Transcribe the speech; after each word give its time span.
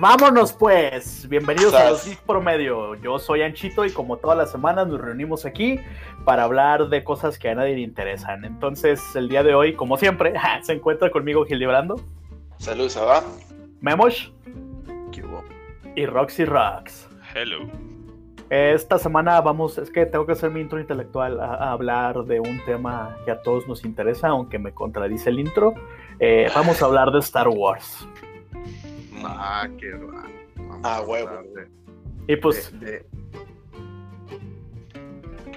Vámonos 0.00 0.52
pues, 0.52 1.28
bienvenidos 1.28 1.74
a 1.74 1.90
los 1.90 2.06
Geek 2.06 2.20
Promedio. 2.20 2.94
Yo 2.96 3.18
soy 3.18 3.42
Anchito 3.42 3.84
y 3.84 3.90
como 3.90 4.16
todas 4.18 4.38
las 4.38 4.52
semanas 4.52 4.86
nos 4.86 5.00
reunimos 5.00 5.44
aquí 5.44 5.80
para 6.24 6.44
hablar 6.44 6.88
de 6.88 7.02
cosas 7.02 7.36
que 7.36 7.48
a 7.48 7.56
nadie 7.56 7.74
le 7.74 7.80
interesan. 7.80 8.44
Entonces, 8.44 9.02
el 9.16 9.28
día 9.28 9.42
de 9.42 9.54
hoy, 9.54 9.74
como 9.74 9.96
siempre, 9.96 10.34
se 10.62 10.74
encuentra 10.74 11.10
conmigo 11.10 11.44
Gildebrando. 11.44 12.00
Saludos, 12.58 12.96
¿va? 12.96 13.24
Memosh. 13.80 14.28
Y 15.96 16.06
Roxy 16.06 16.44
Rocks. 16.44 17.08
Hello. 17.34 17.68
Esta 18.50 18.98
semana 18.98 19.40
vamos, 19.42 19.76
es 19.76 19.90
que 19.90 20.06
tengo 20.06 20.24
que 20.24 20.32
hacer 20.32 20.50
mi 20.50 20.60
intro 20.60 20.80
intelectual 20.80 21.38
a, 21.38 21.70
hablar 21.70 22.24
de 22.24 22.40
un 22.40 22.64
tema 22.64 23.18
que 23.24 23.30
a 23.30 23.42
todos 23.42 23.68
nos 23.68 23.84
interesa, 23.84 24.28
aunque 24.28 24.58
me 24.58 24.72
contradice 24.72 25.28
el 25.28 25.38
intro. 25.38 25.74
Eh, 26.18 26.48
vamos 26.54 26.82
a 26.82 26.86
hablar 26.86 27.10
de 27.10 27.18
Star 27.18 27.48
Wars. 27.48 28.06
Ah, 29.22 29.68
qué 29.78 29.92
Ah, 30.82 31.02
huevo. 31.06 31.30
Y 32.26 32.36
pues. 32.36 32.72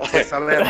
Pues 0.09 0.33
a 0.33 0.39
ver. 0.39 0.65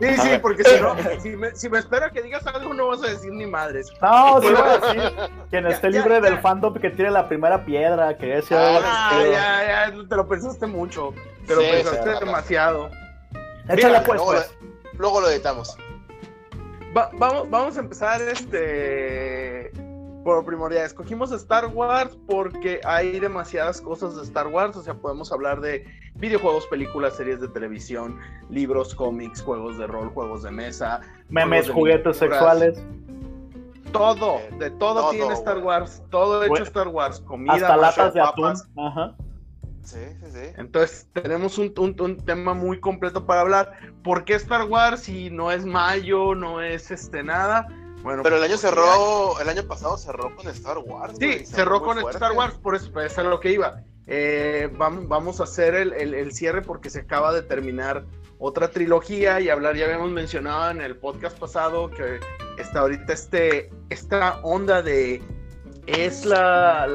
Sí, 0.00 0.16
sí, 0.20 0.38
porque 0.42 0.64
si 0.64 0.80
no, 0.80 0.94
si 1.20 1.30
me, 1.30 1.54
si 1.54 1.68
me 1.70 1.78
espero 1.78 2.10
que 2.10 2.22
digas 2.22 2.46
algo, 2.46 2.74
no 2.74 2.88
vas 2.88 3.02
a 3.02 3.08
decir 3.08 3.32
ni 3.32 3.46
madres. 3.46 3.90
No, 4.02 4.40
sí 4.42 4.48
voy 4.48 4.68
a 4.68 4.78
decir. 4.94 5.12
Quien 5.50 5.66
esté 5.66 5.90
libre 5.90 6.20
del 6.20 6.38
fandom 6.40 6.74
que 6.74 6.90
tire 6.90 7.10
la 7.10 7.28
primera 7.28 7.64
piedra, 7.64 8.16
que 8.16 8.38
ese. 8.38 8.54
Ah, 8.56 9.22
ya, 9.24 9.90
ya, 9.90 10.08
te 10.08 10.16
lo 10.16 10.28
pensaste 10.28 10.66
mucho. 10.66 11.14
Te 11.46 11.54
lo 11.54 11.60
pensaste 11.60 12.24
demasiado. 12.24 12.90
Échale 13.68 14.00
pues, 14.00 14.18
luego, 14.18 14.32
pues. 14.32 14.54
Luego 14.98 15.20
lo 15.22 15.30
editamos. 15.30 15.76
vamos, 16.92 17.50
vamos 17.50 17.76
a 17.76 17.80
empezar 17.80 18.20
este 18.20 19.72
por 20.24 20.44
primordial. 20.44 20.84
Escogimos 20.84 21.30
Star 21.30 21.66
Wars 21.66 22.16
porque 22.26 22.80
hay 22.84 23.20
demasiadas 23.20 23.80
cosas 23.80 24.16
de 24.16 24.22
Star 24.22 24.48
Wars. 24.48 24.76
O 24.76 24.82
sea, 24.82 24.94
podemos 24.94 25.30
hablar 25.30 25.60
de 25.60 25.86
videojuegos, 26.14 26.66
películas, 26.66 27.16
series 27.16 27.40
de 27.40 27.48
televisión, 27.48 28.18
libros, 28.48 28.94
cómics, 28.94 29.42
juegos 29.42 29.78
de 29.78 29.86
rol, 29.86 30.08
juegos 30.08 30.42
de 30.42 30.50
mesa, 30.50 31.00
memes, 31.28 31.70
juguetes 31.70 32.16
sexuales. 32.16 32.82
Todo, 33.92 34.40
de 34.58 34.70
todo, 34.72 35.10
tiene 35.10 35.32
Star 35.34 35.58
Wars, 35.58 36.02
todo 36.10 36.42
hecho 36.42 36.64
Star 36.64 36.88
Wars, 36.88 37.20
comida, 37.20 37.52
hasta 37.52 37.76
latas 37.76 38.14
de 38.14 38.20
atún. 38.20 38.54
Ajá. 38.76 39.14
Sí, 39.82 40.00
sí, 40.20 40.26
sí. 40.32 40.52
Entonces 40.56 41.06
tenemos 41.12 41.58
un, 41.58 41.72
un, 41.76 42.16
tema 42.16 42.54
muy 42.54 42.80
completo 42.80 43.24
para 43.24 43.42
hablar. 43.42 43.72
¿Por 44.02 44.24
qué 44.24 44.34
Star 44.34 44.64
Wars 44.64 45.02
si 45.02 45.30
no 45.30 45.52
es 45.52 45.64
mayo, 45.64 46.34
no 46.34 46.60
es 46.60 46.90
este 46.90 47.22
nada? 47.22 47.68
Bueno, 48.04 48.22
pero 48.22 48.36
el 48.36 48.42
año 48.42 48.58
cerró, 48.58 49.40
el 49.40 49.48
año 49.48 49.62
pasado 49.62 49.96
cerró 49.96 50.36
con 50.36 50.46
Star 50.48 50.76
Wars. 50.76 51.14
Sí, 51.18 51.46
cerró, 51.46 51.80
con 51.82 51.98
Star 52.10 52.32
Wars, 52.32 52.54
por 52.62 52.74
eso, 52.74 52.88
eso 53.00 53.20
es 53.22 53.26
lo 53.26 53.40
que 53.40 53.50
iba. 53.50 53.80
Eh, 54.06 54.68
vamos, 54.76 55.08
vamos, 55.08 55.40
a 55.40 55.44
hacer 55.44 55.74
el, 55.74 56.32
cierre 56.32 56.60
porque 56.60 56.90
se 56.90 57.00
acaba 57.00 57.32
de 57.32 57.40
terminar 57.40 58.04
otra 58.38 58.70
trilogía 58.70 59.40
y 59.40 59.48
hablar, 59.48 59.76
ya 59.76 59.86
habíamos 59.86 60.10
mencionado 60.10 60.70
en 60.70 60.82
el 60.82 60.98
podcast 60.98 61.38
pasado 61.38 61.90
que 61.90 62.20
está 62.58 62.80
ahorita 62.80 63.10
este, 63.14 63.70
esta 63.88 64.38
onda 64.42 64.82
de 64.82 65.22
es 65.86 66.26
la, 66.26 66.86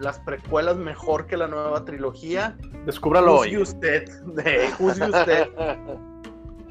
las 0.00 0.18
precuelas 0.20 0.78
mejor 0.78 1.26
que 1.26 1.36
la 1.36 1.46
nueva 1.46 1.84
trilogía. 1.84 2.56
Descúbralo 2.86 3.40
hoy. 3.40 3.58
usted, 3.58 4.08
de 4.22 4.70
usted. 4.78 5.48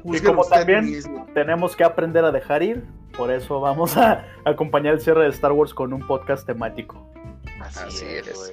y 0.04 0.20
como 0.20 0.44
también 0.44 1.02
tenemos 1.34 1.74
que 1.76 1.84
aprender 1.84 2.24
a 2.24 2.30
dejar 2.30 2.62
ir, 2.62 2.84
por 3.16 3.30
eso 3.30 3.60
vamos 3.60 3.96
a 3.96 4.24
acompañar 4.44 4.94
el 4.94 5.00
cierre 5.00 5.24
de 5.24 5.30
Star 5.30 5.52
Wars 5.52 5.72
con 5.72 5.92
un 5.92 6.06
podcast 6.06 6.46
temático. 6.46 7.10
Así, 7.60 8.04
es 8.04 8.52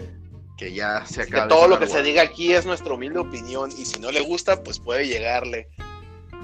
que 0.57 0.73
ya 0.73 1.05
se 1.05 1.23
acaba. 1.23 1.47
todo 1.47 1.67
lo 1.67 1.79
que 1.79 1.87
se 1.87 2.03
diga 2.03 2.21
aquí 2.21 2.53
es 2.53 2.65
nuestra 2.65 2.93
humilde 2.93 3.19
opinión 3.19 3.71
y 3.71 3.85
si 3.85 3.99
no 3.99 4.11
le 4.11 4.21
gusta, 4.21 4.63
pues 4.63 4.79
puede 4.79 5.07
llegarle. 5.07 5.69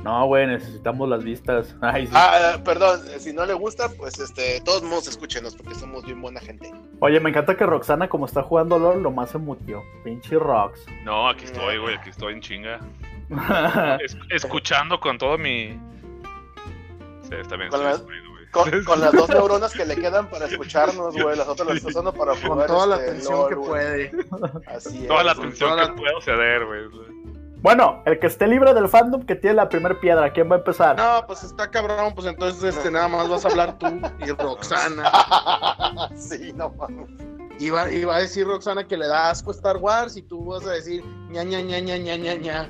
No, 0.03 0.25
güey, 0.25 0.47
necesitamos 0.47 1.09
las 1.09 1.23
vistas. 1.23 1.75
Ah, 1.81 2.59
perdón, 2.63 3.01
si 3.19 3.33
no 3.33 3.45
le 3.45 3.53
gusta, 3.53 3.89
pues 3.89 4.19
este, 4.19 4.61
todos 4.61 4.83
modos 4.83 5.07
escúchenos 5.07 5.55
porque 5.55 5.75
somos 5.75 6.05
bien 6.05 6.21
buena 6.21 6.39
gente. 6.39 6.71
Oye, 6.99 7.19
me 7.19 7.29
encanta 7.29 7.55
que 7.55 7.65
Roxana, 7.65 8.09
como 8.09 8.25
está 8.25 8.41
jugando 8.41 8.79
LOL, 8.79 9.01
lo 9.01 9.11
más 9.11 9.31
se 9.31 9.37
mutió. 9.37 9.83
Pinche 10.03 10.35
Rox. 10.37 10.85
No, 11.03 11.29
aquí 11.29 11.45
estoy, 11.45 11.77
güey, 11.77 11.95
aquí 11.95 12.09
estoy 12.09 12.33
en 12.33 12.41
chinga. 12.41 12.79
escuchando 14.29 14.99
con 14.99 15.17
todo 15.17 15.37
mi. 15.37 15.79
Sí, 17.23 17.35
está 17.39 17.55
bien, 17.57 17.69
con, 18.85 19.01
las 19.01 19.11
dos 19.11 19.29
neuronas 19.29 19.73
que 19.73 19.85
le 19.85 19.95
quedan 19.95 20.29
para 20.29 20.45
escucharnos, 20.45 21.13
güey. 21.21 21.37
Las 21.37 21.47
otras 21.47 21.67
las 21.67 21.77
está 21.77 21.89
usando 21.89 22.13
para 22.13 22.35
jugar. 22.35 22.67
Con 22.67 22.67
toda 22.67 22.87
la 22.87 22.95
este, 22.95 23.09
atención 23.09 23.49
que 23.49 23.55
puede. 23.55 24.11
Así 24.67 25.07
Toda 25.07 25.23
la 25.23 25.31
atención 25.33 25.79
que 25.79 26.01
puedo 26.01 26.21
ceder, 26.21 26.65
güey. 26.65 27.07
Bueno, 27.61 28.03
el 28.05 28.19
que 28.19 28.27
esté 28.27 28.47
libre 28.47 28.73
del 28.73 28.87
fandom 28.87 29.25
que 29.25 29.35
tiene 29.35 29.55
la 29.55 29.67
primera 29.67 29.99
piedra, 29.99 30.31
¿quién 30.31 30.49
va 30.49 30.55
a 30.55 30.59
empezar? 30.59 30.95
No, 30.95 31.25
pues 31.25 31.43
está 31.43 31.69
cabrón, 31.69 32.13
pues 32.13 32.27
entonces 32.27 32.75
este, 32.75 32.91
nada 32.91 33.07
más 33.07 33.27
vas 33.27 33.45
a 33.45 33.49
hablar 33.49 33.77
tú 33.79 33.87
y 34.19 34.31
Roxana. 34.31 35.11
sí, 36.15 36.53
no 36.53 36.69
mames. 36.69 37.09
Iba, 37.59 37.91
iba 37.91 38.15
a 38.15 38.19
decir 38.19 38.45
Roxana 38.45 38.87
que 38.87 38.95
le 38.95 39.07
da 39.07 39.31
asco 39.31 39.49
Star 39.51 39.77
Wars 39.77 40.15
y 40.15 40.21
tú 40.21 40.45
vas 40.45 40.65
a 40.67 40.71
decir 40.71 41.03
ña 41.29 41.43
ña 41.43 41.59
ña 41.61 41.79
ña 41.79 41.97
ña 41.97 42.15
ña 42.15 42.35
ña. 42.35 42.69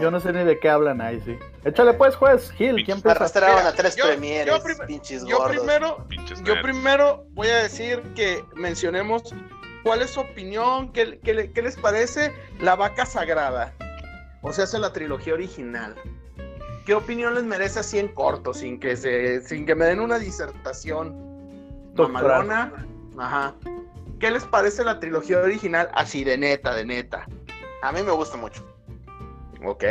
Yo 0.00 0.10
no 0.10 0.20
sé 0.20 0.32
ni 0.32 0.44
de 0.44 0.58
qué 0.58 0.68
hablan 0.68 1.00
ahí, 1.00 1.20
sí. 1.24 1.38
Échale 1.64 1.94
pues, 1.94 2.14
juez, 2.14 2.50
Gil, 2.52 2.76
¿quién 2.84 2.98
empieza? 2.98 3.10
Arrastraron 3.10 3.66
a 3.66 3.72
tres 3.72 3.96
premieres, 3.96 4.54
yo, 4.54 4.86
pinches 4.86 5.24
yo 5.24 5.44
primero, 5.48 6.06
yo 6.44 6.62
primero 6.62 7.24
voy 7.30 7.48
a 7.48 7.62
decir 7.62 8.02
que 8.14 8.44
mencionemos 8.54 9.34
cuál 9.82 10.02
es 10.02 10.10
su 10.10 10.20
opinión, 10.20 10.92
qué, 10.92 11.18
qué, 11.20 11.62
les 11.62 11.76
parece 11.76 12.32
la 12.60 12.76
vaca 12.76 13.06
sagrada. 13.06 13.74
O 14.42 14.52
sea, 14.52 14.64
hace 14.64 14.78
la 14.78 14.92
trilogía 14.92 15.34
original. 15.34 15.96
¿Qué 16.86 16.94
opinión 16.94 17.34
les 17.34 17.44
merece 17.44 17.80
así 17.80 17.98
en 17.98 18.08
corto, 18.08 18.54
sin 18.54 18.78
que 18.78 18.96
se, 18.96 19.40
sin 19.42 19.66
que 19.66 19.74
me 19.74 19.84
den 19.86 20.00
una 20.00 20.18
disertación 20.18 21.16
mamalona? 21.94 22.72
Ajá. 23.18 23.54
¿Qué 24.20 24.30
les 24.30 24.44
parece 24.44 24.84
la 24.84 24.98
trilogía 25.00 25.38
original 25.38 25.90
así 25.94 26.24
de 26.24 26.38
neta, 26.38 26.74
de 26.74 26.84
neta? 26.84 27.26
A 27.82 27.92
mí 27.92 28.02
me 28.02 28.12
gusta 28.12 28.36
mucho. 28.36 28.64
Ok. 29.62 29.84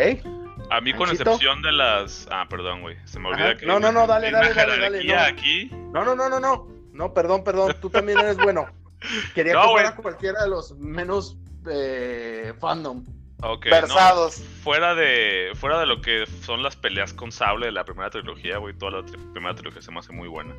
A 0.69 0.81
mí, 0.81 0.93
con 0.93 1.09
excepción 1.09 1.61
de 1.61 1.71
las. 1.71 2.27
Ah, 2.31 2.45
perdón, 2.49 2.81
güey. 2.81 2.97
Se 3.05 3.19
me 3.19 3.29
olvida 3.29 3.55
que. 3.55 3.65
No, 3.65 3.79
no, 3.79 3.91
no, 3.91 4.05
dale, 4.05 4.31
dale, 4.31 4.53
dale, 4.53 4.79
dale. 4.79 5.03
No. 5.03 5.19
aquí. 5.19 5.69
No, 5.93 6.03
no, 6.03 6.15
no, 6.15 6.29
no, 6.29 6.39
no. 6.39 6.67
No, 6.93 7.13
perdón, 7.13 7.43
perdón. 7.43 7.75
Tú 7.79 7.89
también 7.89 8.19
eres 8.19 8.37
bueno. 8.37 8.67
Quería 9.35 9.53
que 9.53 9.67
fuera 9.67 9.95
cualquiera 9.95 10.43
de 10.43 10.49
los 10.49 10.75
menos 10.77 11.37
eh, 11.69 12.53
fandom. 12.59 13.05
Ok, 13.43 13.65
Versados. 13.65 14.41
fuera 14.63 14.95
de 14.95 15.51
fuera 15.53 15.79
de 15.79 15.85
lo 15.85 16.01
que 16.01 16.25
son 16.41 16.63
las 16.63 16.75
peleas 16.75 17.13
con 17.13 17.31
sable 17.31 17.67
de 17.67 17.71
la 17.71 17.85
primera 17.85 18.09
trilogía, 18.09 18.57
güey, 18.57 18.73
toda 18.73 19.01
la 19.01 19.05
primera 19.31 19.53
trilogía 19.53 19.81
se 19.81 19.91
me 19.91 19.99
hace 19.99 20.11
muy 20.11 20.27
buena. 20.27 20.55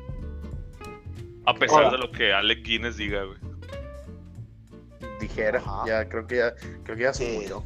A 1.45 1.53
pesar 1.55 1.91
de 1.91 1.97
lo 1.97 2.09
que 2.09 2.31
Alec 2.31 2.63
Guinness 2.63 2.95
diga, 2.95 3.23
güey. 3.23 3.37
Dijera, 5.19 5.61
ya 5.85 6.07
creo 6.07 6.25
que 6.25 6.37
ya 6.37 6.55
creo 6.83 6.95
que 6.95 7.03
ya 7.03 7.13
se 7.13 7.33
murió. 7.33 7.65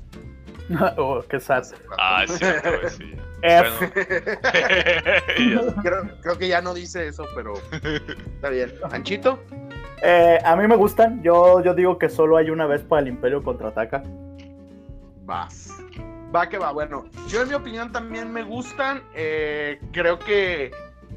oh, 0.98 1.22
qué 1.30 1.40
sad. 1.40 1.64
Ah, 1.98 2.26
sí, 2.28 2.36
sí. 2.98 3.16
creo, 6.22 6.38
que 6.38 6.48
ya 6.48 6.62
no 6.62 6.74
dice 6.74 7.08
eso, 7.08 7.26
pero 7.36 7.54
está 8.36 8.50
bien. 8.50 8.74
¿Anchito? 8.92 9.40
Eh, 10.02 10.40
a 10.44 10.56
mí 10.56 10.68
me 10.68 10.76
gustan. 10.76 11.22
Yo, 11.24 11.62
yo 11.62 11.74
digo 11.74 11.98
que 11.98 12.10
solo 12.10 12.38
hay 12.38 12.50
una 12.50 12.66
vez 12.66 12.82
para 12.82 13.02
el 13.02 13.10
Imperio 13.10 13.44
contraataca. 13.44 14.04
Vas. 15.26 15.70
Va 16.34 16.50
que 16.50 16.58
va. 16.58 16.72
Bueno, 16.72 17.06
yo 17.28 17.42
en 17.42 17.50
mi 17.50 17.54
opinión 17.54 17.92
también 17.92 18.32
me 18.32 18.44
gustan. 18.44 19.04
Eh, 19.14 19.80
creo 19.92 20.20
que 20.20 20.72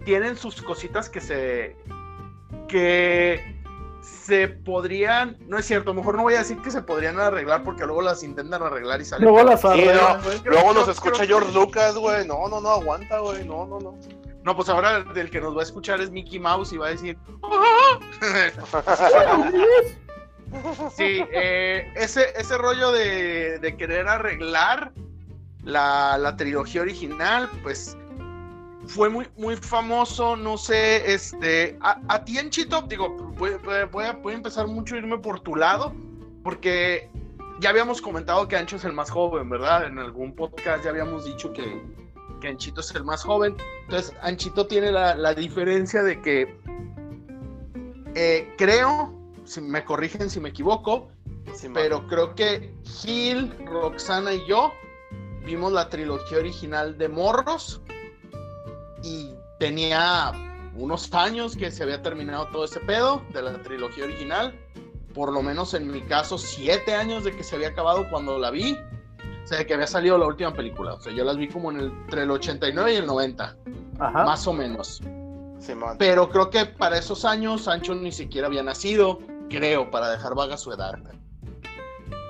tienen 0.05 0.37
sus 0.37 0.61
cositas 0.62 1.09
que 1.09 1.21
se. 1.21 1.76
que 2.69 3.56
se 4.06 4.49
podrían, 4.49 5.37
no 5.49 5.58
es 5.58 5.67
cierto, 5.67 5.93
mejor 5.93 6.17
no 6.17 6.23
voy 6.23 6.35
a 6.35 6.38
decir 6.38 6.62
que 6.62 6.70
se 6.70 6.81
podrían 6.81 7.19
arreglar 7.19 7.64
porque 7.64 7.85
luego 7.85 8.03
las 8.03 8.23
intentan 8.23 8.62
arreglar 8.62 9.00
y 9.00 9.05
salen. 9.05 9.25
Luego 9.25 9.49
las 9.49 9.64
arreglan. 9.64 10.20
luego 10.44 10.75
nos 10.75 10.88
escucha 10.88 11.26
George 11.26 11.53
Lucas, 11.53 11.97
güey. 11.97 12.26
No, 12.26 12.49
no, 12.49 12.61
no, 12.61 12.70
aguanta, 12.70 13.19
güey. 13.19 13.44
No, 13.44 13.67
no, 13.67 13.81
no. 13.81 13.99
No, 14.44 14.55
pues 14.55 14.69
ahora 14.69 15.05
el 15.17 15.31
que 15.31 15.41
nos 15.41 15.56
va 15.56 15.61
a 15.61 15.64
escuchar 15.64 16.00
es 16.00 16.11
Mickey 16.11 16.38
Mouse 16.38 16.73
y 16.73 16.76
va 16.76 16.87
a 16.87 16.91
decir. 16.91 17.19
sí, 20.97 21.25
eh, 21.32 21.93
ese, 21.97 22.26
ese 22.37 22.56
rollo 22.56 22.93
de, 22.93 23.59
de 23.59 23.76
querer 23.76 24.06
arreglar 24.06 24.93
la, 25.64 26.17
la 26.17 26.37
trilogía 26.37 26.82
original, 26.82 27.50
pues 27.64 27.97
fue 28.87 29.09
muy, 29.09 29.27
muy 29.37 29.56
famoso, 29.56 30.37
no 30.37 30.56
sé, 30.56 31.12
este, 31.12 31.77
a, 31.81 32.25
ti 32.25 32.38
en 32.38 32.50
Chito, 32.50 32.83
digo, 32.83 33.09
voy, 33.37 34.05
a, 34.05 34.19
empezar 34.33 34.69
mucho 34.69 34.94
a 34.94 34.99
irme 34.99 35.19
por 35.19 35.41
tu 35.41 35.56
lado, 35.56 35.93
porque 36.44 37.11
ya 37.61 37.71
habíamos 37.71 38.00
comentado 38.00 38.47
que 38.47 38.56
Ancho 38.56 38.77
es 38.77 38.85
el 38.85 38.93
más 38.93 39.11
joven, 39.11 39.49
¿verdad? 39.49 39.87
En 39.87 39.99
algún 39.99 40.35
podcast 40.35 40.85
ya 40.85 40.91
habíamos 40.91 41.25
dicho 41.25 41.53
que, 41.53 41.83
que 42.41 42.49
Anchito 42.49 42.81
es 42.81 42.94
el 42.94 43.05
más 43.05 43.25
joven, 43.25 43.56
entonces 43.83 44.15
Anchito 44.23 44.67
tiene 44.67 44.93
la, 44.93 45.35
diferencia 45.35 46.03
de 46.03 46.21
que 46.23 46.56
eh, 48.15 48.55
creo 48.56 49.12
si 49.44 49.61
me 49.61 49.85
corrigen 49.85 50.31
si 50.31 50.41
me 50.41 50.50
equivoco, 50.50 51.09
pero 51.75 52.06
creo 52.06 52.35
que 52.35 52.75
Gil, 52.85 53.53
Roxana 53.67 54.33
y 54.33 54.47
yo 54.47 54.73
vimos 55.44 55.73
la 55.73 55.88
trilogía 55.88 56.38
original 56.38 56.99
de 56.99 57.09
Morros 57.09 57.81
y 59.06 59.35
tenía 59.58 60.32
unos 60.75 61.12
años 61.14 61.56
que 61.56 61.70
se 61.70 61.82
había 61.82 62.03
terminado 62.03 62.49
todo 62.49 62.64
ese 62.64 62.81
pedo 62.81 63.23
de 63.32 63.43
la 63.43 63.62
trilogía 63.62 64.05
original. 64.05 64.55
Por 65.14 65.32
lo 65.32 65.43
menos 65.43 65.73
en 65.75 65.91
mi 65.91 66.03
caso, 66.03 66.37
siete 66.37 66.94
años 66.94 67.25
de 67.25 67.35
que 67.35 67.43
se 67.43 67.56
había 67.56 67.69
acabado 67.69 68.08
cuando 68.11 68.38
la 68.38 68.50
vi. 68.50 68.76
O 69.44 69.47
sea, 69.47 69.64
que 69.64 69.75
había 69.75 69.87
salido 69.87 70.19
la 70.19 70.26
última 70.26 70.53
película. 70.53 70.94
O 70.94 71.00
sea, 71.00 71.12
yo 71.12 71.25
las 71.25 71.37
vi 71.37 71.49
como 71.49 71.70
en 71.70 71.79
el, 71.79 71.87
entre 71.87 72.23
el 72.23 72.31
89 72.31 72.93
y 72.93 72.97
el 72.97 73.06
90. 73.06 73.56
Más 73.99 74.47
o 74.47 74.53
menos. 74.53 75.00
Pero 75.99 76.29
creo 76.29 76.50
que 76.50 76.67
para 76.67 76.99
esos 76.99 77.25
años 77.25 77.62
Sancho 77.62 77.94
ni 77.94 78.12
siquiera 78.12 78.49
había 78.49 78.62
nacido, 78.62 79.20
creo, 79.49 79.91
para 79.91 80.11
dejar 80.11 80.35
vaga 80.35 80.56
su 80.56 80.73
edad. 80.73 80.94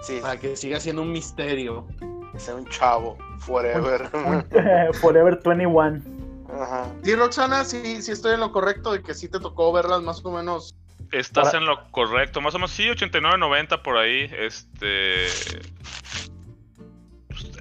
Sí. 0.03 0.19
Para 0.21 0.39
que 0.39 0.57
siga 0.57 0.79
siendo 0.79 1.03
un 1.03 1.11
misterio. 1.11 1.87
Que 2.33 2.39
sea 2.39 2.55
un 2.55 2.67
chavo, 2.67 3.17
forever. 3.39 4.09
forever 5.01 5.41
21. 5.43 6.16
Ajá. 6.53 6.93
Sí, 7.03 7.15
Roxana, 7.15 7.65
sí, 7.65 8.03
sí 8.03 8.13
estoy 8.13 8.35
en 8.35 8.41
lo 8.41 8.53
correcto 8.53 8.93
de 8.93 9.03
que 9.03 9.15
sí 9.15 9.29
te 9.29 9.41
tocó 9.41 9.73
verlas 9.73 10.03
más 10.03 10.25
o 10.25 10.31
menos. 10.31 10.75
Estás 11.13 11.55
en 11.55 11.65
lo 11.65 11.91
correcto, 11.91 12.41
más 12.41 12.55
o 12.55 12.59
menos 12.59 12.73
sí, 12.73 12.89
89, 12.89 13.39
90 13.39 13.83
por 13.83 13.97
ahí. 13.97 14.31
Este 14.37 15.29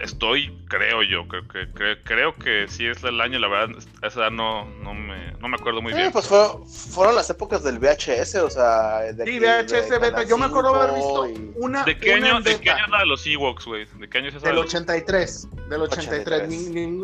estoy, 0.02 0.56
creo 0.68 1.04
yo, 1.04 1.28
creo 1.28 1.48
que, 1.48 1.98
creo, 2.04 2.36
que 2.36 2.68
sí 2.68 2.86
es 2.86 3.04
el 3.04 3.20
año, 3.22 3.40
la 3.40 3.48
verdad, 3.48 3.78
esa 4.02 4.22
edad 4.22 4.32
no, 4.32 4.66
no, 4.84 4.94
me, 4.94 5.32
no 5.40 5.48
me 5.48 5.56
acuerdo 5.56 5.82
muy 5.82 5.94
bien. 5.94 6.12
pues 6.12 6.28
fueron 6.28 7.16
las 7.16 7.30
épocas 7.30 7.64
del 7.64 7.80
VHS, 7.80 8.36
o 8.36 8.50
sea... 8.50 9.00
De 9.14 9.26
sí, 9.26 9.40
VHS, 9.40 10.00
beta, 10.00 10.24
yo 10.24 10.38
me 10.38 10.46
acuerdo 10.46 10.76
haber 10.76 10.96
visto 10.96 11.28
una... 11.56 11.84
¿De 11.84 11.98
qué, 11.98 12.14
año, 12.14 12.42
¿De 12.42 12.60
qué 12.60 12.72
año 12.72 12.86
es 12.86 12.92
la 12.92 13.00
de 13.00 13.06
los 13.06 13.26
Ewoks, 13.26 13.66
güey? 13.66 13.86
¿De 14.00 14.10
qué 14.10 14.18
año 14.18 14.30
es 14.30 14.36
esa? 14.36 14.48
Del 14.48 14.58
83, 14.58 15.48
del 15.70 15.82
83, 15.82 16.50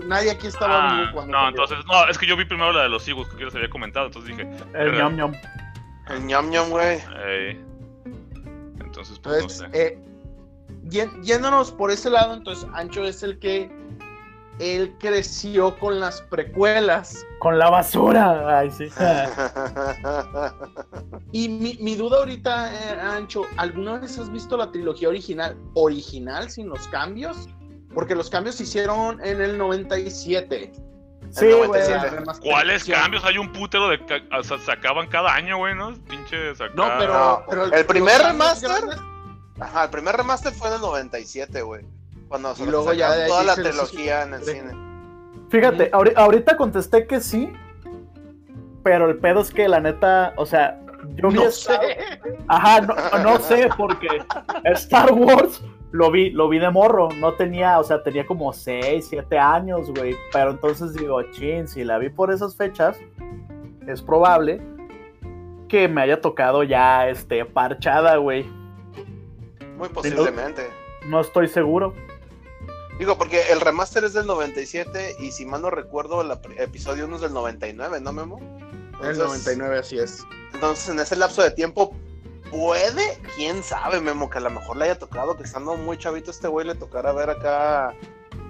nadie 0.06 0.32
aquí 0.32 0.48
estaba 0.48 0.90
ah, 0.90 1.00
vivo 1.02 1.12
cuando... 1.14 1.38
No, 1.38 1.50
entonces, 1.50 1.78
no, 1.86 2.08
es 2.08 2.18
que 2.18 2.26
yo 2.26 2.36
vi 2.36 2.46
primero 2.46 2.74
la 2.74 2.84
de 2.84 2.90
los 2.90 3.08
Ewoks, 3.08 3.34
que 3.36 3.46
les 3.46 3.56
había 3.56 3.70
comentado, 3.70 4.08
entonces 4.08 4.36
dije... 4.36 4.50
El 4.74 4.94
ñam 4.94 5.16
ñam. 5.16 5.34
El 6.10 6.26
ñam 6.26 6.50
ñam, 6.50 6.70
güey. 6.70 7.02
Entonces, 8.80 9.20
pues, 9.20 9.44
no 9.44 9.50
sé. 9.50 9.66
Eh, 9.74 9.98
yéndonos 10.92 11.72
por 11.72 11.92
ese 11.92 12.10
lado, 12.10 12.34
entonces 12.34 12.68
Ancho 12.74 13.04
es 13.04 13.24
el 13.24 13.40
que 13.40 13.72
él 14.60 14.96
creció 15.00 15.78
con 15.80 16.00
las 16.00 16.22
precuelas. 16.22 17.26
Con 17.40 17.58
la 17.58 17.70
basura. 17.70 18.60
Ay, 18.60 18.70
sí. 18.70 18.90
y 21.32 21.50
mi, 21.50 21.96
duda 21.96 22.20
ahorita, 22.20 22.72
eh, 22.72 23.00
Ancho, 23.02 23.44
¿alguna 23.58 24.00
vez 24.00 24.20
has 24.20 24.32
visto 24.32 24.58
la 24.58 24.72
trilogía 24.72 25.10
original, 25.10 25.58
original, 25.74 26.50
sin 26.50 26.70
los 26.70 26.88
cambios? 26.90 27.50
Porque 27.94 28.14
los 28.14 28.30
cambios 28.30 28.56
se 28.56 28.64
hicieron 28.64 29.20
en 29.26 29.42
el 29.42 29.58
97. 29.58 30.72
Sí, 31.32 31.52
güey. 31.52 31.70
¿Cuáles 32.42 32.86
cambios? 32.86 33.24
Hay 33.24 33.38
un 33.38 33.52
putero 33.52 33.90
de. 33.90 34.00
O 34.38 34.44
sea, 34.44 34.58
sacaban 34.60 35.08
cada 35.08 35.34
año, 35.34 35.58
güey, 35.58 35.76
¿no? 35.76 35.94
Pinche 36.10 36.54
No, 36.76 36.90
pero. 37.00 37.46
pero 37.50 37.66
el, 37.66 37.86
primer 37.86 38.22
remaster. 38.22 38.72
Ajá, 39.62 39.84
el 39.86 39.90
primer 39.92 40.18
remaster 40.18 40.52
fue 40.54 40.70
en 40.70 40.76
el 40.76 40.82
97, 40.82 41.62
güey. 41.62 41.86
Cuando 42.28 42.56
se 42.56 42.66
luego 42.66 42.94
ya 42.94 43.28
toda 43.28 43.44
la 43.44 43.56
trilogía 43.56 44.24
en 44.24 44.34
el 44.34 44.44
cine. 44.44 44.72
Fíjate, 45.50 45.92
ahorita 45.94 46.58
contesté 46.58 47.06
que 47.06 47.20
sí, 47.20 47.52
pero 48.84 49.10
el 49.10 49.18
pedo 49.18 49.42
es 49.42 49.52
que 49.52 49.68
la 49.68 49.80
neta, 49.80 50.34
o 50.38 50.46
sea, 50.46 50.82
yo 51.16 51.30
no 51.30 51.52
sé. 51.52 51.78
Ajá, 52.48 52.82
no, 53.22 53.38
sé, 53.40 53.70
porque 53.78 54.08
Star 54.64 55.12
Wars 55.12 55.62
lo 55.92 56.10
vi, 56.10 56.32
lo 56.32 56.50
vi 56.50 56.58
de 56.58 56.70
morro, 56.72 57.10
no 57.18 57.34
tenía, 57.34 57.80
o 57.80 57.84
sea, 57.84 58.02
tenía 58.02 58.26
como 58.26 58.54
6, 58.54 59.06
7 59.10 59.38
años, 59.38 59.92
güey, 59.92 60.16
pero 60.34 60.52
entonces 60.52 60.94
digo, 60.94 61.22
chin, 61.34 61.68
si 61.68 61.84
la 61.84 62.00
vi 62.00 62.10
por 62.10 62.32
esas 62.32 62.56
fechas, 62.56 62.98
es 63.88 64.02
probable 64.02 64.62
que 65.68 65.88
me 65.88 66.02
haya 66.02 66.20
tocado 66.20 66.64
ya, 66.64 67.10
este, 67.10 67.46
parchada, 67.46 68.16
güey. 68.16 68.61
Muy 69.82 69.90
posiblemente. 69.90 70.70
No, 71.08 71.22
estoy 71.22 71.48
seguro. 71.48 71.96
Digo, 73.00 73.18
porque 73.18 73.52
el 73.52 73.60
remaster 73.60 74.04
es 74.04 74.14
del 74.14 74.28
97 74.28 75.16
y 75.18 75.32
si 75.32 75.44
mal 75.44 75.64
no 75.64 75.72
recuerdo, 75.72 76.22
el 76.22 76.32
episodio 76.60 77.06
1 77.06 77.16
es 77.16 77.22
del 77.24 77.34
99, 77.34 78.00
¿no, 78.00 78.14
Memo? 78.14 78.40
el 79.04 79.18
99, 79.18 79.80
así 79.80 79.98
es. 79.98 80.24
Entonces, 80.54 80.88
en 80.90 81.00
ese 81.00 81.16
lapso 81.16 81.42
de 81.42 81.50
tiempo, 81.50 81.96
puede, 82.52 83.18
quién 83.36 83.64
sabe, 83.64 84.00
Memo, 84.02 84.30
que 84.30 84.38
a 84.38 84.42
lo 84.42 84.52
mejor 84.52 84.78
le 84.78 84.86
haya 84.86 85.00
tocado, 85.00 85.36
que 85.36 85.42
estando 85.42 85.76
muy 85.78 85.98
chavito 85.98 86.30
este 86.30 86.48
güey, 86.48 86.68
le 86.68 86.76
tocara 86.76 87.12
ver 87.12 87.32
acá 87.32 87.96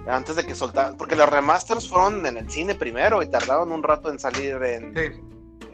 antes 0.06 0.36
de 0.36 0.44
que 0.44 0.54
soltara. 0.54 0.92
Porque 0.98 1.16
los 1.16 1.30
remasters 1.30 1.88
fueron 1.88 2.26
en 2.26 2.36
el 2.36 2.50
cine 2.50 2.74
primero 2.74 3.22
y 3.22 3.26
tardaron 3.28 3.72
un 3.72 3.82
rato 3.82 4.10
en 4.10 4.18
salir 4.18 4.62
en, 4.62 4.94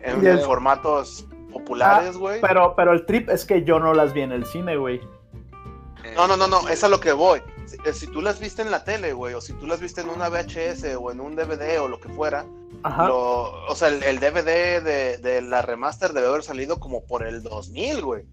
en, 0.04 0.40
formatos 0.42 1.26
populares, 1.52 2.12
ah, 2.14 2.18
güey. 2.18 2.40
pero, 2.40 2.74
pero 2.76 2.92
el 2.92 3.04
trip 3.06 3.28
es 3.28 3.44
que 3.44 3.64
yo 3.64 3.80
no 3.80 3.92
las 3.92 4.12
vi 4.12 4.20
en 4.20 4.30
el 4.30 4.46
cine, 4.46 4.76
güey. 4.76 5.00
No, 6.16 6.26
no, 6.26 6.36
no, 6.36 6.46
no, 6.46 6.68
es 6.68 6.84
a 6.84 6.88
lo 6.88 7.00
que 7.00 7.12
voy. 7.12 7.42
Eh, 7.84 7.92
si, 7.92 8.06
tú 8.06 8.22
las 8.22 8.40
viste 8.40 8.62
en 8.62 8.70
la 8.70 8.84
tele, 8.84 9.12
güey, 9.12 9.34
o 9.34 9.40
si 9.40 9.52
tú 9.54 9.66
las 9.66 9.80
viste 9.80 10.00
en 10.00 10.08
una 10.08 10.28
VHS 10.28 10.96
o 10.98 11.10
en 11.10 11.20
un 11.20 11.36
DVD 11.36 11.80
o 11.80 11.88
lo 11.88 12.00
que 12.00 12.08
fuera, 12.08 12.46
o 12.82 13.74
sea, 13.74 13.88
el, 13.88 14.20
DVD 14.20 14.82
de, 14.82 15.42
la 15.42 15.62
remaster 15.62 16.12
debe 16.12 16.28
haber 16.28 16.42
salido 16.42 16.78
como 16.78 17.04
por 17.04 17.26
el 17.26 17.42
2000, 17.42 18.02
güey. 18.02 18.24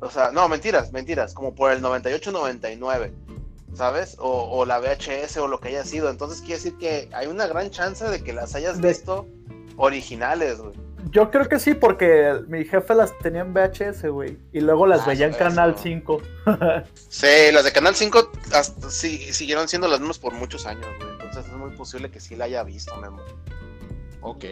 O 0.00 0.10
sea, 0.10 0.30
no, 0.32 0.48
mentiras, 0.48 0.92
mentiras, 0.92 1.34
como 1.34 1.54
por 1.54 1.72
el 1.72 1.82
98-99, 1.82 3.12
¿sabes? 3.74 4.16
O, 4.18 4.64
la 4.64 4.80
VHS 4.80 5.36
o 5.38 5.48
lo 5.48 5.60
que 5.60 5.68
haya 5.68 5.84
sido. 5.84 6.10
Entonces 6.10 6.40
quiere 6.40 6.56
decir 6.56 6.76
que 6.78 7.08
hay 7.12 7.26
una 7.26 7.46
gran 7.46 7.70
chance 7.70 8.04
de 8.04 8.22
que 8.22 8.32
las 8.32 8.54
hayas 8.54 8.80
visto 8.80 9.26
originales, 9.76 10.60
güey. 10.60 10.74
Yo 11.12 11.30
creo 11.30 11.46
que 11.46 11.58
sí, 11.58 11.74
porque 11.74 12.40
mi 12.48 12.64
jefe 12.64 12.94
las 12.94 13.16
tenía 13.18 13.42
en 13.42 13.52
VHS, 13.52 14.06
güey. 14.06 14.38
Y 14.50 14.60
luego 14.62 14.86
las 14.86 15.02
ah, 15.02 15.08
veía 15.08 15.26
en 15.26 15.34
Canal 15.34 15.76
5. 15.78 16.22
sí, 16.94 17.26
las 17.52 17.64
de 17.64 17.72
Canal 17.72 17.94
5 17.94 18.32
sí, 18.88 19.18
siguieron 19.34 19.68
siendo 19.68 19.88
las 19.88 20.00
mismas 20.00 20.18
por 20.18 20.32
muchos 20.32 20.64
años, 20.64 20.86
güey. 20.98 21.10
Entonces 21.10 21.44
es 21.44 21.52
muy 21.52 21.70
posible 21.72 22.10
que 22.10 22.18
sí 22.18 22.34
la 22.34 22.46
haya 22.46 22.62
visto, 22.64 22.96
Memo. 22.96 23.20
Ok. 24.22 24.44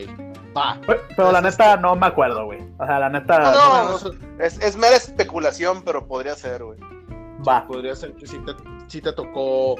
Va. 0.54 0.78
Pero, 1.16 1.32
la 1.32 1.40
neta 1.40 1.78
no 1.78 1.96
me 1.96 2.06
acuerdo, 2.06 2.44
güey. 2.44 2.60
O 2.78 2.84
sea, 2.84 2.98
la 2.98 3.08
neta. 3.08 3.38
No, 3.52 3.98
no, 3.98 4.10
es, 4.38 4.58
es, 4.60 4.76
mera 4.76 4.96
especulación, 4.96 5.82
pero 5.82 6.06
podría 6.06 6.34
ser, 6.34 6.62
güey. 6.62 6.78
Va. 7.48 7.66
podría 7.66 7.96
ser 7.96 8.12
que 8.16 8.26
sí 8.26 8.38
te, 8.44 8.52
sí 8.86 9.00
te 9.00 9.14
tocó 9.14 9.76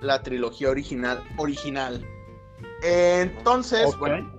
la 0.00 0.22
trilogía 0.22 0.70
original. 0.70 1.22
Original. 1.36 2.02
Entonces, 2.82 3.94
bueno, 3.98 4.32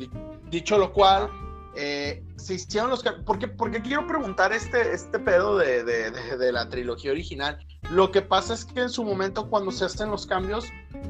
dicho 0.50 0.80
lo 0.80 0.92
cual 0.92 1.30
eh, 1.76 2.24
se 2.36 2.56
hicieron 2.56 2.90
los 2.90 3.04
porque 3.26 3.48
porque 3.48 3.82
quiero 3.82 4.06
preguntar 4.06 4.54
este 4.54 4.94
este 4.94 5.18
pedo 5.18 5.58
de, 5.58 6.52
la 6.52 6.70
trilogía 6.70 7.12
original. 7.12 7.58
Lo 7.90 8.12
que 8.12 8.22
pasa 8.22 8.54
es 8.54 8.66
que 8.66 8.82
en 8.82 8.90
su 8.90 9.04
momento 9.04 9.50
cuando 9.50 9.72
se 9.72 9.86
hacen 9.86 10.10
los 10.10 10.28
cambios 10.28 10.66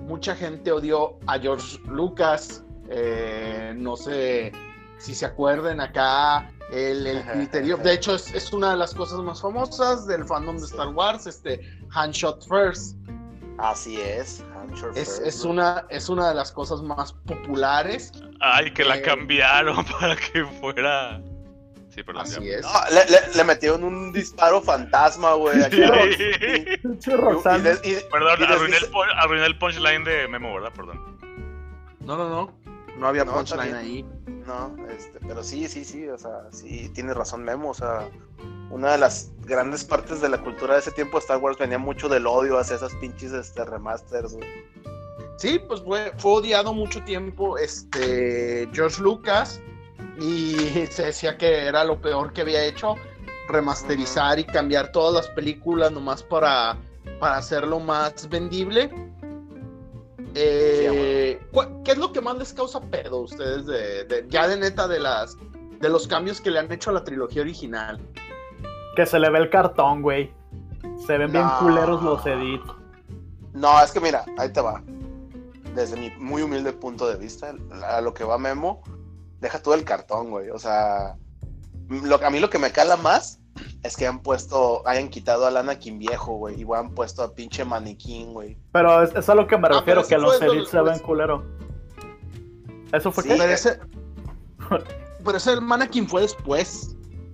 mucha 0.07 0.35
gente 0.35 0.71
odió 0.71 1.17
a 1.27 1.37
George 1.39 1.79
Lucas 1.87 2.63
eh, 2.89 3.73
no 3.75 3.97
sé 3.97 4.51
si 4.97 5.13
se 5.13 5.25
acuerden 5.25 5.81
acá 5.81 6.49
el, 6.71 7.23
criterio. 7.33 7.77
De 7.77 7.93
hecho 7.93 8.15
es, 8.15 8.33
es, 8.33 8.51
una 8.53 8.71
de 8.71 8.77
las 8.77 8.93
cosas 8.93 9.19
más 9.19 9.41
famosas 9.41 10.07
del 10.07 10.25
fandom 10.25 10.57
de 10.57 10.65
Star 10.65 10.89
Wars 10.89 11.27
este 11.27 11.61
Handshot 11.91 12.47
First 12.47 12.97
Así 13.57 14.01
es. 14.01 14.43
Es, 14.95 15.43
una, 15.43 15.85
es 15.89 16.09
una 16.09 16.29
de 16.29 16.35
las 16.35 16.51
cosas 16.51 16.81
más 16.81 17.13
populares. 17.13 18.11
Ay, 18.39 18.71
que 18.73 18.83
la 18.83 19.01
cambiaron 19.01 19.85
para 19.99 20.15
que 20.15 20.45
fuera. 20.59 21.21
Sí, 21.89 22.01
perdón. 22.01 22.23
Así 22.23 22.49
es. 22.49 22.65
le, 22.91 23.35
le, 23.35 23.43
metieron 23.43 23.83
un 23.83 24.11
disparo 24.11 24.61
fantasma, 24.61 25.33
güey. 25.33 25.59
perdón, 25.69 26.09
arruiné, 28.47 29.45
el, 29.45 29.57
punchline 29.59 30.03
de 30.03 30.27
Memo, 30.27 30.55
¿verdad? 30.55 30.71
Perdón. 30.75 31.19
No, 31.99 32.17
no, 32.17 32.29
no. 32.29 32.51
No 32.97 33.07
había 33.07 33.25
punchline 33.25 33.75
ahí. 33.75 34.03
No, 34.47 34.75
este, 34.89 35.19
pero 35.19 35.43
sí, 35.43 35.67
sí, 35.67 35.85
sí. 35.85 36.07
O 36.09 36.17
sea, 36.17 36.47
sí, 36.51 36.89
tiene 36.95 37.13
razón 37.13 37.43
Memo. 37.43 37.69
O 37.69 37.73
sea, 37.75 38.09
una 38.69 38.93
de 38.93 38.97
las 38.97 39.31
grandes 39.41 39.83
partes 39.83 40.21
de 40.21 40.29
la 40.29 40.39
cultura 40.39 40.73
de 40.73 40.79
ese 40.79 40.91
tiempo 40.91 41.19
Star 41.19 41.37
Wars 41.37 41.57
venía 41.57 41.77
mucho 41.77 42.09
del 42.09 42.25
odio 42.25 42.57
hacia 42.57 42.75
esas 42.75 42.93
pinches 42.95 43.31
este, 43.33 43.63
remasters, 43.65 44.35
Sí, 45.37 45.59
pues 45.67 45.81
fue, 45.81 46.13
fue 46.17 46.31
odiado 46.33 46.73
mucho 46.73 47.03
tiempo 47.03 47.57
este 47.57 48.69
George 48.71 49.01
Lucas 49.01 49.59
y 50.19 50.55
se 50.89 51.05
decía 51.05 51.37
que 51.37 51.65
era 51.65 51.83
lo 51.83 51.99
peor 51.99 52.33
que 52.33 52.41
había 52.41 52.63
hecho 52.63 52.95
remasterizar 53.47 54.39
y 54.39 54.45
cambiar 54.45 54.91
todas 54.91 55.13
las 55.13 55.35
películas 55.35 55.91
nomás 55.91 56.23
para, 56.23 56.77
para 57.19 57.37
hacerlo 57.37 57.79
más 57.79 58.29
vendible. 58.29 58.89
Eh, 60.35 61.39
¿Qué 61.83 61.91
es 61.91 61.97
lo 61.97 62.11
que 62.11 62.21
más 62.21 62.37
les 62.37 62.53
causa 62.53 62.81
pedo 62.81 63.17
a 63.17 63.21
ustedes 63.21 63.65
de, 63.65 64.25
ya 64.29 64.47
de 64.47 64.57
neta 64.57 64.87
de 64.87 64.99
las 64.99 65.37
de 65.79 65.89
los 65.89 66.07
cambios 66.07 66.39
que 66.39 66.49
le 66.49 66.59
han 66.59 66.71
hecho 66.71 66.89
a 66.89 66.93
la 66.93 67.03
trilogía 67.03 67.41
original? 67.41 67.99
Que 68.95 69.05
se 69.05 69.19
le 69.19 69.29
ve 69.29 69.39
el 69.39 69.49
cartón, 69.49 70.01
güey. 70.01 70.31
Se 71.05 71.17
ven 71.17 71.31
bien 71.31 71.45
culeros 71.59 72.01
los 72.03 72.25
edits. 72.25 72.65
No, 73.53 73.81
es 73.81 73.91
que 73.91 73.99
mira, 73.99 74.25
ahí 74.37 74.51
te 74.51 74.61
va. 74.61 74.81
Desde 75.75 75.97
mi 75.97 76.11
muy 76.17 76.41
humilde 76.41 76.73
punto 76.73 77.07
de 77.07 77.17
vista, 77.17 77.53
a 77.87 78.01
lo 78.01 78.13
que 78.13 78.23
va 78.23 78.37
Memo, 78.37 78.83
deja 79.39 79.61
todo 79.61 79.73
el 79.73 79.83
cartón, 79.83 80.29
güey. 80.29 80.49
O 80.49 80.59
sea, 80.59 81.15
lo, 81.89 82.23
a 82.23 82.29
mí 82.29 82.39
lo 82.39 82.49
que 82.49 82.59
me 82.59 82.71
cala 82.71 82.95
más 82.97 83.39
es 83.83 83.97
que 83.97 84.07
han 84.07 84.19
puesto, 84.19 84.87
hayan 84.87 85.09
quitado 85.09 85.45
al 85.45 85.57
Anakin 85.57 85.99
viejo, 85.99 86.37
güey, 86.37 86.61
y 86.61 86.65
han 86.73 86.91
puesto 86.91 87.23
a 87.23 87.33
pinche 87.33 87.65
maniquín, 87.65 88.33
güey. 88.33 88.57
Pero 88.71 89.03
es, 89.03 89.29
a 89.29 89.35
lo 89.35 89.47
que 89.47 89.57
me 89.57 89.67
ah, 89.67 89.79
refiero, 89.79 90.05
que 90.05 90.17
los 90.17 90.41
edits 90.41 90.69
se 90.69 90.81
ven 90.81 90.99
culero. 90.99 91.43
Eso 92.91 93.11
fue 93.11 93.23
que... 93.23 93.29
Pero 93.35 93.43
ese, 93.43 93.79
pero 95.23 95.37
ese 95.37 95.59
Mannequin 95.59 96.07
fue 96.07 96.21
después. 96.21 96.92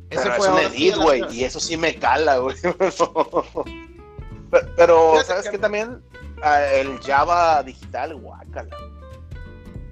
Ese 0.10 0.32
fue 0.32 0.48
es 0.48 0.52
un 0.52 0.60
edit, 0.60 0.96
güey, 0.96 1.24
y 1.32 1.44
eso 1.44 1.60
sí 1.60 1.78
me 1.78 1.96
cala, 1.96 2.38
güey. 2.38 2.56
pero, 4.76 5.24
¿sabes 5.24 5.50
qué 5.50 5.58
también? 5.58 6.02
Ah, 6.42 6.64
el 6.64 7.00
Java 7.00 7.62
digital, 7.64 8.16
guácala. 8.16 8.76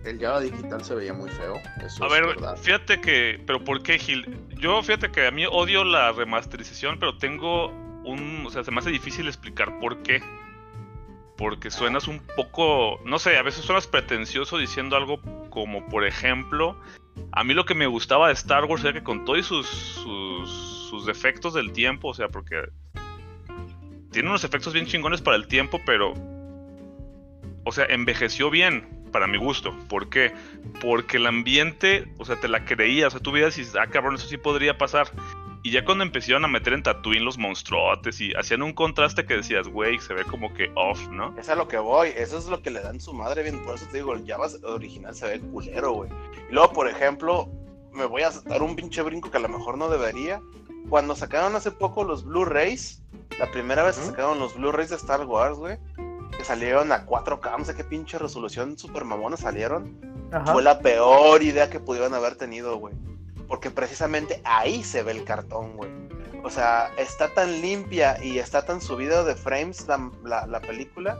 El 0.03 0.19
Java 0.19 0.39
digital 0.39 0.83
se 0.83 0.95
veía 0.95 1.13
muy 1.13 1.29
feo. 1.29 1.55
a 2.01 2.07
ver, 2.07 2.37
fíjate 2.57 3.01
que, 3.01 3.43
pero 3.45 3.63
¿por 3.63 3.83
qué 3.83 3.99
Gil? 3.99 4.39
Yo 4.57 4.81
fíjate 4.81 5.11
que 5.11 5.27
a 5.27 5.31
mí 5.31 5.45
odio 5.45 5.83
la 5.83 6.11
remasterización, 6.13 6.97
pero 6.99 7.17
tengo 7.17 7.67
un, 8.05 8.45
o 8.45 8.49
sea, 8.49 8.63
se 8.63 8.71
me 8.71 8.79
hace 8.79 8.89
difícil 8.89 9.27
explicar 9.27 9.79
por 9.79 10.01
qué. 10.03 10.21
Porque 11.35 11.69
suenas 11.69 12.07
un 12.07 12.19
poco, 12.35 12.99
no 13.05 13.19
sé, 13.19 13.37
a 13.37 13.43
veces 13.43 13.63
suenas 13.63 13.85
pretencioso 13.85 14.57
diciendo 14.57 14.95
algo 14.95 15.19
como, 15.51 15.85
por 15.87 16.03
ejemplo, 16.03 16.75
a 17.31 17.43
mí 17.43 17.53
lo 17.53 17.65
que 17.65 17.75
me 17.75 17.87
gustaba 17.87 18.27
de 18.27 18.33
Star 18.33 18.65
Wars 18.65 18.83
era 18.83 18.93
que 18.93 19.03
con 19.03 19.25
todos 19.25 19.45
sus, 19.45 19.67
sus, 19.67 21.05
defectos 21.05 21.53
del 21.53 21.71
tiempo, 21.71 22.09
o 22.09 22.13
sea, 22.13 22.27
porque 22.27 22.69
tiene 24.11 24.27
unos 24.27 24.43
efectos 24.43 24.73
bien 24.73 24.87
chingones 24.87 25.21
para 25.21 25.37
el 25.37 25.47
tiempo, 25.47 25.79
pero, 25.85 26.13
o 27.63 27.71
sea, 27.71 27.85
envejeció 27.85 28.49
bien 28.49 29.05
para 29.11 29.27
mi 29.27 29.37
gusto. 29.37 29.73
¿Por 29.87 30.09
qué? 30.09 30.33
Porque 30.81 31.17
el 31.17 31.27
ambiente, 31.27 32.11
o 32.17 32.25
sea, 32.25 32.35
te 32.35 32.49
la 32.49 32.65
creías, 32.65 33.07
o 33.07 33.11
sea, 33.11 33.19
tú 33.21 33.31
veías 33.31 33.57
y 33.57 33.65
ah, 33.79 33.87
cabrón, 33.87 34.15
eso 34.15 34.27
sí 34.27 34.37
podría 34.37 34.77
pasar. 34.77 35.07
Y 35.67 35.71
ya 35.71 35.83
cuando 35.83 36.05
empezaron 36.05 36.45
a 36.45 36.47
meter 36.47 36.71
en 36.71 36.81
Tatooine 36.81 37.25
los 37.25 37.37
monstruotes 37.37 38.21
y 38.21 38.31
hacían 38.35 38.61
un 38.61 38.71
contraste 38.71 39.25
que 39.25 39.33
decías, 39.33 39.67
güey, 39.67 39.99
se 39.99 40.13
ve 40.13 40.23
como 40.23 40.53
que 40.53 40.71
off, 40.75 41.09
¿no? 41.09 41.37
Es 41.37 41.49
a 41.49 41.55
lo 41.55 41.67
que 41.67 41.77
voy, 41.77 42.13
eso 42.15 42.37
es 42.37 42.45
lo 42.45 42.61
que 42.61 42.71
le 42.71 42.79
dan 42.79 43.01
su 43.01 43.13
madre 43.13 43.43
bien, 43.43 43.61
por 43.65 43.75
eso 43.75 43.85
te 43.91 43.97
digo, 43.97 44.13
el 44.13 44.25
Java 44.25 44.47
original 44.63 45.13
se 45.13 45.27
ve 45.27 45.41
culero, 45.41 45.91
güey. 45.91 46.09
Y 46.49 46.53
luego, 46.53 46.71
por 46.71 46.87
ejemplo, 46.87 47.49
me 47.91 48.05
voy 48.05 48.21
a 48.21 48.29
dar 48.29 48.61
un 48.61 48.77
pinche 48.77 49.01
brinco 49.01 49.29
que 49.29 49.35
a 49.35 49.41
lo 49.41 49.49
mejor 49.49 49.77
no 49.77 49.89
debería. 49.89 50.41
Cuando 50.87 51.17
sacaron 51.17 51.53
hace 51.57 51.71
poco 51.71 52.05
los 52.05 52.23
Blu-rays, 52.23 53.03
la 53.37 53.51
primera 53.51 53.83
vez 53.83 53.97
que 53.97 54.05
sacaron 54.05 54.39
los 54.39 54.55
Blu-rays 54.55 54.91
de 54.91 54.95
Star 54.95 55.25
Wars, 55.25 55.57
güey, 55.57 55.77
que 56.37 56.45
salieron 56.45 56.93
a 56.93 57.05
4K, 57.05 57.57
no 57.57 57.65
sé 57.65 57.75
qué 57.75 57.83
pinche 57.83 58.17
resolución 58.17 58.79
super 58.79 59.03
mamona 59.03 59.35
salieron, 59.35 59.99
fue 60.45 60.63
la 60.63 60.79
peor 60.79 61.43
idea 61.43 61.69
que 61.69 61.81
pudieron 61.81 62.13
haber 62.13 62.37
tenido, 62.37 62.77
güey. 62.77 62.95
Porque 63.47 63.71
precisamente 63.71 64.41
ahí 64.43 64.83
se 64.83 65.03
ve 65.03 65.11
el 65.11 65.23
cartón, 65.23 65.77
güey. 65.77 65.89
O 66.43 66.49
sea, 66.49 66.91
está 66.97 67.33
tan 67.33 67.61
limpia 67.61 68.23
y 68.23 68.39
está 68.39 68.65
tan 68.65 68.81
subida 68.81 69.23
de 69.23 69.35
frames 69.35 69.85
la, 70.23 70.45
la, 70.47 70.59
película 70.61 71.17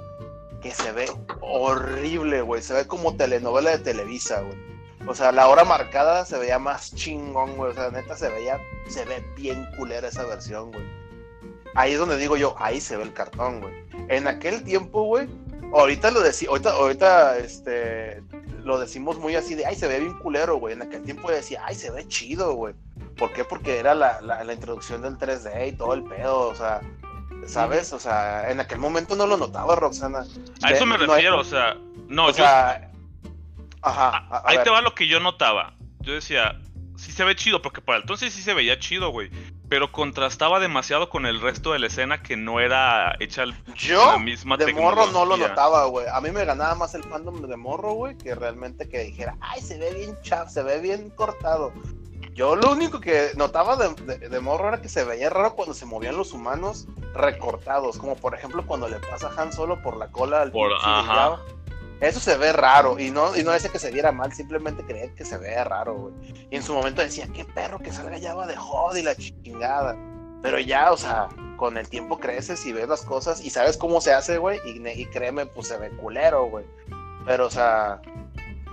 que 0.61 0.71
se 0.71 0.91
ve 0.91 1.09
horrible, 1.41 2.41
güey. 2.41 2.61
Se 2.61 2.73
ve 2.73 2.87
como 2.87 3.15
telenovela 3.15 3.71
de 3.71 3.79
Televisa, 3.79 4.41
güey. 4.41 4.57
O 5.07 5.15
sea, 5.15 5.31
la 5.31 5.47
hora 5.47 5.63
marcada 5.63 6.25
se 6.25 6.37
veía 6.37 6.59
más 6.59 6.93
chingón, 6.93 7.55
güey. 7.55 7.71
O 7.71 7.73
sea, 7.73 7.89
neta 7.89 8.15
se 8.15 8.29
veía, 8.29 8.59
se 8.87 9.05
ve 9.05 9.23
bien 9.35 9.65
culera 9.77 10.07
esa 10.07 10.23
versión, 10.23 10.71
güey. 10.71 10.85
Ahí 11.75 11.93
es 11.93 11.99
donde 11.99 12.17
digo 12.17 12.37
yo, 12.37 12.55
ahí 12.57 12.81
se 12.81 12.97
ve 12.97 13.03
el 13.03 13.13
cartón, 13.13 13.61
güey. 13.61 13.73
En 14.09 14.27
aquel 14.27 14.63
tiempo, 14.63 15.03
güey, 15.03 15.27
ahorita 15.73 16.11
lo 16.11 16.21
decía, 16.21 16.49
ahorita, 16.49 17.37
este, 17.37 18.23
lo 18.67 18.77
decimos 18.77 19.17
muy 19.17 19.35
así 19.35 19.55
de, 19.55 19.65
ay, 19.65 19.75
se 19.75 19.87
ve 19.87 19.99
bien 19.99 20.13
culero, 20.19 20.57
güey. 20.57 20.73
En 20.73 20.81
aquel 20.81 21.03
tiempo 21.03 21.31
decía, 21.31 21.61
ay, 21.65 21.73
se 21.73 21.89
ve 21.89 22.07
chido, 22.07 22.53
güey. 22.53 22.75
¿Por 23.17 23.33
qué? 23.33 23.43
Porque 23.43 23.77
era 23.77 23.95
la, 23.95 24.21
la, 24.21 24.53
introducción 24.53 25.01
del 25.01 25.17
3D 25.17 25.69
y 25.69 25.71
todo 25.71 25.93
el 25.93 26.03
pedo, 26.03 26.49
o 26.49 26.55
sea, 26.55 26.81
¿sabes? 27.47 27.93
O 27.93 27.99
sea, 27.99 28.51
en 28.51 28.59
aquel 28.59 28.77
momento 28.77 29.15
no 29.15 29.25
lo 29.25 29.37
notaba, 29.37 29.75
Roxana. 29.75 30.25
A 30.61 30.71
eso 30.71 30.85
me 30.85 30.97
refiero, 30.97 31.39
o 31.39 31.43
sea, 31.43 31.77
no, 32.07 32.27
o 32.27 32.33
Sea, 32.33 32.91
ajá. 33.81 34.43
ahí 34.45 34.59
te 34.63 34.69
va 34.69 34.81
lo 34.81 34.93
que 34.93 35.07
yo 35.07 35.19
notaba. 35.19 35.73
Yo 36.01 36.13
decía, 36.13 36.59
sí 36.97 37.11
se 37.11 37.23
ve 37.23 37.35
chido, 37.35 37.61
porque 37.61 37.81
para 37.81 37.99
entonces 37.99 38.33
sí 38.33 38.41
se 38.41 38.53
veía 38.53 38.77
chido, 38.77 39.09
güey 39.09 39.31
pero 39.69 39.91
contrastaba 39.91 40.59
demasiado 40.59 41.09
con 41.09 41.25
el 41.25 41.41
resto 41.41 41.73
de 41.73 41.79
la 41.79 41.87
escena 41.87 42.21
que 42.21 42.37
no 42.37 42.59
era 42.59 43.15
hecha 43.19 43.43
Yo, 43.75 44.13
la 44.13 44.17
misma 44.17 44.57
de 44.57 44.73
morro 44.73 45.07
no 45.07 45.25
lo 45.25 45.37
notaba, 45.37 45.85
güey. 45.85 46.07
A 46.11 46.21
mí 46.21 46.31
me 46.31 46.45
ganaba 46.45 46.75
más 46.75 46.95
el 46.95 47.03
fandom 47.03 47.41
de 47.41 47.57
morro, 47.57 47.93
güey, 47.93 48.17
que 48.17 48.33
realmente 48.35 48.87
que 48.87 48.99
dijera, 48.99 49.35
ay, 49.41 49.61
se 49.61 49.77
ve 49.77 49.93
bien 49.93 50.17
chaf, 50.21 50.49
se 50.49 50.63
ve 50.63 50.79
bien 50.79 51.09
cortado. 51.09 51.73
Yo 52.33 52.55
lo 52.55 52.71
único 52.71 52.99
que 53.01 53.31
notaba 53.35 53.75
de, 53.75 54.39
morro 54.39 54.67
era 54.69 54.79
que 54.79 54.89
se 54.89 55.03
veía 55.03 55.29
raro 55.29 55.55
cuando 55.55 55.73
se 55.73 55.85
movían 55.85 56.15
los 56.15 56.33
humanos 56.33 56.87
recortados, 57.13 57.97
como 57.97 58.15
por 58.15 58.35
ejemplo 58.35 58.63
cuando 58.65 58.87
le 58.87 58.99
pasa 58.99 59.31
Han 59.37 59.51
Solo 59.51 59.81
por 59.81 59.97
la 59.97 60.11
cola 60.11 60.43
al 60.43 60.51
por, 60.51 60.71
ajá. 60.73 61.39
Eso 61.99 62.19
se 62.19 62.37
ve 62.37 62.53
raro 62.53 62.99
y 62.99 63.09
no, 63.09 63.35
y 63.35 63.43
no 63.43 63.51
decía 63.51 63.71
que 63.71 63.79
se 63.79 63.91
viera 63.91 64.11
mal, 64.11 64.31
simplemente 64.31 64.83
creía 64.83 65.13
que 65.15 65.25
se 65.25 65.37
vea 65.37 65.63
raro, 65.63 65.95
güey. 65.95 66.13
Y 66.51 66.55
en 66.55 66.63
su 66.63 66.73
momento 66.73 67.01
decía, 67.01 67.27
qué 67.33 67.43
perro 67.43 67.79
que 67.79 67.91
salga 67.91 68.17
ya 68.17 68.35
va 68.35 68.45
de 68.45 68.55
jod 68.55 68.95
y 68.95 69.01
la 69.01 69.15
chingada. 69.15 69.97
Pero 70.43 70.59
ya, 70.59 70.91
o 70.91 70.97
sea, 70.97 71.27
con 71.57 71.75
el 71.77 71.89
tiempo 71.89 72.19
creces 72.19 72.63
y 72.67 72.71
ves 72.71 72.87
las 72.87 73.01
cosas 73.01 73.43
y 73.43 73.49
sabes 73.49 73.77
cómo 73.77 73.99
se 73.99 74.13
hace, 74.13 74.37
güey, 74.37 74.59
y, 74.65 75.05
créeme, 75.07 75.47
pues 75.47 75.69
se 75.69 75.77
ve 75.77 75.89
culero, 75.89 76.45
güey. 76.45 76.65
Pero, 77.25 77.47
o 77.47 77.49
sea, 77.49 77.99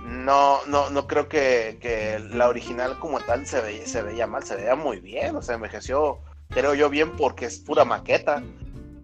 no, 0.03 0.59
no, 0.67 0.91
no 0.91 1.07
creo 1.07 1.27
que, 1.27 1.79
que 1.81 2.19
la 2.19 2.47
original 2.47 2.99
como 2.99 3.19
tal 3.21 3.47
se, 3.47 3.59
ve, 3.59 3.87
se 3.87 4.03
veía 4.03 4.27
mal, 4.27 4.43
se 4.43 4.55
veía 4.55 4.75
muy 4.75 4.99
bien, 4.99 5.35
o 5.35 5.41
sea, 5.41 5.55
envejeció, 5.55 6.19
creo 6.49 6.75
yo, 6.75 6.89
bien 6.91 7.15
porque 7.17 7.45
es 7.45 7.57
pura 7.57 7.85
maqueta. 7.85 8.43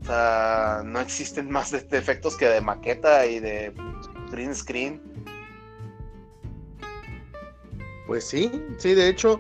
O 0.02 0.06
sea, 0.06 0.82
no 0.84 1.00
existen 1.00 1.50
más 1.50 1.72
defectos 1.72 2.36
que 2.36 2.48
de 2.48 2.62
maqueta 2.62 3.26
y 3.28 3.40
de 3.40 3.72
green 4.32 4.56
screen. 4.56 5.02
Pues 8.08 8.26
sí, 8.26 8.52
sí, 8.78 8.94
de 8.94 9.08
hecho, 9.08 9.40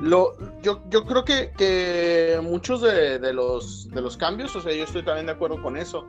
lo, 0.00 0.36
yo, 0.62 0.80
yo 0.90 1.04
creo 1.04 1.24
que, 1.24 1.50
que 1.56 2.38
muchos 2.42 2.80
de, 2.82 3.32
los, 3.32 3.88
de 3.88 4.00
los 4.00 4.16
cambios, 4.16 4.54
o 4.54 4.60
sea, 4.60 4.72
yo 4.72 4.84
estoy 4.84 5.02
también 5.02 5.26
de 5.26 5.32
acuerdo 5.32 5.60
con 5.60 5.76
eso, 5.76 6.06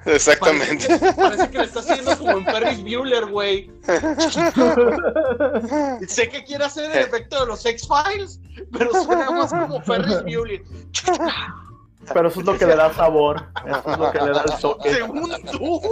Exactamente. 0.07 0.99
Parece, 1.15 1.51
que 1.51 1.59
le 1.59 1.65
está 1.65 1.81
haciendo 1.81 2.17
como 2.17 2.39
en 2.39 2.47
Ferris 2.47 2.83
Bueller, 2.83 3.27
güey. 3.27 3.71
sé 6.09 6.31
que 6.31 6.43
quiere 6.45 6.65
hacer 6.65 6.91
el 6.91 7.03
efecto 7.03 7.41
de 7.41 7.47
los 7.49 7.67
X-Files, 7.67 8.41
pero 8.73 8.95
suena 9.05 9.31
más 9.31 9.51
como 9.51 9.83
Ferris 9.83 10.23
Bueller. 10.23 10.63
Pero 12.13 12.29
eso 12.29 12.41
es 12.41 12.47
lo 12.47 12.59
que 12.59 12.67
le 12.67 12.77
da 12.77 12.93
sabor. 12.93 13.43
Eso 13.67 13.93
es 13.93 13.99
lo 13.99 14.11
que 14.11 14.19
le 14.21 14.31
da 14.31 14.43
el 14.43 14.53
toque. 14.61 14.95
Según 14.95 15.31
tú. 15.53 15.81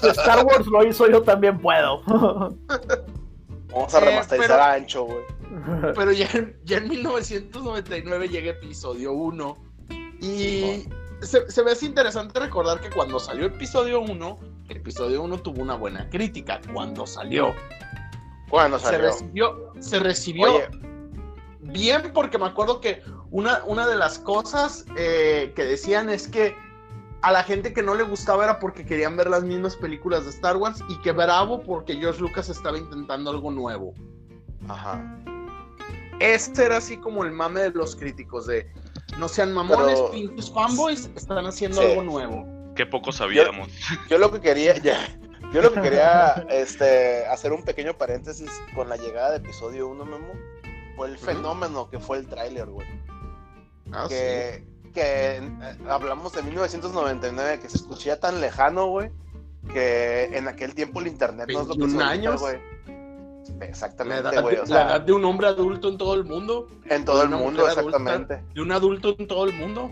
Si 0.00 0.08
Star 0.08 0.44
Wars 0.44 0.66
lo 0.66 0.84
hizo, 0.84 1.08
yo 1.08 1.22
también 1.22 1.58
puedo. 1.58 2.02
Vamos 3.72 3.94
a 3.94 3.98
eh, 3.98 4.04
remasterizar 4.04 4.60
a 4.60 4.72
Ancho, 4.74 5.04
güey. 5.04 5.24
Pero 5.94 6.12
ya, 6.12 6.28
ya 6.64 6.76
en 6.78 6.88
1999 6.88 8.28
llega 8.28 8.50
episodio 8.50 9.12
1. 9.12 9.56
Y 10.20 10.88
se, 11.20 11.50
se 11.50 11.62
me 11.64 11.72
hace 11.72 11.86
interesante 11.86 12.38
recordar 12.38 12.80
que 12.80 12.90
cuando 12.90 13.18
salió 13.18 13.46
episodio 13.46 14.00
1, 14.00 14.38
episodio 14.68 15.22
1 15.22 15.38
tuvo 15.38 15.62
una 15.62 15.74
buena 15.74 16.08
crítica. 16.10 16.60
Cuando 16.72 17.06
salió. 17.06 17.54
Cuando 18.48 18.78
salió. 18.78 18.98
Se 18.98 19.06
recibió, 19.06 19.72
se 19.80 19.98
recibió 19.98 20.48
bien 21.60 22.10
porque 22.14 22.38
me 22.38 22.46
acuerdo 22.46 22.80
que 22.80 23.02
una, 23.30 23.62
una 23.64 23.86
de 23.86 23.96
las 23.96 24.18
cosas 24.18 24.84
eh, 24.96 25.52
que 25.54 25.64
decían 25.64 26.08
es 26.08 26.28
que 26.28 26.56
a 27.22 27.32
la 27.32 27.42
gente 27.42 27.72
que 27.72 27.82
no 27.82 27.94
le 27.94 28.04
gustaba 28.04 28.44
era 28.44 28.58
porque 28.58 28.86
querían 28.86 29.16
ver 29.16 29.28
las 29.28 29.42
mismas 29.42 29.76
películas 29.76 30.24
de 30.24 30.30
Star 30.30 30.56
Wars 30.56 30.82
y 30.88 30.96
que 31.00 31.12
bravo 31.12 31.62
porque 31.62 31.96
George 31.96 32.20
Lucas 32.20 32.48
estaba 32.48 32.78
intentando 32.78 33.30
algo 33.30 33.50
nuevo. 33.50 33.94
Ajá. 34.68 35.02
Este 36.20 36.64
era 36.64 36.78
así 36.78 36.96
como 36.96 37.24
el 37.24 37.32
mame 37.32 37.60
de 37.60 37.70
los 37.70 37.94
críticos 37.94 38.46
de 38.46 38.70
no 39.18 39.28
sean 39.28 39.52
mamones, 39.52 40.00
pinches 40.12 40.50
fanboys, 40.50 41.10
están 41.16 41.46
haciendo 41.46 41.80
algo 41.80 42.02
nuevo. 42.02 42.46
Qué 42.76 42.86
poco 42.86 43.10
sabíamos. 43.10 43.68
Yo, 44.08 44.18
lo 44.18 44.30
que 44.30 44.40
quería, 44.40 44.76
ya, 44.78 45.08
yo 45.52 45.62
lo 45.62 45.72
que 45.72 45.80
quería 45.80 46.46
este, 46.50 47.26
hacer 47.26 47.52
un 47.52 47.64
pequeño 47.64 47.94
paréntesis 47.94 48.50
con 48.74 48.88
la 48.88 48.96
llegada 48.96 49.32
de 49.32 49.36
episodio 49.38 49.88
1, 49.88 50.04
Memo, 50.04 50.32
fue 50.96 51.08
el 51.08 51.18
fenómeno 51.18 51.90
que 51.90 51.98
fue 51.98 52.18
el 52.18 52.28
tráiler, 52.28 52.66
güey. 52.66 52.86
Ah, 53.92 54.06
que, 54.08 54.64
que 54.92 55.36
eh, 55.36 55.50
hablamos 55.88 56.32
de 56.32 56.42
1999, 56.42 57.60
que 57.60 57.68
se 57.68 57.78
escuchía 57.78 58.20
tan 58.20 58.40
lejano, 58.40 58.86
güey, 58.86 59.10
que 59.72 60.24
en 60.36 60.48
aquel 60.48 60.74
tiempo 60.74 61.00
el 61.00 61.08
internet 61.08 61.48
no 61.52 61.62
es 61.62 61.68
lo 61.68 61.74
que 61.74 62.02
años, 62.02 62.40
güey. 62.40 62.58
Exactamente, 63.60 64.40
güey. 64.40 64.58
la 64.66 64.82
edad 64.82 65.00
de 65.00 65.12
un 65.12 65.24
hombre 65.24 65.48
adulto 65.48 65.88
en 65.88 65.98
todo 65.98 66.14
el 66.14 66.24
mundo. 66.24 66.68
En 66.84 67.04
todo 67.04 67.22
el 67.22 67.30
mundo, 67.30 67.66
exactamente. 67.66 68.42
de 68.54 68.60
un 68.60 68.72
adulto 68.72 69.14
en 69.18 69.26
todo 69.26 69.44
el 69.46 69.54
mundo. 69.54 69.90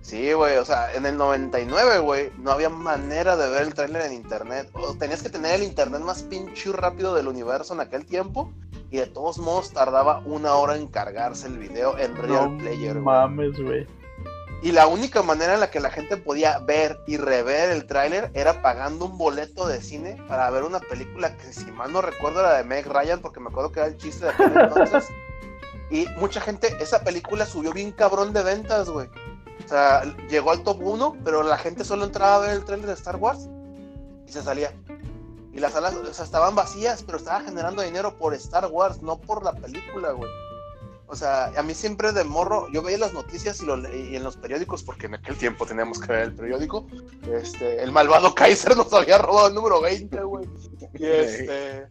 Sí, 0.00 0.32
güey, 0.32 0.56
o 0.56 0.64
sea, 0.64 0.94
en 0.94 1.04
el 1.06 1.16
99, 1.16 1.98
güey, 1.98 2.30
no 2.38 2.52
había 2.52 2.70
manera 2.70 3.36
de 3.36 3.50
ver 3.50 3.62
el 3.62 3.74
tráiler 3.74 4.02
en 4.06 4.14
internet. 4.14 4.70
O 4.72 4.94
tenías 4.94 5.22
que 5.22 5.28
tener 5.28 5.56
el 5.56 5.64
internet 5.64 6.00
más 6.00 6.22
pinche 6.22 6.72
rápido 6.72 7.14
del 7.14 7.28
universo 7.28 7.74
en 7.74 7.80
aquel 7.80 8.06
tiempo. 8.06 8.52
Y 8.90 8.96
de 8.98 9.06
todos 9.06 9.38
modos 9.38 9.72
tardaba 9.72 10.22
una 10.24 10.54
hora 10.54 10.76
en 10.76 10.86
cargarse 10.86 11.46
el 11.46 11.58
video 11.58 11.98
en 11.98 12.16
Real 12.16 12.56
Player, 12.56 12.94
güey. 12.94 13.04
mames, 13.04 13.60
güey. 13.60 13.86
Y 14.60 14.72
la 14.72 14.88
única 14.88 15.22
manera 15.22 15.54
en 15.54 15.60
la 15.60 15.70
que 15.70 15.78
la 15.78 15.90
gente 15.90 16.16
podía 16.16 16.58
ver 16.58 16.98
y 17.06 17.16
rever 17.16 17.70
el 17.70 17.86
tráiler 17.86 18.30
era 18.34 18.60
pagando 18.60 19.04
un 19.04 19.16
boleto 19.16 19.68
de 19.68 19.80
cine 19.80 20.20
para 20.26 20.50
ver 20.50 20.64
una 20.64 20.80
película 20.80 21.36
que 21.36 21.52
si 21.52 21.70
mal 21.70 21.92
no 21.92 22.00
recuerdo 22.00 22.40
era 22.40 22.56
de 22.56 22.64
Meg 22.64 22.86
Ryan, 22.86 23.20
porque 23.20 23.38
me 23.38 23.50
acuerdo 23.50 23.70
que 23.70 23.80
era 23.80 23.88
el 23.88 23.96
chiste 23.96 24.24
de 24.24 24.32
aquel 24.32 24.52
entonces. 24.56 25.08
y 25.90 26.06
mucha 26.16 26.40
gente, 26.40 26.76
esa 26.80 27.04
película 27.04 27.46
subió 27.46 27.72
bien 27.72 27.92
cabrón 27.92 28.32
de 28.32 28.42
ventas, 28.42 28.90
güey. 28.90 29.08
O 29.64 29.68
sea, 29.68 30.02
llegó 30.28 30.50
al 30.50 30.64
top 30.64 30.80
1, 30.80 31.18
pero 31.24 31.44
la 31.44 31.58
gente 31.58 31.84
solo 31.84 32.04
entraba 32.04 32.36
a 32.36 32.38
ver 32.40 32.50
el 32.50 32.64
tráiler 32.64 32.88
de 32.88 32.94
Star 32.94 33.16
Wars 33.16 33.48
y 34.26 34.32
se 34.32 34.42
salía. 34.42 34.72
Y 35.58 35.60
las 35.60 35.72
salas 35.72 35.92
o 35.96 36.14
sea, 36.14 36.24
estaban 36.24 36.54
vacías, 36.54 37.02
pero 37.02 37.18
estaba 37.18 37.40
generando 37.40 37.82
dinero 37.82 38.16
por 38.16 38.32
Star 38.34 38.66
Wars, 38.66 39.02
no 39.02 39.20
por 39.20 39.42
la 39.42 39.52
película, 39.52 40.12
güey. 40.12 40.30
O 41.08 41.16
sea, 41.16 41.46
a 41.46 41.62
mí 41.64 41.74
siempre 41.74 42.12
de 42.12 42.22
morro, 42.22 42.68
yo 42.70 42.80
veía 42.80 42.98
las 42.98 43.12
noticias 43.12 43.60
y, 43.60 43.66
lo, 43.66 43.76
y 43.92 44.14
en 44.14 44.22
los 44.22 44.36
periódicos, 44.36 44.84
porque 44.84 45.06
en 45.06 45.16
aquel 45.16 45.36
tiempo 45.36 45.66
teníamos 45.66 45.98
que 45.98 46.12
ver 46.12 46.20
el 46.20 46.34
periódico, 46.36 46.86
este, 47.32 47.82
el 47.82 47.90
malvado 47.90 48.32
Kaiser 48.36 48.76
nos 48.76 48.92
había 48.92 49.18
robado 49.18 49.48
el 49.48 49.54
número 49.54 49.80
20, 49.80 50.22
güey. 50.22 50.48
Y 50.94 51.04
este... 51.04 51.88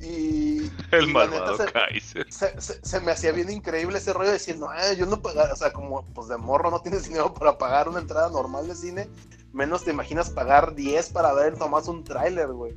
Y, 0.00 0.70
el 0.92 1.08
malvado 1.08 1.58
Kaiser. 1.70 2.26
Se, 2.32 3.00
me 3.00 3.12
hacía 3.12 3.32
bien 3.32 3.50
increíble 3.50 3.98
ese 3.98 4.14
rollo 4.14 4.32
diciendo, 4.32 4.70
eh, 4.72 4.96
yo 4.96 5.04
no 5.04 5.20
pagaba, 5.20 5.52
o 5.52 5.56
sea, 5.56 5.74
como 5.74 6.06
pues 6.14 6.28
de 6.28 6.38
morro 6.38 6.70
no 6.70 6.80
tienes 6.80 7.04
dinero 7.04 7.34
para 7.34 7.58
pagar 7.58 7.86
una 7.86 8.00
entrada 8.00 8.30
normal 8.30 8.66
de 8.66 8.74
cine, 8.74 9.10
menos 9.58 9.82
te 9.82 9.90
imaginas 9.90 10.30
pagar 10.30 10.76
10 10.76 11.10
para 11.10 11.34
ver 11.34 11.58
nomás 11.58 11.88
un 11.88 12.04
tráiler, 12.04 12.46
güey. 12.52 12.76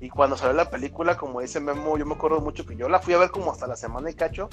Y 0.00 0.10
cuando 0.10 0.36
salió 0.36 0.54
la 0.54 0.68
película, 0.68 1.16
como 1.16 1.40
dice 1.40 1.60
Memo, 1.60 1.96
yo 1.96 2.04
me 2.04 2.14
acuerdo 2.14 2.40
mucho 2.40 2.66
que 2.66 2.76
yo 2.76 2.88
la 2.88 2.98
fui 2.98 3.14
a 3.14 3.18
ver 3.18 3.30
como 3.30 3.52
hasta 3.52 3.68
la 3.68 3.76
semana 3.76 4.10
y 4.10 4.14
cacho. 4.14 4.48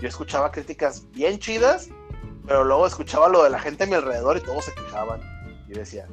Yo 0.00 0.08
escuchaba 0.08 0.50
críticas 0.50 1.06
bien 1.12 1.38
chidas, 1.38 1.90
pero 2.46 2.64
luego 2.64 2.86
escuchaba 2.86 3.28
lo 3.28 3.44
de 3.44 3.50
la 3.50 3.60
gente 3.60 3.84
a 3.84 3.86
mi 3.86 3.92
alrededor 3.92 4.38
y 4.38 4.40
todos 4.40 4.64
se 4.64 4.74
quejaban. 4.74 5.20
Y 5.68 5.74
decía, 5.74 6.08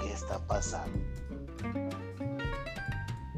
¿qué 0.00 0.10
está 0.10 0.38
pasando? 0.46 0.98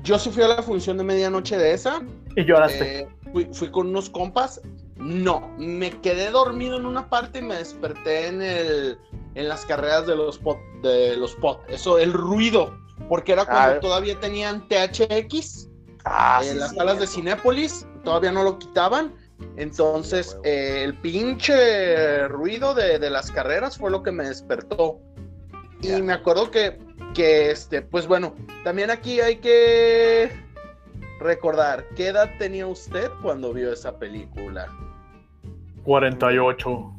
Yo 0.04 0.20
sí 0.20 0.30
fui 0.30 0.44
a 0.44 0.48
la 0.48 0.62
función 0.62 0.98
de 0.98 1.04
medianoche 1.04 1.58
de 1.58 1.72
esa. 1.72 2.00
Y 2.36 2.44
lloraste. 2.44 3.00
Eh, 3.00 3.08
fui, 3.32 3.48
fui, 3.52 3.70
con 3.72 3.88
unos 3.88 4.08
compas. 4.08 4.60
No, 4.96 5.52
me 5.58 5.90
quedé 6.00 6.30
dormido 6.30 6.76
en 6.76 6.86
una 6.86 7.10
parte 7.10 7.40
y 7.40 7.42
me 7.42 7.56
desperté 7.56 8.28
en 8.28 8.40
el 8.40 8.98
en 9.34 9.48
las 9.48 9.64
carreras 9.66 10.06
de 10.06 10.16
los 10.16 10.38
pot, 10.38 10.58
de 10.82 11.16
los 11.16 11.34
pot. 11.36 11.60
Eso, 11.68 11.98
el 11.98 12.12
ruido 12.12 12.72
porque 13.06 13.32
era 13.32 13.44
cuando 13.44 13.76
ah, 13.76 13.80
todavía 13.80 14.18
tenían 14.18 14.66
THX 14.68 15.68
ah, 16.04 16.42
en 16.44 16.58
las 16.58 16.74
salas 16.74 16.98
de 16.98 17.06
Cinépolis, 17.06 17.86
todavía 18.04 18.32
no 18.32 18.42
lo 18.42 18.58
quitaban. 18.58 19.14
Entonces, 19.56 20.36
eh, 20.42 20.82
el 20.82 20.98
pinche 20.98 22.26
ruido 22.26 22.74
de, 22.74 22.98
las 23.08 23.30
carreras 23.30 23.78
fue 23.78 23.90
lo 23.90 24.02
que 24.02 24.10
me 24.10 24.24
despertó. 24.24 24.98
Y 25.80 26.02
me 26.02 26.12
acuerdo 26.12 26.50
que, 26.50 26.76
que, 27.14 27.52
este, 27.52 27.82
pues 27.82 28.08
bueno, 28.08 28.34
también 28.64 28.90
aquí 28.90 29.20
hay 29.20 29.36
que 29.36 30.32
recordar, 31.20 31.84
¿qué 31.94 32.08
edad 32.08 32.30
tenía 32.38 32.66
usted 32.66 33.10
cuando 33.22 33.52
vio 33.52 33.72
esa 33.72 33.96
película? 33.96 34.66
48. 35.84 36.97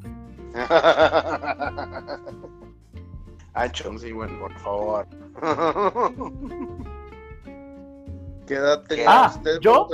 Ancho, 3.53 3.97
sí, 3.97 4.11
bueno, 4.11 4.39
por 4.39 4.53
favor. 4.59 5.07
¿Qué 8.47 8.55
edad 8.55 8.83
tenía 8.83 9.05
ah, 9.07 9.31
usted? 9.35 9.59
¿Yo? 9.59 9.87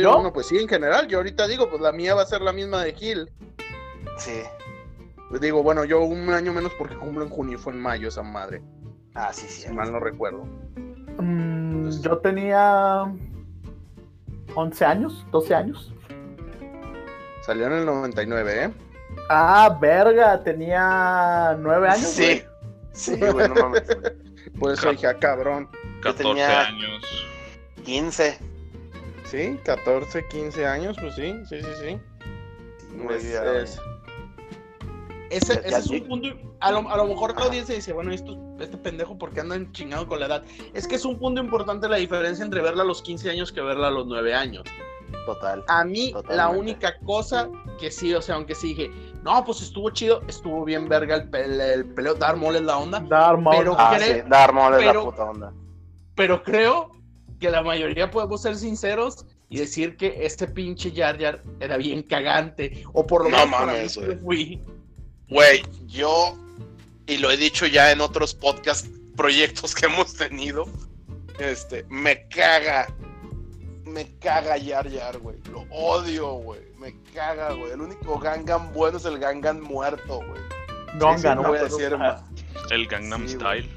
¿Yo? 0.00 0.32
pues 0.32 0.46
sí, 0.46 0.58
en 0.58 0.68
general. 0.68 1.06
Yo 1.06 1.18
ahorita 1.18 1.46
digo, 1.46 1.70
pues 1.70 1.80
la 1.80 1.92
mía 1.92 2.14
va 2.14 2.22
a 2.22 2.26
ser 2.26 2.40
la 2.40 2.52
misma 2.52 2.82
de 2.82 2.92
Gil. 2.94 3.30
Sí. 4.18 4.42
Pues 5.28 5.40
digo, 5.40 5.62
bueno, 5.62 5.84
yo 5.84 6.02
un 6.02 6.28
año 6.30 6.52
menos 6.52 6.72
porque 6.76 6.96
cumplo 6.96 7.24
en 7.24 7.30
junio, 7.30 7.58
fue 7.58 7.72
en 7.72 7.80
mayo 7.80 8.08
esa 8.08 8.22
madre. 8.22 8.62
Ah, 9.14 9.32
sí, 9.32 9.46
sí. 9.46 9.68
Si 9.68 9.72
mal 9.72 9.92
no 9.92 10.00
recuerdo. 10.00 10.44
Mm, 11.18 11.90
yo 12.00 12.18
tenía 12.18 13.04
11 14.54 14.84
años, 14.84 15.24
12 15.30 15.54
años. 15.54 15.92
Salió 17.42 17.66
en 17.66 17.72
el 17.72 17.86
99, 17.86 18.64
¿eh? 18.64 18.70
Ah, 19.34 19.78
verga, 19.80 20.42
tenía 20.42 21.56
9 21.58 21.88
años. 21.88 22.06
Sí, 22.06 22.42
sí, 22.92 23.16
güey, 23.16 23.48
no 23.48 23.54
mames. 23.54 23.82
Pues 24.58 24.78
eso 24.78 24.90
dije, 24.90 25.06
ah, 25.06 25.18
cabrón. 25.18 25.70
14 26.02 26.42
años. 26.42 27.02
15. 27.84 28.38
Sí, 29.24 29.58
14, 29.64 30.28
15 30.28 30.66
años, 30.66 30.96
pues 31.00 31.14
sí, 31.14 31.34
sí, 31.48 31.62
sí, 31.62 31.70
sí. 31.80 32.00
Ese, 35.30 35.62
es 35.64 35.86
un 35.86 36.06
punto. 36.06 36.28
A 36.60 36.70
lo, 36.70 36.86
a 36.90 36.96
lo 36.98 37.06
mejor 37.06 37.34
la 37.34 37.46
audiencia 37.46 37.74
dice, 37.74 37.94
bueno, 37.94 38.12
esto, 38.12 38.36
este 38.60 38.76
pendejo, 38.76 39.16
¿por 39.16 39.32
qué 39.32 39.40
andan 39.40 39.72
chingado 39.72 40.06
con 40.06 40.20
la 40.20 40.26
edad? 40.26 40.44
Es 40.74 40.86
que 40.86 40.96
es 40.96 41.06
un 41.06 41.18
punto 41.18 41.40
importante 41.40 41.88
la 41.88 41.96
diferencia 41.96 42.44
entre 42.44 42.60
verla 42.60 42.82
a 42.82 42.86
los 42.86 43.00
15 43.00 43.30
años 43.30 43.50
que 43.50 43.62
verla 43.62 43.88
a 43.88 43.90
los 43.90 44.06
9 44.06 44.34
años. 44.34 44.64
Total. 45.26 45.64
A 45.68 45.84
mí, 45.84 46.12
la 46.28 46.48
única 46.48 46.98
cosa 47.00 47.48
que 47.78 47.90
sí, 47.90 48.12
o 48.14 48.20
sea, 48.20 48.34
aunque 48.36 48.54
sí 48.54 48.68
dije, 48.68 48.90
no, 49.22 49.44
pues 49.44 49.62
estuvo 49.62 49.90
chido, 49.90 50.22
estuvo 50.26 50.64
bien 50.64 50.88
verga 50.88 51.16
el, 51.32 51.60
el, 51.60 51.84
peleo, 51.86 52.16
Maul 52.36 52.56
es 52.56 52.62
la 52.62 52.78
onda. 52.78 53.00
Darth 53.00 53.40
Maul, 53.40 53.56
pero 53.58 53.76
ah, 53.78 53.98
sí, 53.98 54.22
Maul 54.52 54.74
es 54.80 54.86
la 54.86 55.00
puta 55.00 55.24
onda. 55.24 55.52
Pero 56.16 56.42
creo 56.42 56.90
que 57.38 57.50
la 57.50 57.62
mayoría 57.62 58.10
podemos 58.10 58.42
ser 58.42 58.56
sinceros 58.56 59.26
y 59.48 59.58
decir 59.58 59.96
que 59.96 60.24
este 60.24 60.46
pinche 60.46 60.92
Jar 60.94 61.20
Jar 61.20 61.42
era 61.60 61.76
bien 61.76 62.02
cagante, 62.02 62.84
o 62.92 63.06
por 63.06 63.24
lo 63.24 63.30
menos 63.30 63.50
no, 63.50 63.58
mames, 63.58 64.00
fui. 64.22 64.62
Güey, 65.28 65.62
yo, 65.86 66.36
y 67.06 67.18
lo 67.18 67.30
he 67.30 67.36
dicho 67.36 67.66
ya 67.66 67.90
en 67.90 68.00
otros 68.00 68.34
podcast 68.34 68.86
proyectos 69.16 69.74
que 69.74 69.86
hemos 69.86 70.14
tenido, 70.14 70.66
este, 71.38 71.84
me 71.88 72.28
caga 72.28 72.86
me 73.84 74.18
caga 74.18 74.56
Yar 74.56 74.88
Yar, 74.88 75.18
güey. 75.18 75.36
Lo 75.50 75.62
odio, 75.70 76.34
güey. 76.34 76.60
Me 76.78 76.94
caga, 77.14 77.52
güey. 77.52 77.72
El 77.72 77.80
único 77.80 78.18
Gangan 78.18 78.72
bueno 78.72 78.98
es 78.98 79.04
el 79.04 79.18
Gangan 79.18 79.60
muerto, 79.60 80.18
güey. 80.18 80.40
Gangan, 80.98 81.42
no 81.42 81.48
voy 81.48 81.58
a 81.58 81.64
decir 81.64 81.96
más. 81.96 82.22
El 82.70 82.86
Gangnam 82.86 83.26
Style. 83.28 83.68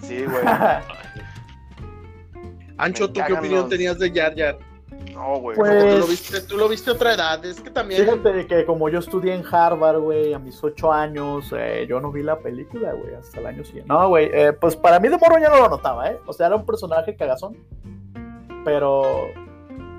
Sí, 0.00 0.24
güey. 0.24 0.44
Ancho, 2.78 3.10
¿tú 3.10 3.20
qué 3.26 3.32
opinión 3.32 3.68
tenías 3.68 3.98
de 3.98 4.10
Yar 4.10 4.34
Yar? 4.34 4.58
No, 5.12 5.38
güey. 5.38 5.56
Pues... 5.56 5.82
¿Tú, 5.82 5.98
lo 5.98 6.06
viste, 6.06 6.40
tú 6.42 6.56
lo 6.58 6.68
viste 6.68 6.90
a 6.90 6.92
otra 6.92 7.14
edad. 7.14 7.42
Es 7.44 7.60
que 7.60 7.70
también. 7.70 8.02
Fíjate 8.02 8.46
que 8.46 8.66
como 8.66 8.88
yo 8.88 8.98
estudié 8.98 9.34
en 9.34 9.44
Harvard, 9.50 9.98
güey, 10.00 10.34
a 10.34 10.38
mis 10.38 10.62
ocho 10.62 10.92
años, 10.92 11.52
eh, 11.56 11.86
yo 11.88 12.00
no 12.00 12.12
vi 12.12 12.22
la 12.22 12.38
película, 12.38 12.92
güey, 12.92 13.14
hasta 13.14 13.40
el 13.40 13.46
año 13.46 13.64
siguiente. 13.64 13.88
No, 13.88 14.08
güey, 14.08 14.28
eh, 14.32 14.52
pues 14.52 14.76
para 14.76 15.00
mí 15.00 15.08
de 15.08 15.16
morro 15.16 15.38
ya 15.38 15.48
no 15.48 15.56
lo 15.56 15.68
notaba, 15.68 16.10
¿eh? 16.10 16.18
O 16.26 16.32
sea, 16.32 16.48
era 16.48 16.56
un 16.56 16.66
personaje 16.66 17.16
cagazón. 17.16 17.56
Pero 18.66 19.28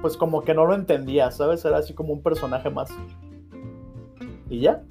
pues 0.01 0.17
como 0.17 0.43
que 0.43 0.53
no 0.53 0.65
lo 0.65 0.73
entendía, 0.73 1.32
¿sabes? 1.32 1.63
Era 1.63 1.77
así 1.77 1.93
como 1.93 2.12
un 2.12 2.21
personaje 2.21 2.69
más. 2.69 2.89
¿Y 4.49 4.60
ya? 4.60 4.84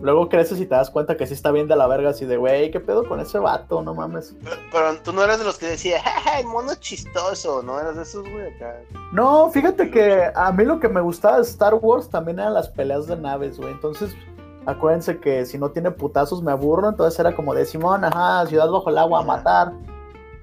Luego 0.00 0.30
creces 0.30 0.58
y 0.58 0.64
te 0.64 0.74
das 0.74 0.88
cuenta 0.88 1.14
que 1.18 1.26
sí 1.26 1.34
está 1.34 1.50
bien 1.50 1.68
de 1.68 1.76
la 1.76 1.86
verga, 1.86 2.10
así 2.10 2.24
de, 2.24 2.38
güey, 2.38 2.70
¿qué 2.70 2.80
pedo 2.80 3.06
con 3.06 3.20
ese 3.20 3.38
vato? 3.38 3.82
No 3.82 3.94
mames. 3.94 4.34
Pero, 4.72 4.96
tú 5.04 5.12
no 5.12 5.22
eras 5.22 5.38
de 5.38 5.44
los 5.44 5.58
que 5.58 5.66
decía, 5.66 5.98
el 6.38 6.46
mono 6.46 6.74
chistoso, 6.76 7.62
¿no? 7.62 7.78
Eras 7.78 7.96
de 7.96 8.02
esos, 8.04 8.22
güey, 8.22 8.54
acá. 8.54 8.74
No, 9.12 9.50
fíjate 9.50 9.90
que 9.90 10.30
a 10.34 10.50
mí 10.52 10.64
lo 10.64 10.80
que 10.80 10.88
me 10.88 11.02
gustaba 11.02 11.36
de 11.36 11.42
Star 11.42 11.74
Wars 11.74 12.08
también 12.08 12.38
eran 12.38 12.54
las 12.54 12.70
peleas 12.70 13.06
de 13.06 13.16
naves, 13.16 13.58
güey. 13.58 13.70
Entonces, 13.70 14.16
acuérdense 14.64 15.20
que 15.20 15.44
si 15.44 15.58
no 15.58 15.72
tiene 15.72 15.90
putazos 15.90 16.42
me 16.42 16.52
aburro, 16.52 16.88
entonces 16.88 17.20
era 17.20 17.36
como 17.36 17.52
de 17.52 17.66
Simón, 17.66 18.02
ajá, 18.02 18.46
ciudad 18.46 18.70
bajo 18.70 18.88
el 18.88 18.96
agua 18.96 19.20
a 19.20 19.24
matar. 19.24 19.72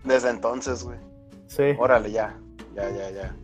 Desde 0.04 0.30
entonces, 0.30 0.84
güey. 0.84 1.00
Sí. 1.48 1.76
Órale, 1.78 2.12
ya, 2.12 2.41
ya, 2.76 2.90
ya, 2.90 3.10
ya. 3.12 3.36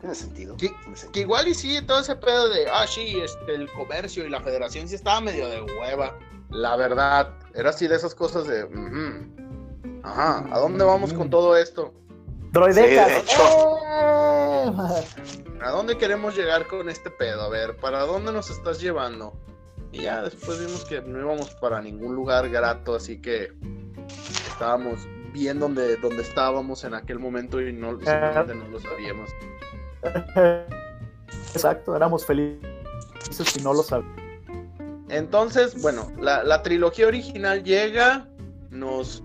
Tiene 0.00 0.14
sentido. 0.14 0.56
Que, 0.56 1.20
igual 1.20 1.48
y 1.48 1.54
sí, 1.54 1.80
todo 1.86 2.00
ese 2.00 2.16
pedo 2.16 2.48
de, 2.48 2.68
ah, 2.68 2.86
sí, 2.86 3.20
este, 3.20 3.54
el 3.54 3.70
comercio 3.72 4.26
y 4.26 4.30
la 4.30 4.40
federación 4.40 4.88
sí 4.88 4.96
estaba 4.96 5.20
medio 5.20 5.48
de 5.48 5.62
hueva. 5.62 6.18
La 6.50 6.76
verdad, 6.76 7.34
era 7.54 7.70
así 7.70 7.86
de 7.86 7.96
esas 7.96 8.14
cosas 8.14 8.46
de, 8.46 8.68
ajá, 10.02 10.44
¿a 10.50 10.58
dónde 10.58 10.84
vamos 10.84 11.12
con 11.12 11.30
todo 11.30 11.56
esto? 11.56 11.94
Droidecas. 12.50 13.10
¡Eh! 13.10 14.72
¿A 15.62 15.70
dónde 15.70 15.96
queremos 15.96 16.36
llegar 16.36 16.66
con 16.66 16.88
este 16.88 17.08
pedo? 17.08 17.42
A 17.42 17.48
ver, 17.48 17.76
¿para 17.76 18.00
dónde 18.00 18.32
nos 18.32 18.50
estás 18.50 18.80
llevando? 18.80 19.32
Y 19.92 20.02
ya 20.02 20.22
después 20.22 20.58
vimos 20.58 20.84
que 20.84 21.00
no 21.02 21.20
íbamos 21.20 21.54
para 21.56 21.80
ningún 21.80 22.16
lugar 22.16 22.48
grato, 22.48 22.96
así 22.96 23.20
que 23.20 23.52
estábamos 24.48 25.06
bien 25.32 25.58
donde, 25.58 25.96
donde 25.96 26.22
estábamos 26.22 26.84
en 26.84 26.94
aquel 26.94 27.18
momento 27.18 27.60
y 27.60 27.72
no, 27.72 27.98
simplemente 27.98 28.54
no 28.54 28.68
lo 28.68 28.80
sabíamos. 28.80 29.30
Exacto, 31.54 31.96
éramos 31.96 32.24
felices 32.24 33.56
y 33.58 33.62
no 33.62 33.74
lo 33.74 33.82
sabíamos. 33.82 34.22
Entonces, 35.08 35.80
bueno, 35.82 36.10
la, 36.20 36.62
trilogía 36.62 37.06
original 37.06 37.62
llega, 37.62 38.26
nos, 38.70 39.22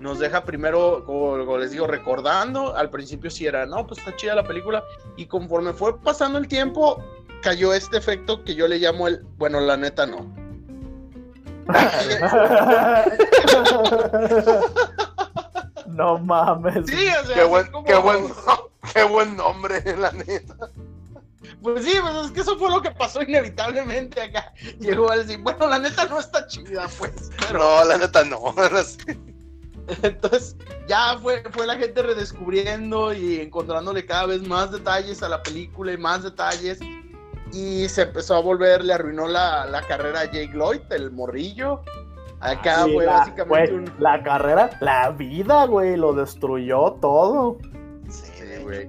nos 0.00 0.18
deja 0.18 0.44
primero, 0.44 1.04
como, 1.04 1.58
les 1.58 1.72
digo, 1.72 1.86
recordando. 1.86 2.74
Al 2.74 2.88
principio 2.88 3.30
sí 3.30 3.46
era, 3.46 3.66
no, 3.66 3.86
pues 3.86 3.98
está 3.98 4.16
chida 4.16 4.34
la 4.34 4.46
película. 4.46 4.82
Y 5.16 5.26
conforme 5.26 5.74
fue 5.74 6.00
pasando 6.00 6.38
el 6.38 6.48
tiempo, 6.48 7.04
cayó 7.42 7.74
este 7.74 7.98
efecto 7.98 8.42
que 8.44 8.54
yo 8.54 8.66
le 8.66 8.78
llamo 8.78 9.08
el, 9.08 9.22
bueno, 9.36 9.60
la 9.60 9.76
neta 9.76 10.06
no. 10.06 10.34
no 15.88 16.18
mames. 16.18 16.86
Sí, 16.86 17.08
o 17.22 17.26
sea, 17.26 17.34
qué, 17.34 17.44
buen, 17.44 17.66
qué, 17.86 17.96
buen, 17.96 18.32
qué 18.94 19.04
buen 19.04 19.36
nombre, 19.36 19.82
la 19.98 20.12
neta. 20.12 20.70
Pues 21.62 21.84
sí, 21.84 21.94
pues 22.00 22.26
es 22.26 22.32
que 22.32 22.40
eso 22.40 22.58
fue 22.58 22.70
lo 22.70 22.82
que 22.82 22.90
pasó 22.90 23.22
inevitablemente 23.22 24.20
acá. 24.20 24.52
Llegó 24.78 25.10
a 25.10 25.16
decir, 25.16 25.38
bueno, 25.38 25.66
la 25.68 25.78
neta 25.78 26.04
no 26.06 26.18
está 26.18 26.46
chida, 26.46 26.88
pues. 26.98 27.30
No, 27.52 27.84
la 27.84 27.98
neta 27.98 28.24
no. 28.24 28.54
Entonces, 30.02 30.56
ya 30.88 31.16
fue, 31.18 31.42
fue 31.52 31.66
la 31.66 31.76
gente 31.76 32.02
redescubriendo 32.02 33.12
y 33.12 33.40
encontrándole 33.40 34.04
cada 34.04 34.26
vez 34.26 34.46
más 34.46 34.72
detalles 34.72 35.22
a 35.22 35.28
la 35.28 35.42
película 35.42 35.92
y 35.92 35.96
más 35.96 36.24
detalles. 36.24 36.80
Y 37.52 37.88
se 37.88 38.02
empezó 38.02 38.36
a 38.36 38.40
volver, 38.40 38.84
le 38.84 38.92
arruinó 38.92 39.28
la, 39.28 39.66
la 39.66 39.82
carrera 39.82 40.20
a 40.20 40.24
Jake 40.24 40.52
Lloyd, 40.52 40.80
el 40.90 41.12
morrillo. 41.12 41.82
Acá 42.40 42.86
fue 42.92 43.06
básicamente 43.06 43.74
un... 43.74 43.92
La 43.98 44.22
carrera, 44.22 44.70
la 44.80 45.10
vida, 45.10 45.64
güey, 45.66 45.96
lo 45.96 46.12
destruyó 46.12 46.92
todo. 47.00 47.58
Sí, 48.08 48.62
güey. 48.62 48.88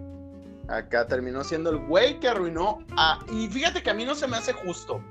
Acá 0.67 1.07
terminó 1.07 1.43
siendo 1.43 1.69
el 1.69 1.77
güey 1.77 2.19
que 2.19 2.27
arruinó 2.27 2.79
a... 2.97 3.19
Y 3.31 3.47
fíjate 3.47 3.81
que 3.81 3.89
a 3.89 3.93
mí 3.93 4.03
no 4.05 4.15
se 4.15 4.27
me 4.27 4.37
hace 4.37 4.53
justo. 4.53 5.01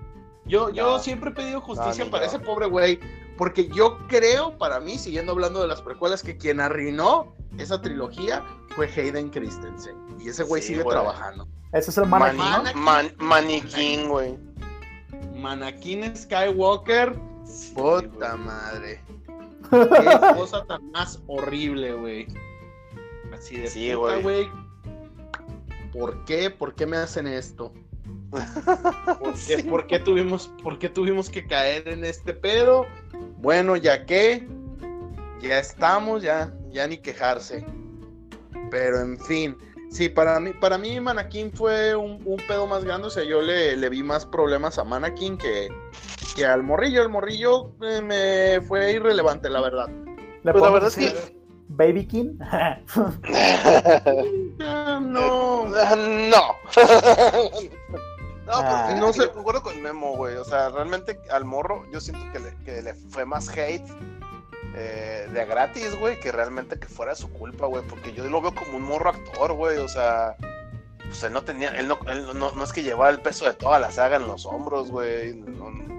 Yo, 0.45 0.71
yo 0.71 0.99
siempre 0.99 1.31
he 1.31 1.35
pedido 1.35 1.61
justicia 1.61 2.09
para 2.11 2.27
ese 2.27 2.39
pobre 2.39 2.67
güey, 2.67 3.01
porque 3.37 3.69
yo 3.69 3.99
creo, 4.07 4.57
para 4.59 4.79
mí, 4.79 4.97
siguiendo 4.97 5.33
hablando 5.33 5.61
de 5.61 5.69
las 5.69 5.83
precuelas, 5.83 6.23
que 6.23 6.37
quien 6.37 6.61
arruinó 6.61 7.35
esa 7.59 7.81
trilogía 7.81 8.45
fue 8.77 8.87
Hayden 8.87 9.31
Christensen. 9.31 9.97
Y 10.21 10.29
ese 10.29 10.45
güey 10.45 10.63
sigue 10.63 10.85
trabajando. 10.85 11.49
Ese 11.73 11.91
es 11.91 11.99
el 11.99 12.07
maniquín. 12.07 13.15
maniquín, 13.19 14.09
güey. 14.09 14.39
Manaquín 15.35 16.17
Skywalker. 16.17 17.19
Puta 17.75 18.37
madre. 18.37 19.01
Qué 19.71 20.21
cosa 20.37 20.65
tan 20.67 20.91
más 20.91 21.23
horrible, 21.27 21.93
güey. 21.95 22.27
Así 23.33 23.57
de 23.59 23.69
sí, 23.69 23.95
güey 23.95 24.49
¿por 25.97 26.25
qué? 26.25 26.51
¿Por 26.51 26.75
qué 26.75 26.87
me 26.87 26.97
hacen 26.97 27.27
esto? 27.27 27.73
¿Por 29.71 29.87
qué, 29.87 29.99
tuvimos, 29.99 30.51
¿Por 30.63 30.79
qué 30.79 30.89
tuvimos 30.89 31.31
que 31.31 31.47
caer 31.47 31.89
en 31.89 32.05
este 32.05 32.35
pedo? 32.35 32.87
Bueno, 33.39 33.77
ya 33.77 34.05
que 34.05 34.47
ya 35.41 35.59
estamos, 35.59 36.23
ya, 36.23 36.53
ya 36.71 36.87
ni 36.87 36.99
quejarse. 36.99 37.65
Pero 38.71 39.01
en 39.01 39.19
fin, 39.21 39.57
sí, 39.97 40.09
para 40.09 40.39
mí, 40.39 40.53
para 40.53 40.79
mí 40.79 41.01
Manakin 41.01 41.53
fue 41.53 41.97
un, 41.97 42.21
pedo 42.47 42.67
más 42.67 42.85
grande. 42.85 43.09
O 43.09 43.11
sea, 43.11 43.25
yo 43.25 43.41
le, 43.41 43.77
le 43.77 43.89
vi 43.89 44.03
más 44.03 44.27
problemas 44.27 44.79
a 44.79 44.85
Manakin 44.85 45.39
que, 45.39 45.69
que 46.35 46.45
al 46.45 46.63
morrillo. 46.63 47.03
El 47.03 47.09
morrillo 47.09 47.73
eh, 47.83 48.03
me 48.03 48.61
fue 48.67 48.93
irrelevante, 48.93 49.49
la 49.49 49.61
verdad. 49.61 49.89
Pues 50.43 50.63
la 50.63 50.71
verdad 50.71 50.89
es 50.89 50.97
que 50.97 51.37
Baby 51.69 52.07
King? 52.07 52.39
no. 54.59 55.67
No. 55.67 55.67
no, 58.47 58.47
porque 58.47 58.95
no 59.01 59.13
sé, 59.13 59.29
concuerdo 59.31 59.63
con 59.63 59.83
Memo, 59.83 60.17
güey. 60.17 60.37
O 60.37 60.45
sea, 60.45 60.69
realmente 60.69 61.19
al 61.31 61.45
morro 61.45 61.85
yo 61.93 62.01
siento 62.01 62.25
que 62.33 62.39
le, 62.39 62.55
que 62.65 62.83
le 62.83 62.95
fue 62.95 63.25
más 63.25 63.49
hate 63.49 63.85
eh, 64.77 65.27
de 65.33 65.45
gratis, 65.47 65.99
güey, 65.99 66.21
que 66.21 66.31
realmente 66.31 66.79
que 66.79 66.87
fuera 66.87 67.15
su 67.15 67.31
culpa, 67.31 67.67
güey. 67.67 67.83
Porque 67.89 68.13
yo 68.13 68.25
lo 68.25 68.43
veo 68.43 68.55
como 68.55 68.77
un 68.77 68.83
morro 68.83 69.11
actor, 69.11 69.55
güey. 69.55 69.79
O 69.79 69.89
sea, 69.89 70.37
pues 71.07 71.23
él 71.23 71.33
no 71.33 71.43
tenía, 71.43 71.71
él 71.71 71.89
no, 71.89 71.99
él 72.09 72.27
no, 72.35 72.63
es 72.63 72.73
que 72.73 72.83
llevaba 72.83 73.09
el 73.11 73.21
peso 73.21 73.47
de 73.47 73.55
toda 73.55 73.79
la 73.79 73.91
saga 73.91 74.17
en 74.17 74.27
los 74.27 74.45
hombros, 74.45 74.91
güey. 74.91 75.33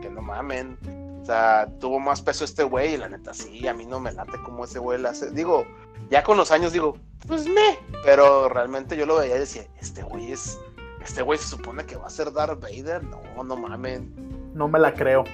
que 0.02 0.10
no 0.10 0.22
mamen. 0.22 0.78
O 1.22 1.26
sea, 1.26 1.68
tuvo 1.80 2.00
más 2.00 2.22
peso 2.22 2.46
este 2.46 2.64
güey 2.64 2.94
y 2.94 2.98
la 2.98 3.10
neta 3.10 3.34
sí, 3.34 3.68
a 3.68 3.74
mí 3.74 3.86
no 3.86 4.00
me 4.00 4.14
late 4.14 4.40
como 4.46 4.64
ese 4.64 4.80
güey 4.80 5.02
la 5.02 5.10
hace. 5.10 5.32
Digo, 5.32 5.66
ya 6.10 6.24
con 6.24 6.38
los 6.38 6.52
años 6.52 6.72
digo, 6.72 6.98
pues 7.28 7.48
me. 7.48 7.80
Pero 8.04 8.48
realmente 8.48 8.96
yo 8.96 9.06
lo 9.06 9.18
veía 9.18 9.36
y 9.38 9.40
decía, 9.40 9.68
este 9.82 10.04
güey 10.04 10.32
es, 10.32 10.58
este 11.04 11.24
güey 11.24 11.40
se 11.40 11.48
supone 11.48 11.86
que 11.86 11.98
va 11.98 12.08
a 12.08 12.12
ser 12.12 12.32
Darth 12.32 12.62
Vader. 12.62 13.04
No, 13.04 13.44
no 13.44 13.58
mamen. 13.58 14.14
No 14.54 14.68
me 14.68 14.80
la 14.80 14.94
creo. 14.94 15.26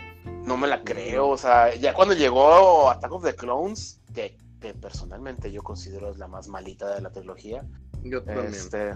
No 0.46 0.58
me 0.58 0.68
la 0.68 0.84
creo, 0.84 1.30
o 1.30 1.38
sea, 1.38 1.74
ya 1.76 1.94
cuando 1.94 2.14
llegó 2.14 2.90
Attack 2.90 3.12
of 3.12 3.24
the 3.24 3.36
Clones, 3.36 4.00
que, 4.14 4.38
personalmente 4.82 5.52
yo 5.52 5.62
considero 5.62 6.10
es 6.10 6.18
la 6.18 6.28
más 6.28 6.48
malita 6.48 6.94
de 6.96 7.02
la 7.02 7.12
trilogía. 7.12 7.66
Yo 8.04 8.24
también. 8.24 8.48
Este, 8.48 8.94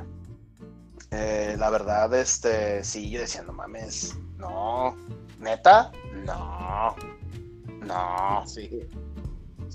eh, 1.12 1.56
la 1.58 1.70
verdad, 1.70 2.14
este, 2.14 2.84
sí, 2.84 3.10
yo 3.10 3.20
decía, 3.22 3.44
no 3.44 3.54
mames, 3.54 4.18
no, 4.38 4.96
neta, 5.40 5.92
no, 6.26 6.96
no. 7.86 8.44
Sí. 8.46 8.88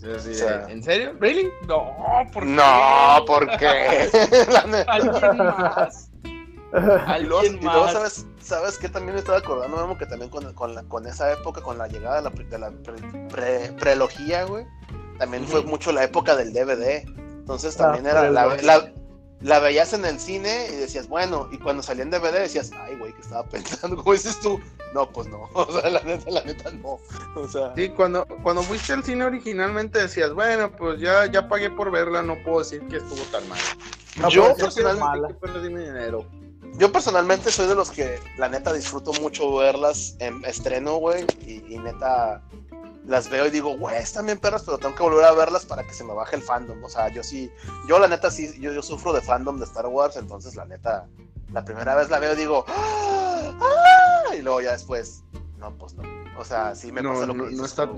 ¿En 0.03 0.83
serio? 0.83 1.17
¿Really? 1.21 1.51
No, 1.69 1.95
¿por 2.33 2.43
qué? 2.43 2.51
No, 2.51 3.25
¿por 3.27 3.57
qué? 3.59 4.11
Alguien 4.89 5.37
más. 5.39 6.12
¿Alguien 7.07 7.57
y, 7.57 7.65
luego, 7.65 7.89
¿sabes, 7.89 8.27
¿sabes 8.41 8.79
qué 8.79 8.89
también 8.89 9.15
me 9.15 9.21
estaba 9.21 9.39
acordando, 9.39 9.77
Memo? 9.77 9.99
Que 9.99 10.07
también 10.07 10.31
con, 10.31 10.53
con, 10.55 10.75
la, 10.75 10.83
con 10.85 11.07
esa 11.07 11.33
época, 11.33 11.61
con 11.61 11.77
la 11.77 11.87
llegada 11.87 12.17
de 12.17 12.23
la, 12.23 12.31
de 12.31 12.59
la 12.59 12.71
pre, 13.29 13.73
prelogía, 13.79 14.45
güey, 14.45 14.67
también 15.19 15.47
fue 15.47 15.63
mucho 15.63 15.93
la 15.93 16.05
época 16.05 16.35
del 16.35 16.53
DVD. 16.53 17.05
Entonces 17.43 17.77
también 17.77 18.07
era 18.07 18.31
la, 18.31 18.57
la, 18.63 18.93
la 19.43 19.59
veías 19.59 19.93
en 19.93 20.05
el 20.05 20.19
cine 20.19 20.69
y 20.73 20.77
decías, 20.77 21.09
bueno, 21.09 21.49
y 21.51 21.59
cuando 21.59 21.83
salía 21.83 22.05
en 22.05 22.11
DVD 22.11 22.41
decías, 22.41 22.71
ay, 22.79 22.97
güey, 22.97 23.13
¿qué 23.13 23.21
estaba 23.21 23.45
pensando? 23.49 23.97
¿Cómo 23.97 24.13
dices 24.13 24.39
tú? 24.41 24.61
No, 24.95 25.11
pues 25.11 25.29
no, 25.29 25.49
o 25.53 25.81
sea, 25.81 25.91
la 25.91 26.01
neta, 26.03 26.31
la 26.31 26.43
neta 26.45 26.71
no. 26.71 26.99
O 27.37 27.49
sea. 27.49 27.75
Sí, 27.77 27.89
cuando, 27.91 28.27
cuando 28.43 28.63
fuiste 28.63 28.93
al 28.93 29.05
cine 29.05 29.25
originalmente 29.25 29.99
decías, 29.99 30.33
bueno, 30.33 30.71
pues 30.71 31.01
ya, 31.01 31.27
ya 31.27 31.49
pagué 31.49 31.71
por 31.71 31.91
verla, 31.91 32.23
no 32.23 32.37
puedo 32.45 32.61
decir 32.61 32.87
que 32.89 32.97
estuvo 32.97 33.23
tan 33.25 33.47
mal. 33.49 33.59
yo 34.31 34.55
personalmente 34.57 35.35
perdí 35.35 35.69
mi 35.69 35.83
dinero. 35.83 36.25
Yo 36.79 36.91
personalmente 36.91 37.51
soy 37.51 37.67
de 37.67 37.75
los 37.75 37.91
que, 37.91 38.19
la 38.39 38.49
neta, 38.49 38.73
disfruto 38.73 39.13
mucho 39.15 39.55
verlas 39.57 40.17
en 40.19 40.45
estreno, 40.45 40.97
güey, 40.97 41.27
y 41.47 41.79
neta, 41.79 42.43
las 43.07 43.29
veo 43.29 43.47
y 43.47 43.51
digo, 43.51 43.77
güey, 43.77 43.97
están 43.97 44.27
bien 44.27 44.39
perras, 44.39 44.63
pero 44.65 44.79
tengo 44.79 44.95
que 44.95 45.03
volver 45.03 45.25
a 45.25 45.33
verlas 45.33 45.67
para 45.67 45.85
que 45.85 45.93
se 45.93 46.05
me 46.05 46.15
baje 46.15 46.37
el 46.37 46.43
fandom. 46.43 46.83
O 46.83 46.89
sea, 46.89 47.09
yo 47.09 47.23
sí, 47.23 47.51
yo 47.89 47.99
la 47.99 48.09
neta 48.09 48.31
sí, 48.31 48.59
yo, 48.61 48.73
yo 48.73 48.83
sufro 48.83 49.13
de 49.13 49.21
fandom 49.21 49.59
de 49.59 49.65
Star 49.65 49.87
Wars, 49.87 50.17
entonces 50.17 50.55
la 50.57 50.65
neta, 50.65 51.07
la 51.53 51.65
primera 51.65 51.95
vez 51.95 52.11
la 52.11 52.19
veo 52.19 52.33
y 52.33 52.37
digo, 52.37 52.65
¡Ah! 52.69 54.35
y 54.37 54.43
luego 54.43 54.61
ya 54.61 54.73
después, 54.73 55.23
no, 55.59 55.77
pues 55.77 55.95
no. 55.95 56.03
O 56.39 56.45
sea, 56.45 56.75
sí 56.75 56.91
me 56.91 57.03
pasa 57.03 57.27
lo 57.27 57.35
que 57.35 57.39
no, 57.39 57.51
no 57.51 57.65
está, 57.65 57.89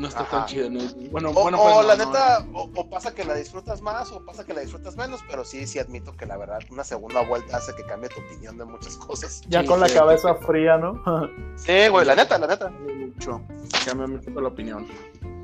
no 0.00 0.08
está 0.08 0.24
tan 0.24 0.46
chido. 0.46 0.70
Bueno, 1.10 1.30
o, 1.30 1.42
bueno, 1.42 1.58
pues, 1.58 1.86
la 1.86 1.96
neta, 1.96 2.46
o, 2.54 2.88
pasa 2.88 3.14
que 3.14 3.22
la 3.22 3.34
disfrutas 3.34 3.82
más 3.82 4.10
o 4.10 4.24
pasa 4.24 4.44
que 4.44 4.54
la 4.54 4.62
disfrutas 4.62 4.96
menos, 4.96 5.20
pero 5.28 5.44
sí, 5.44 5.66
sí 5.66 5.78
admito 5.78 6.16
que 6.16 6.24
la 6.24 6.38
verdad, 6.38 6.60
una 6.70 6.84
segunda 6.84 7.22
vuelta 7.22 7.58
hace 7.58 7.74
que 7.74 7.84
cambie 7.84 8.08
tu 8.08 8.20
opinión 8.20 8.56
de 8.56 8.64
muchas 8.64 8.96
cosas. 8.96 9.42
Ya 9.48 9.64
con 9.64 9.78
la 9.78 9.88
cabeza 9.88 10.34
fría, 10.36 10.78
¿no? 10.78 11.02
sí, 11.56 11.88
güey, 11.88 12.06
la 12.06 12.16
neta, 12.16 12.38
la 12.38 12.46
neta. 12.46 12.70
Mucho, 12.70 13.42
cambia 13.84 14.06
mucho 14.06 14.30
la 14.30 14.48
opinión. 14.48 14.88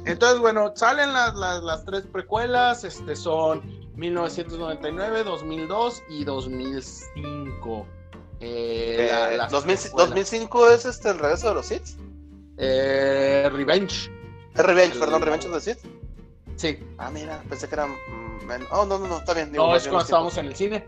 Entonces, 0.06 0.40
bueno, 0.40 0.72
salen 0.74 1.12
las, 1.12 1.34
las, 1.34 1.62
las 1.62 1.84
tres 1.84 2.06
precuelas, 2.06 2.84
este 2.84 3.14
son 3.14 3.62
1999, 3.96 5.24
2002 5.24 6.02
y 6.08 6.24
2005. 6.24 7.86
Eh, 8.40 9.38
2005 9.50 10.70
eh, 10.70 10.74
es 10.74 10.84
este 10.86 11.10
el 11.10 11.18
regreso 11.18 11.48
de 11.48 11.54
los 11.54 11.66
Sith. 11.66 11.98
Eh, 12.56 13.50
Revenge. 13.52 14.15
Revenge, 14.62 14.98
perdón, 14.98 15.22
Revenge 15.22 15.48
de 15.48 15.60
Sith. 15.60 15.78
Sí. 16.56 16.78
Ah, 16.98 17.10
mira, 17.10 17.42
pensé 17.48 17.68
que 17.68 17.74
era. 17.74 17.86
Oh, 18.70 18.84
no, 18.86 18.98
no, 18.98 19.06
no, 19.08 19.18
está 19.18 19.34
bien. 19.34 19.52
no, 19.52 19.74
es 19.74 19.84
cuando 19.84 20.04
estábamos 20.04 20.36
en 20.38 20.46
el 20.46 20.56
cine. 20.56 20.84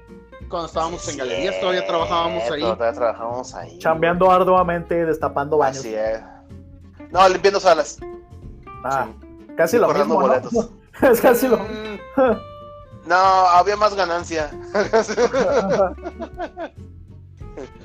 Cuando 0.49 0.67
estábamos 0.67 1.07
en 1.09 1.19
galerías, 1.19 1.61
todavía 1.61 1.87
trabajábamos 1.87 2.51
ahí. 2.51 2.61
Todavía 2.61 2.93
trabajábamos 2.93 3.55
ahí. 3.55 3.79
Chambeando 3.79 4.31
arduamente, 4.31 5.05
destapando 5.05 5.59
baños. 5.59 5.79
Así 5.81 5.95
es. 5.95 6.21
No, 7.11 7.29
limpiando 7.29 7.61
salas. 7.61 7.99
Ah, 8.85 9.09
casi 9.57 9.77
lo 9.79 9.89
mismo. 9.93 10.23
es 11.03 11.21
casi 11.21 11.49
lo 11.49 11.59
mismo. 11.59 11.99
No, 13.07 13.17
había 13.17 13.77
más 13.77 13.95
ganancia. 13.95 14.51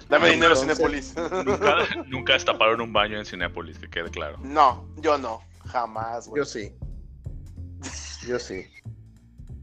Dame 0.10 0.32
dinero, 0.32 0.54
Cinepolis. 0.54 1.16
Nunca, 1.46 1.76
nunca 2.08 2.34
destaparon 2.34 2.82
un 2.82 2.92
baño 2.92 3.18
en 3.18 3.26
Cinepolis, 3.26 3.80
que 3.80 3.90
quede 3.90 4.10
claro. 4.10 4.38
No, 4.42 4.86
yo 4.98 5.18
no. 5.18 5.40
Jamás, 5.74 6.28
güey. 6.28 6.40
Yo 6.40 6.46
sí. 6.46 6.72
Yo 8.28 8.40
sí. 8.40 8.68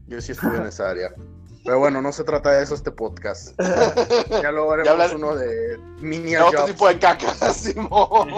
Yo 0.07 0.21
sí 0.21 0.33
estuve 0.33 0.57
en 0.57 0.65
esa 0.65 0.89
área. 0.89 1.09
Pero 1.63 1.79
bueno, 1.79 2.01
no 2.01 2.11
se 2.11 2.25
trata 2.25 2.51
de 2.51 2.63
eso 2.63 2.75
este 2.75 2.91
podcast. 2.91 3.57
Ya 4.29 4.51
luego 4.51 4.73
haremos 4.73 5.13
uno 5.13 5.35
de 5.35 5.79
mini 5.99 6.35
Otro 6.35 6.65
tipo 6.65 6.87
de 6.87 6.99
caca, 6.99 7.33
Simón. 7.53 8.29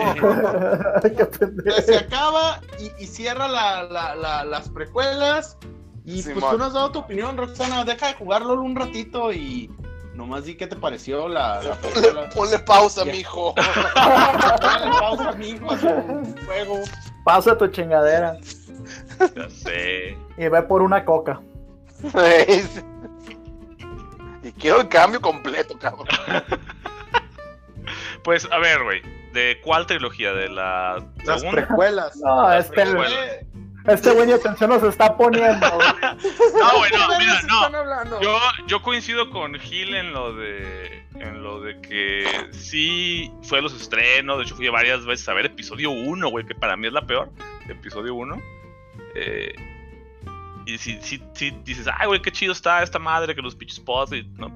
se 1.83 1.97
acaba 1.97 2.61
y, 2.99 3.07
cierra 3.07 3.47
las 3.47 4.69
precuelas. 4.69 5.57
Y 6.05 6.21
pues 6.21 6.35
tú 6.35 6.57
nos 6.57 6.67
has 6.67 6.73
dado 6.73 6.91
tu 6.91 6.99
opinión, 6.99 7.37
Roxana. 7.37 7.83
Deja 7.85 8.07
de 8.07 8.13
jugarlo 8.13 8.61
un 8.61 8.75
ratito 8.75 9.33
y 9.33 9.71
nomás 10.13 10.45
di 10.45 10.55
qué 10.55 10.67
te 10.67 10.75
pareció 10.75 11.27
la, 11.27 11.63
la 11.63 12.29
Ponle, 12.35 12.59
pausa, 12.59 13.03
mijo. 13.05 13.55
Ponle 13.55 14.99
pausa, 14.99 15.31
mijo, 15.31 15.71
a 15.71 15.77
juego. 16.45 16.79
Pausa 17.23 17.57
tu 17.57 17.67
chingadera. 17.67 18.37
Ya 19.35 19.49
sé. 19.49 20.17
Y 20.37 20.47
ve 20.47 20.61
por 20.63 20.81
una 20.81 21.05
coca. 21.05 21.39
y 24.43 24.51
quiero 24.53 24.81
el 24.81 24.89
cambio 24.89 25.21
completo, 25.21 25.77
cabrón. 25.79 26.07
Pues, 28.23 28.47
a 28.53 28.57
ver, 28.57 28.81
güey. 28.83 29.01
¿De 29.33 29.59
cuál 29.61 29.85
trilogía? 29.85 30.31
¿De 30.33 30.47
la 30.47 31.03
Las 31.25 31.43
precuelas. 31.43 32.15
No, 32.17 32.53
este, 32.53 32.85
este 33.87 34.11
güey 34.11 34.27
de 34.27 34.35
atención 34.35 34.69
nos 34.69 34.83
está 34.83 35.15
poniendo. 35.17 35.67
no, 35.69 36.77
güey, 36.77 36.91
no, 36.91 37.17
mira, 37.19 38.03
no. 38.05 38.21
Yo, 38.21 38.37
yo 38.67 38.81
coincido 38.81 39.29
con 39.29 39.55
Gil 39.55 39.93
en 39.95 40.13
lo 40.13 40.33
de 40.35 41.03
en 41.15 41.43
lo 41.43 41.61
de 41.61 41.79
que 41.81 42.25
sí 42.51 43.31
fue 43.43 43.61
los 43.61 43.73
estrenos. 43.73 44.37
De 44.37 44.43
hecho, 44.43 44.55
fui 44.55 44.67
varias 44.69 45.05
veces 45.05 45.27
a 45.29 45.33
ver 45.33 45.47
episodio 45.47 45.91
1, 45.91 46.29
güey, 46.29 46.45
que 46.45 46.55
para 46.55 46.75
mí 46.77 46.87
es 46.87 46.93
la 46.93 47.05
peor. 47.05 47.29
Episodio 47.67 48.15
1. 48.15 48.41
Eh, 49.15 49.53
y 50.65 50.77
si, 50.77 51.01
si, 51.01 51.21
si 51.33 51.51
dices, 51.63 51.87
ay, 51.93 52.07
güey, 52.07 52.21
qué 52.21 52.31
chido 52.31 52.53
está 52.53 52.83
esta 52.83 52.99
madre 52.99 53.35
que 53.35 53.41
los 53.41 53.55
pitch 53.55 53.73
spots. 53.73 54.13
Y, 54.13 54.23
¿no? 54.37 54.51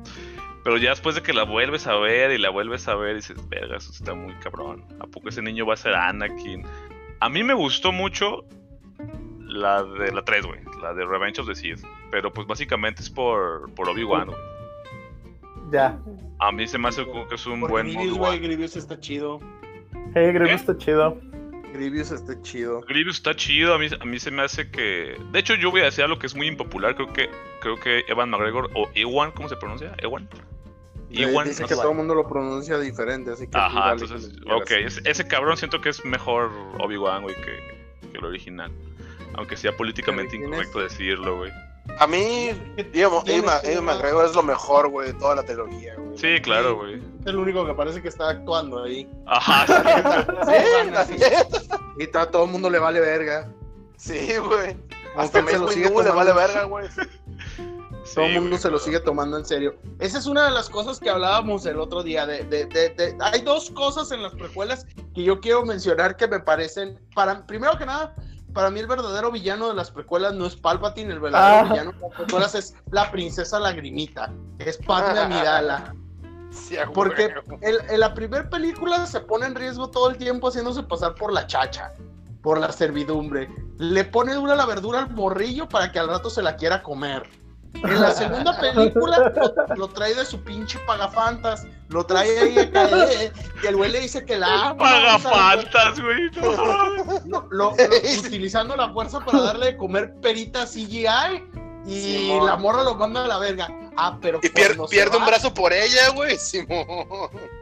Pero 0.63 0.78
ya 0.78 0.90
después 0.90 1.16
de 1.16 1.22
que 1.22 1.34
la 1.34 1.44
vuelves 1.44 1.88
a 1.88 1.96
ver 1.96 2.32
y 2.32 2.38
la 2.38 2.50
vuelves 2.50 2.88
a 2.88 2.96
ver, 2.96 3.16
dices, 3.16 3.38
verga, 3.50 3.78
eso 3.78 3.92
está 3.92 4.13
muy 4.13 4.34
cabrón. 4.36 4.86
¿A 5.00 5.08
poco 5.08 5.30
ese 5.30 5.42
niño 5.42 5.66
va 5.66 5.76
a 5.76 5.78
ser 5.78 5.94
Anakin? 5.96 6.66
A 7.20 7.30
mí 7.30 7.44
me 7.44 7.54
gustó 7.54 7.92
mucho 7.92 8.46
la 9.47 9.83
de 9.83 10.12
la 10.12 10.23
3, 10.23 10.45
güey. 10.45 10.60
La 10.81 10.93
de 10.93 11.05
Revenge 11.05 11.39
of 11.39 11.47
the 11.47 11.55
Sith. 11.55 11.83
Pero 12.12 12.31
pues 12.31 12.47
básicamente 12.47 13.01
es 13.01 13.10
por, 13.10 13.71
por 13.73 13.89
Obi-Wan, 13.89 14.29
Ya. 15.71 15.99
A 16.39 16.51
mí 16.51 16.67
se 16.67 16.77
me 16.77 16.89
hace 16.89 17.05
como 17.05 17.27
que 17.27 17.36
es 17.36 17.45
un 17.45 17.62
buen. 17.62 17.88
Grievous, 17.88 18.17
güey, 18.17 18.39
Grievous 18.39 18.75
está 18.75 18.99
chido. 18.99 19.39
Hey, 20.13 20.31
Grievous 20.31 20.62
está 20.62 20.77
chido. 20.77 21.19
Grievous 21.73 22.12
está 22.12 22.41
chido. 22.41 22.81
Grievous 22.81 23.17
está 23.17 23.36
chido, 23.36 23.73
a 23.73 23.77
mí, 23.77 23.88
a 23.99 24.05
mí 24.05 24.19
se 24.19 24.31
me 24.31 24.41
hace 24.41 24.69
que... 24.69 25.17
De 25.31 25.39
hecho, 25.39 25.55
yo 25.55 25.69
voy 25.69 25.81
a 25.81 25.86
decir 25.86 26.03
algo 26.03 26.17
que 26.17 26.27
es 26.27 26.36
muy 26.36 26.47
impopular, 26.47 26.95
creo 26.95 27.12
que 27.13 27.29
creo 27.60 27.79
que 27.79 28.03
Evan 28.07 28.29
McGregor, 28.29 28.69
o 28.75 28.89
Ewan, 28.95 29.31
¿cómo 29.31 29.49
se 29.49 29.55
pronuncia? 29.57 29.93
Ewan. 29.97 30.29
Ewan, 31.10 31.47
dice 31.47 31.63
que 31.65 31.75
todo 31.75 31.91
el 31.91 31.97
mundo 31.97 32.15
lo 32.15 32.27
pronuncia 32.27 32.77
diferente, 32.79 33.31
así 33.31 33.47
que... 33.47 33.57
Ajá, 33.57 33.93
entonces, 33.93 34.36
ok, 34.49 34.71
ese, 35.05 35.27
cabrón 35.27 35.57
siento 35.57 35.81
que 35.81 35.89
es 35.89 36.03
mejor 36.03 36.51
Obi-Wan, 36.79 37.23
güey, 37.23 37.36
que, 37.36 38.10
que 38.12 38.17
el 38.17 38.25
original. 38.25 38.71
Aunque 39.36 39.58
sea 39.58 39.76
políticamente 39.76 40.36
incorrecto 40.36 40.80
decirlo, 40.80 41.38
güey. 41.38 41.52
A 42.00 42.06
mí, 42.06 42.50
Ewan 42.94 43.86
McGregor 43.86 44.26
es 44.26 44.36
lo 44.36 44.44
mejor, 44.44 44.90
güey, 44.90 45.13
de 45.13 45.13
toda 45.13 45.36
la 45.36 45.44
trilogía, 45.44 45.96
güey. 45.96 46.18
Sí, 46.18 46.42
claro, 46.42 46.76
güey. 46.76 46.96
Es 46.96 47.28
el 47.28 47.38
único 47.38 47.66
que 47.66 47.74
parece 47.74 48.02
que 48.02 48.10
está 48.10 48.30
actuando 48.30 48.84
ahí. 48.84 49.10
Ajá, 49.26 49.66
sí. 51.08 51.16
y 51.98 52.18
a 52.18 52.26
todo 52.30 52.46
el 52.46 52.52
mundo 52.52 52.70
le 52.70 52.80
vale 52.80 53.00
verga. 53.00 53.50
Sí, 53.96 54.36
güey. 54.38 54.76
Hasta 55.16 55.42
me 55.42 55.54
lo 55.54 55.68
sigue 55.70 55.90
le 55.90 56.12
vale 56.12 56.34
verga, 56.34 56.63
güey. 56.63 56.88
Todo 58.16 58.26
el 58.26 58.42
mundo 58.42 58.58
se 58.58 58.72
lo 58.72 58.80
sigue 58.80 59.00
tomando 59.00 59.38
en 59.38 59.46
serio. 59.46 59.76
Esa 60.00 60.18
es 60.18 60.26
una 60.28 60.46
de 60.46 60.52
las 60.52 60.70
cosas 60.70 61.00
que 61.00 61.10
hablábamos 61.10 61.66
el 61.66 61.80
otro 61.80 62.04
día. 62.04 62.26
De, 62.26 62.44
de, 62.46 62.66
de, 62.66 63.18
hay 63.20 63.42
dos 63.42 63.70
cosas 63.72 64.12
en 64.12 64.24
las 64.24 64.34
precuelas 64.34 64.86
que 65.13 65.24
yo 65.24 65.40
quiero 65.40 65.66
mencionar 65.66 66.16
que 66.16 66.28
me 66.28 66.40
parecen, 66.40 67.00
para, 67.13 67.46
primero 67.46 67.78
que 67.78 67.86
nada, 67.86 68.16
para 68.58 68.72
mí 68.72 68.80
el 68.80 68.88
verdadero 68.88 69.32
villano 69.32 69.67
de 69.67 69.76
las 69.76 69.91
precuelas 69.91 70.34
no 70.34 70.48
es 70.48 70.56
Palpatine, 70.56 71.13
el 71.13 71.20
verdadero 71.20 71.60
ah. 71.60 71.70
villano 71.70 71.91
de 71.91 72.00
las 72.00 72.12
precuelas 72.15 72.56
es 72.56 72.74
la 72.89 73.12
princesa 73.12 73.60
Lagrimita, 73.60 74.34
es 74.58 74.78
Padme 74.78 75.20
Amidala. 75.20 75.93
Porque 76.96 77.36
en 77.62 78.00
la 78.00 78.15
primera 78.15 78.50
película 78.50 79.06
se 79.06 79.20
pone 79.20 79.46
en 79.46 79.54
riesgo 79.54 79.91
todo 79.91 80.10
el 80.10 80.17
tiempo 80.17 80.48
haciéndose 80.48 80.82
pasar 80.82 81.13
por 81.13 81.32
la 81.32 81.46
chacha, 81.46 81.93
por 82.41 82.60
la 82.60 82.72
servidumbre. 82.72 83.48
Le 83.78 84.04
pone 84.06 84.34
dura 84.34 84.56
la 84.56 84.65
verdura 84.65 85.04
al 85.04 85.12
morrillo 85.12 85.70
para 85.70 85.91
que 85.91 86.00
al 86.00 86.08
rato 86.08 86.32
se 86.32 86.41
la 86.41 86.56
quiera 86.56 86.82
comer. 86.82 87.30
En 87.84 88.01
la 88.01 88.12
segunda 88.12 88.60
película 88.60 89.32
lo, 89.75 89.88
trae 89.89 90.15
de 90.15 90.25
su 90.25 90.41
pinche 90.43 90.80
pagafantas. 90.88 91.67
Lo 91.89 92.06
trae 92.06 92.39
ahí 92.39 92.60
acá. 92.60 92.88
Eh, 93.12 93.32
y 93.63 93.67
el 93.67 93.75
güey 93.75 93.91
le 93.91 93.99
dice 94.01 94.25
que 94.25 94.38
la 94.38 94.69
ama. 94.69 94.77
Pagafantas, 94.77 95.99
güey. 95.99 96.27
utilizando 98.19 98.75
la 98.75 98.89
fuerza 98.91 99.19
para 99.19 99.41
darle 99.41 99.67
de 99.67 99.77
comer 99.77 100.13
perita 100.21 100.65
CGI. 100.65 101.08
Y 101.86 102.38
la 102.41 102.58
morra 102.58 102.84
lo 102.84 102.95
manda 102.95 103.23
a 103.23 103.27
la 103.27 103.38
verga. 103.38 103.67
Ah, 103.95 104.17
pero. 104.21 104.39
Y 104.43 104.49
pierde 104.49 105.17
un 105.17 105.25
brazo 105.25 105.53
por 105.53 105.71
ella, 105.71 106.10
güey. 106.13 106.38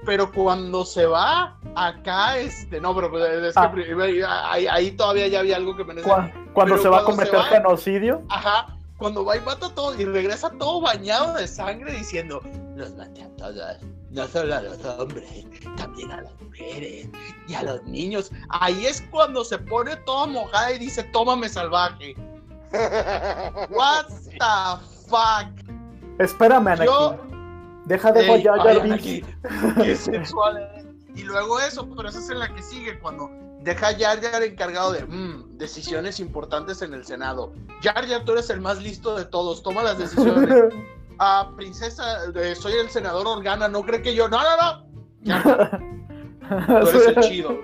Pero 0.05 0.31
cuando 0.31 0.83
se 0.83 1.05
va, 1.05 1.57
acá, 1.75 2.37
este. 2.37 2.81
No, 2.81 2.95
pero 2.95 3.07
es 3.47 3.53
que 3.53 4.23
ah. 4.25 4.51
ahí, 4.51 4.91
todavía 4.91 5.27
ya 5.27 5.39
había 5.39 5.57
algo 5.57 5.75
que 5.75 5.83
me 5.83 6.01
Cuando, 6.01 6.77
se 6.77 6.89
va 6.89 6.99
a 6.99 7.03
cometer 7.03 7.39
genocidio. 7.43 8.23
Ajá 8.29 8.74
cuando 8.97 9.25
va 9.25 9.37
y 9.37 9.41
mata 9.41 9.73
todo 9.73 9.99
y 9.99 10.05
regresa 10.05 10.49
todo 10.51 10.81
bañado 10.81 11.33
de 11.33 11.47
sangre 11.47 11.93
diciendo, 11.93 12.41
los 12.75 12.95
maté 12.95 13.23
a 13.23 13.29
todos, 13.35 13.77
no 14.11 14.27
solo 14.27 14.55
a 14.55 14.61
los 14.61 14.83
hombres, 14.85 15.45
también 15.75 16.11
a 16.11 16.21
las 16.21 16.41
mujeres 16.41 17.09
y 17.47 17.53
a 17.53 17.63
los 17.63 17.83
niños. 17.83 18.31
Ahí 18.49 18.85
es 18.85 19.01
cuando 19.11 19.43
se 19.43 19.57
pone 19.57 19.95
toda 19.97 20.27
mojada 20.27 20.71
y 20.73 20.79
dice, 20.79 21.03
tómame 21.03 21.49
salvaje. 21.49 22.15
What 23.69 24.07
the 24.23 24.85
fuck? 25.07 25.49
Espérame, 26.19 26.67
Anakin. 26.67 27.35
Deja 27.85 28.11
de 28.11 28.25
follar. 28.25 28.99
Qué 29.01 29.95
sensual. 29.95 30.85
Y 31.15 31.23
luego 31.23 31.59
eso, 31.59 31.87
pero 31.95 32.09
esa 32.09 32.19
es 32.19 32.29
en 32.29 32.39
la 32.39 32.53
que 32.53 32.61
sigue, 32.61 32.99
cuando 32.99 33.29
deja 33.65 33.87
a 33.87 33.97
Jar 33.97 34.21
Jar 34.21 34.43
encargado 34.43 34.93
de 34.93 35.03
mm, 35.03 35.57
decisiones 35.57 36.19
importantes 36.19 36.81
en 36.83 36.93
el 36.93 37.03
Senado. 37.03 37.51
Jar 37.81 38.07
Jar, 38.07 38.23
tú 38.23 38.33
eres 38.33 38.49
el 38.51 38.61
más 38.61 38.81
listo 38.81 39.17
de 39.17 39.25
todos, 39.25 39.63
toma 39.63 39.83
las 39.83 39.97
decisiones. 39.97 40.73
Ah, 41.17 41.53
princesa, 41.55 42.03
soy 42.55 42.73
el 42.73 42.89
senador 42.89 43.25
Organa, 43.25 43.69
no 43.69 43.83
cree 43.83 44.01
que 44.01 44.13
yo. 44.13 44.27
No, 44.27 44.37
no, 44.37 44.85
no. 45.23 45.71
Tú 46.81 46.89
eres 46.89 47.07
el 47.07 47.19
chido. 47.21 47.57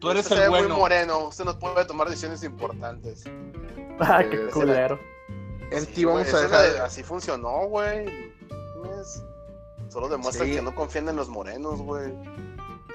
Tú 0.00 0.10
eres 0.10 0.30
el 0.30 0.50
bueno. 0.50 0.68
muy 0.68 0.76
moreno, 0.76 1.28
usted 1.28 1.46
no 1.46 1.58
puede 1.58 1.86
tomar 1.86 2.10
decisiones 2.10 2.42
importantes. 2.44 3.24
Ah, 4.02 4.22
qué 4.30 4.48
culero. 4.48 4.98
En 5.70 5.86
ti 5.86 6.04
vamos 6.04 6.32
a 6.34 6.40
dejar. 6.40 6.82
Así 6.82 7.02
funcionó, 7.02 7.66
güey. 7.68 8.32
Solo 9.88 10.08
demuestra 10.08 10.46
que 10.46 10.62
no 10.62 10.74
confían 10.74 11.08
en 11.08 11.16
los 11.16 11.28
morenos, 11.28 11.80
güey. 11.80 12.12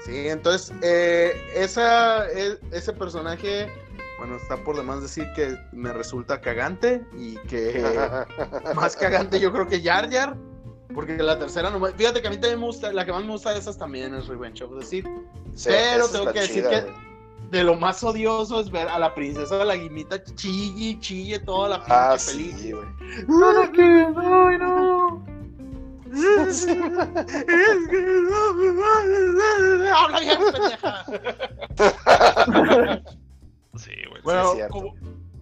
Sí, 0.06 0.28
entonces, 0.28 0.72
eh, 0.82 1.32
esa, 1.56 2.30
e, 2.30 2.60
ese 2.70 2.92
personaje, 2.92 3.68
bueno, 4.20 4.36
está 4.36 4.56
por 4.56 4.76
demás 4.76 5.02
decir 5.02 5.26
que 5.34 5.58
me 5.72 5.92
resulta 5.92 6.40
cagante 6.40 7.04
y 7.18 7.34
que 7.48 7.82
más 8.76 8.94
cagante 8.94 9.40
yo 9.40 9.52
creo 9.52 9.66
que 9.66 9.82
Jar 9.82 10.08
Jar, 10.08 10.36
porque 10.94 11.16
la 11.16 11.36
tercera 11.40 11.70
no 11.70 11.84
Fíjate 11.84 12.22
que 12.22 12.28
a 12.28 12.30
mí 12.30 12.36
también 12.36 12.60
me 12.60 12.66
gusta, 12.66 12.92
la 12.92 13.04
que 13.04 13.10
más 13.10 13.24
me 13.24 13.32
gusta 13.32 13.50
de 13.50 13.58
esas 13.58 13.76
también 13.76 14.14
es 14.14 14.28
Revenge 14.28 14.62
of 14.62 14.78
the 14.78 14.86
Sith. 14.86 15.06
pero 15.64 16.06
tengo 16.08 16.32
que 16.32 16.40
decir 16.40 16.64
que 16.68 16.86
de 17.50 17.64
lo 17.64 17.74
más 17.74 18.02
odioso 18.04 18.60
es 18.60 18.70
ver 18.70 18.88
a 18.88 19.00
la 19.00 19.12
princesa 19.12 19.58
de 19.58 19.64
la 19.64 19.74
guimita 19.74 20.22
chille, 20.22 21.00
chille 21.00 21.40
toda 21.40 21.68
la 21.70 21.78
pinche 21.78 21.94
ah, 21.94 22.16
feliz. 22.16 22.56
Sí, 22.58 22.72
güey. 22.72 22.86
No, 23.28 23.72
que 23.72 23.82
no, 23.82 24.58
no. 24.58 24.65
Habla 29.94 30.20
bien, 30.20 30.38
pendeja. 30.52 31.04
Sí, 33.76 33.92
güey. 34.08 34.22
Bueno, 34.22 34.54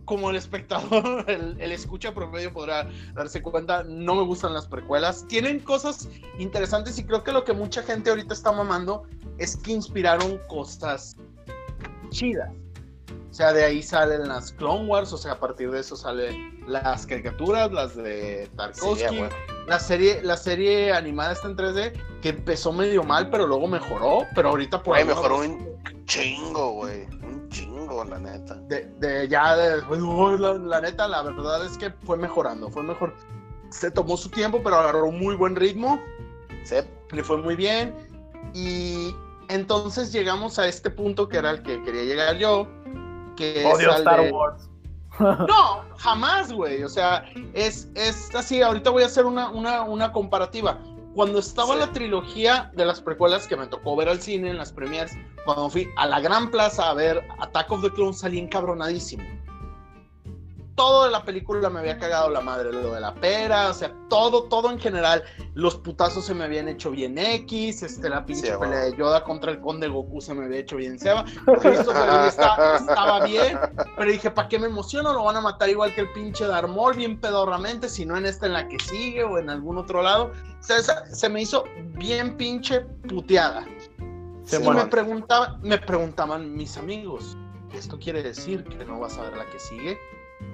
como, 0.04 0.30
el 0.30 0.37
espectador, 0.37 1.24
el, 1.30 1.56
el, 1.60 1.72
escucha 1.72 2.12
promedio 2.12 2.52
podrá 2.52 2.90
darse 3.14 3.40
cuenta, 3.40 3.84
no 3.84 4.14
me 4.16 4.22
gustan 4.22 4.52
las 4.52 4.66
precuelas. 4.66 5.26
Tienen 5.28 5.60
cosas 5.60 6.08
interesantes 6.38 6.98
y 6.98 7.04
creo 7.04 7.24
que 7.24 7.32
lo 7.32 7.44
que 7.44 7.54
mucha 7.54 7.82
gente 7.82 8.10
ahorita 8.10 8.34
está 8.34 8.52
mamando 8.52 9.04
es 9.38 9.56
que 9.56 9.72
inspiraron 9.72 10.38
cosas 10.48 11.16
chidas. 12.10 12.50
O 13.31 13.35
sea, 13.35 13.53
de 13.53 13.64
ahí 13.64 13.83
salen 13.83 14.29
las 14.29 14.53
Clone 14.53 14.87
Wars, 14.87 15.12
o 15.12 15.18
sea, 15.18 15.33
a 15.33 15.40
partir 15.40 15.70
de 15.70 15.81
eso 15.81 15.96
salen 15.96 16.64
las 16.68 17.05
caricaturas, 17.07 17.72
las 17.72 17.96
de 17.96 18.48
Tarkovsky, 18.57 19.24
la 19.66 19.81
serie, 19.81 20.22
la 20.22 20.37
serie 20.37 20.92
animada 20.92 21.33
está 21.33 21.48
en 21.48 21.57
3D, 21.57 22.20
que 22.20 22.29
empezó 22.29 22.72
medio 22.72 23.03
mal, 23.03 23.31
pero 23.31 23.46
luego 23.46 23.66
mejoró, 23.66 24.27
pero 24.35 24.50
ahorita 24.50 24.83
por 24.83 24.96
ahí 24.96 25.05
mejoró 25.05 25.38
un 25.38 25.74
chingo, 26.05 26.72
güey, 26.74 27.05
un 27.22 27.48
chingo, 27.48 28.05
la 28.05 28.18
neta. 28.18 28.55
De, 28.68 29.27
ya, 29.29 29.57
de, 29.57 29.83
la, 30.38 30.81
neta, 30.81 31.09
la 31.09 31.22
verdad 31.22 31.66
es 31.66 31.77
que 31.77 31.90
fue 32.05 32.16
mejorando, 32.16 32.70
fue 32.70 32.83
mejor. 32.83 33.14
Se 33.70 33.90
tomó 33.90 34.16
su 34.16 34.29
tiempo, 34.29 34.61
pero 34.62 34.77
agarró 34.77 35.07
un 35.07 35.18
muy 35.18 35.35
buen 35.35 35.57
ritmo. 35.57 36.00
Sí. 36.64 36.77
Le 37.11 37.24
fue 37.24 37.38
muy 37.38 37.57
bien. 37.57 37.94
Y 38.55 39.14
entonces 39.48 40.12
llegamos 40.12 40.59
a 40.59 40.68
este 40.68 40.90
punto 40.90 41.29
que 41.29 41.38
era 41.38 41.50
el 41.50 41.62
que 41.62 41.83
quería 41.83 42.05
llegar 42.05 42.37
yo, 42.37 42.68
que 43.37 43.64
Odio 43.64 43.90
Star 43.97 44.33
Wars. 44.33 44.68
No, 45.20 45.85
jamás, 45.99 46.53
güey. 46.53 46.83
O 46.83 46.88
sea, 46.88 47.25
es, 47.53 47.88
es 47.94 48.35
así. 48.35 48.62
Ahorita 48.62 48.90
voy 48.90 49.05
a 49.05 49.07
hacer 49.07 49.25
una, 49.27 49.49
una, 49.51 49.83
una 49.83 50.11
comparativa. 50.11 50.81
Cuando 51.14 51.38
estaba 51.38 51.77
la 51.77 51.92
trilogía 51.92 52.73
de 52.75 52.85
las 52.85 53.01
precuelas 53.01 53.47
que 53.47 53.57
me 53.57 53.68
tocó 53.68 53.94
ver 53.94 54.09
al 54.09 54.20
cine 54.20 54.51
en 54.51 54.57
las 54.57 54.73
premiers, 54.73 55.12
cuando 55.44 55.70
fui 55.70 55.88
a 55.97 56.09
la 56.09 56.18
Gran 56.18 56.51
Plaza 56.51 56.90
a 56.90 56.94
ver 56.94 57.25
Attack 57.38 57.70
of 57.70 57.83
the 57.83 57.90
Clones, 57.90 58.18
salí 58.18 58.40
encabronadísimo 58.40 59.23
todo 60.74 61.04
de 61.04 61.10
la 61.10 61.24
película 61.24 61.70
me 61.70 61.80
había 61.80 61.98
cagado 61.98 62.30
la 62.30 62.40
madre, 62.40 62.72
lo 62.72 62.92
de 62.92 63.00
la 63.00 63.14
pera, 63.14 63.70
o 63.70 63.74
sea, 63.74 63.92
todo, 64.08 64.44
todo 64.44 64.70
en 64.70 64.78
general. 64.78 65.22
Los 65.54 65.76
putazos 65.76 66.24
se 66.24 66.34
me 66.34 66.44
habían 66.44 66.68
hecho 66.68 66.90
bien 66.90 67.16
X, 67.16 67.82
este, 67.82 68.08
la 68.08 68.24
pinche 68.24 68.56
pelea 68.58 68.80
de 68.80 68.96
Yoda 68.96 69.22
contra 69.22 69.52
el 69.52 69.60
conde 69.60 69.88
Goku 69.88 70.20
se 70.20 70.34
me 70.34 70.44
había 70.44 70.58
hecho 70.58 70.76
bien 70.76 70.98
Seba. 70.98 71.24
estaba 71.62 73.24
bien, 73.24 73.58
pero 73.96 74.10
dije, 74.10 74.30
¿para 74.30 74.48
qué 74.48 74.58
me 74.58 74.66
emociono? 74.66 75.12
Lo 75.12 75.24
van 75.24 75.37
a 75.37 75.40
matar 75.40 75.68
igual 75.68 75.94
que 75.94 76.02
el 76.02 76.12
pinche 76.12 76.46
Darmol, 76.46 76.96
bien 76.96 77.20
pedorramente, 77.20 77.88
si 77.88 78.04
no 78.04 78.16
en 78.16 78.26
esta 78.26 78.46
en 78.46 78.54
la 78.54 78.68
que 78.68 78.78
sigue 78.80 79.22
o 79.22 79.38
en 79.38 79.50
algún 79.50 79.78
otro 79.78 80.02
lado. 80.02 80.32
O 80.58 80.62
sea, 80.62 80.80
se 80.82 81.28
me 81.28 81.42
hizo 81.42 81.64
bien 81.94 82.37
pinche 82.37 82.80
puteada. 83.08 83.64
y 84.50 84.68
me, 84.68 84.87
preguntaba, 84.87 85.58
me 85.62 85.78
preguntaban 85.78 86.54
mis 86.54 86.76
amigos, 86.76 87.37
¿esto 87.72 87.98
quiere 87.98 88.22
decir 88.22 88.64
que 88.64 88.84
no 88.84 88.98
vas 88.98 89.16
a 89.18 89.22
ver 89.22 89.37
la 89.37 89.46
que 89.46 89.58
sigue? 89.58 89.98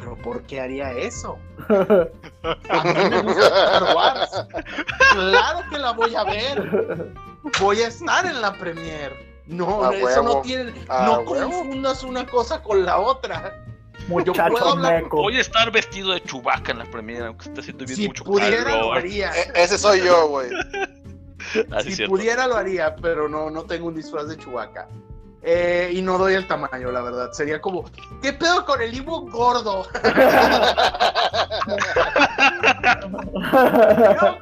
Pero 0.01 0.17
¿por 0.17 0.43
qué 0.43 0.61
haría 0.61 0.93
eso? 0.93 1.39
A 1.69 2.85
mí 2.85 3.11
me 3.11 3.23
gusta 3.23 3.47
Star 3.47 3.95
Wars. 3.95 4.47
Claro 5.13 5.61
que 5.71 5.79
la 5.79 5.93
voy 5.93 6.15
a 6.15 6.25
ver. 6.25 7.13
Voy 7.61 7.81
a 7.83 7.89
estar 7.89 8.25
en 8.27 8.41
la 8.41 8.53
premiere. 8.55 9.31
No, 9.47 9.91
eso 9.93 10.23
no 10.23 10.41
tiene. 10.41 10.73
no 10.89 11.25
confundas 11.25 12.03
una 12.03 12.27
cosa 12.27 12.63
con 12.63 12.85
la 12.85 12.99
otra. 12.99 13.63
Yo 14.25 14.33
puedo 14.33 14.71
hablar... 14.71 15.09
Voy 15.09 15.37
a 15.37 15.41
estar 15.41 15.71
vestido 15.71 16.13
de 16.13 16.23
chubaca 16.23 16.73
en 16.73 16.79
la 16.79 16.85
premiere, 16.87 17.27
aunque 17.27 17.49
esté 17.49 17.61
haciendo 17.61 17.85
bien 17.85 17.97
si 17.97 18.09
mucho 18.09 18.25
pudiera, 18.25 18.79
Lo 18.79 18.93
haría. 18.95 19.31
E-, 19.33 19.53
ese 19.55 19.79
soy 19.79 20.03
yo, 20.03 20.29
güey. 20.29 20.49
si 21.85 22.07
pudiera 22.07 22.47
lo 22.47 22.57
haría, 22.57 22.97
pero 22.97 23.29
no, 23.29 23.51
no 23.51 23.65
tengo 23.65 23.89
un 23.89 23.95
disfraz 23.95 24.29
de 24.29 24.37
chubaca. 24.37 24.89
Eh, 25.43 25.93
y 25.95 26.03
no 26.03 26.19
doy 26.19 26.35
el 26.35 26.47
tamaño, 26.47 26.91
la 26.91 27.01
verdad. 27.01 27.33
Sería 27.33 27.59
como, 27.61 27.85
¿qué 28.21 28.33
pedo 28.33 28.65
con 28.67 28.83
el 28.83 28.95
Ivo 28.95 29.23
gordo? 29.23 29.87
no, 34.23 34.39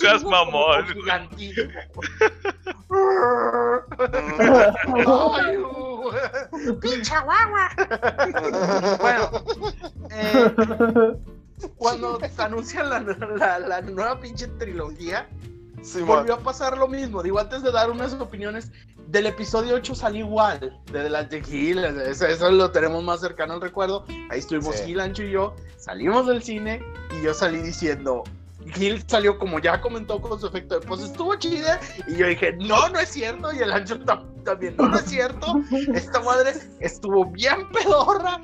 seas 0.00 0.24
mamón. 0.24 0.86
¡Pinche 6.80 7.14
guagua! 7.20 7.70
bueno, 9.00 9.30
eh, 10.10 10.50
cuando 11.76 12.18
se 12.20 12.42
anuncia 12.42 12.82
la, 12.82 13.00
la, 13.58 13.80
nueva 13.82 14.20
pinche 14.20 14.46
trilogía, 14.58 15.28
volvió 16.04 16.34
a 16.34 16.38
pasar 16.38 16.76
lo 16.76 16.88
mismo. 16.88 17.22
Digo, 17.22 17.38
antes 17.38 17.62
de 17.62 17.70
dar 17.70 17.90
unas 17.90 18.14
opiniones, 18.14 18.70
del 19.08 19.26
episodio 19.26 19.76
8 19.76 19.94
salí 19.94 20.18
igual, 20.18 20.80
de 20.90 21.10
las 21.10 21.30
de 21.30 21.42
Gil, 21.42 21.84
eso, 21.84 22.50
lo 22.50 22.70
tenemos 22.70 23.02
más 23.04 23.20
cercano 23.20 23.54
al 23.54 23.60
recuerdo. 23.60 24.04
Ahí 24.30 24.40
estuvimos 24.40 24.82
Gil, 24.82 25.00
Ancho 25.00 25.22
y 25.22 25.30
yo, 25.30 25.54
salimos 25.78 26.26
del 26.26 26.42
cine 26.42 26.82
y 27.18 27.24
yo 27.24 27.32
salí 27.32 27.58
diciendo, 27.58 28.24
Gil 28.74 29.02
salió 29.06 29.38
como 29.38 29.60
ya 29.60 29.80
comentó 29.80 30.20
con 30.20 30.40
su 30.40 30.48
efecto 30.48 30.80
de 30.80 30.86
pues 30.86 31.00
estuvo 31.00 31.36
chida 31.36 31.80
y 32.08 32.16
yo 32.16 32.26
dije, 32.26 32.52
no, 32.54 32.88
no 32.88 32.98
es 32.98 33.10
cierto 33.10 33.52
y 33.52 33.58
el 33.60 33.72
Ancho 33.72 33.98
también, 34.44 34.76
no, 34.76 34.88
no 34.88 34.96
es 34.98 35.04
cierto, 35.04 35.60
esta 35.94 36.20
madre 36.20 36.54
estuvo 36.80 37.24
bien 37.26 37.70
pedorra, 37.70 38.40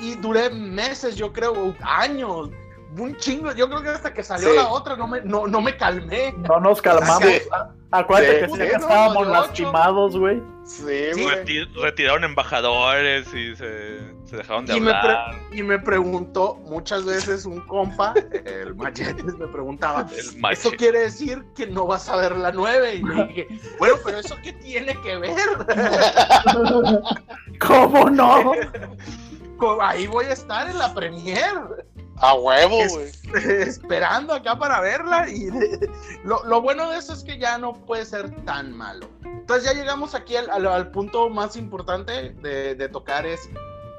y 0.00 0.14
duré 0.16 0.48
meses, 0.50 1.16
yo 1.16 1.32
creo, 1.32 1.74
años 1.82 2.50
un 2.96 3.16
chingo. 3.16 3.52
Yo 3.52 3.68
creo 3.68 3.82
que 3.82 3.88
hasta 3.90 4.12
que 4.14 4.22
salió 4.22 4.54
la 4.54 4.68
otra 4.68 4.96
no 4.96 5.06
me, 5.06 5.20
no, 5.22 5.46
no 5.46 5.60
me 5.60 5.76
calmé. 5.76 6.34
No 6.48 6.60
nos 6.60 6.80
calmamos. 6.80 7.28
Acuérdate 7.90 8.40
que, 8.40 8.48
sí, 8.48 8.62
estábamos 8.62 9.26
lastimados, 9.28 10.16
güey. 10.18 10.42
Sí, 10.64 11.10
güey. 11.14 11.64
retiraron 11.80 12.24
embajadores 12.24 13.26
y 13.32 13.56
se, 13.56 14.00
se 14.26 14.36
dejaron 14.36 14.66
de 14.66 14.74
hablar. 14.74 15.34
y 15.50 15.62
me 15.62 15.78
preguntó 15.78 16.56
muchas 16.66 17.06
veces 17.06 17.46
un 17.46 17.60
compa, 17.62 18.12
el 18.44 18.74
Machetes, 18.74 19.34
me 19.38 19.46
preguntaba: 19.46 20.06
¿Eso 20.50 20.70
quiere 20.72 21.00
decir 21.00 21.42
que 21.56 21.66
no 21.66 21.86
vas 21.86 22.10
a 22.10 22.16
ver 22.16 22.36
la 22.36 22.52
9? 22.52 22.96
Y 22.96 23.02
le 23.02 23.24
dije: 23.24 23.48
Bueno, 23.78 23.94
pero 24.04 24.18
¿eso 24.18 24.36
qué 24.42 24.52
tiene 24.52 24.94
que 25.00 25.16
ver? 25.16 25.48
¿Cómo 27.58 28.10
no? 28.10 28.52
Ahí 29.80 30.06
voy 30.06 30.26
a 30.26 30.32
estar 30.34 30.68
en 30.68 30.78
la 30.78 30.92
premier. 30.92 31.54
A 32.20 32.34
huevo, 32.34 32.78
güey. 32.88 33.10
esperando 33.60 34.34
acá 34.34 34.58
para 34.58 34.80
verla. 34.80 35.28
Y 35.28 35.48
lo, 36.24 36.62
bueno 36.62 36.90
de 36.90 36.98
eso 36.98 37.12
es 37.12 37.22
que 37.22 37.38
ya 37.38 37.58
no 37.58 37.72
puede 37.72 38.04
ser 38.04 38.30
tan 38.44 38.76
malo. 38.76 39.08
Entonces 39.24 39.64
ya 39.64 39.78
llegamos 39.78 40.14
aquí 40.14 40.36
al, 40.36 40.90
punto 40.90 41.28
más 41.28 41.56
importante 41.56 42.30
de, 42.30 42.88
tocar 42.88 43.26
es, 43.26 43.48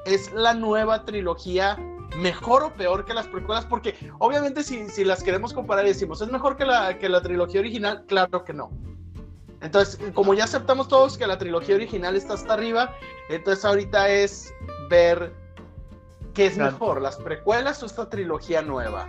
es 0.04 0.32
la 0.32 0.54
nueva 0.54 1.04
trilogía 1.04 1.76
mejor 2.16 2.64
o 2.64 2.74
peor 2.74 3.04
que 3.04 3.14
las 3.14 3.26
precuelas, 3.28 3.64
porque 3.64 3.94
obviamente 4.18 4.62
si, 4.64 4.88
si 4.88 5.04
las 5.04 5.22
queremos 5.22 5.52
comparar 5.52 5.84
y 5.84 5.88
decimos, 5.88 6.20
¿es 6.20 6.30
mejor 6.30 6.56
que 6.56 6.64
la, 6.64 6.98
que 6.98 7.08
la 7.08 7.22
trilogía 7.22 7.60
original? 7.60 8.04
Claro 8.06 8.44
que 8.44 8.52
no. 8.52 8.70
Entonces, 9.60 10.00
como 10.14 10.34
ya 10.34 10.44
aceptamos 10.44 10.88
todos 10.88 11.18
que 11.18 11.26
la 11.26 11.38
trilogía 11.38 11.74
original 11.74 12.16
está 12.16 12.34
hasta 12.34 12.54
arriba, 12.54 12.94
entonces 13.28 13.64
ahorita 13.64 14.08
es 14.08 14.54
ver 14.88 15.32
¿Qué 16.34 16.46
es 16.46 16.56
mejor, 16.56 17.02
las 17.02 17.16
precuelas 17.16 17.82
o 17.82 17.86
esta 17.86 18.08
trilogía 18.08 18.62
nueva? 18.62 19.08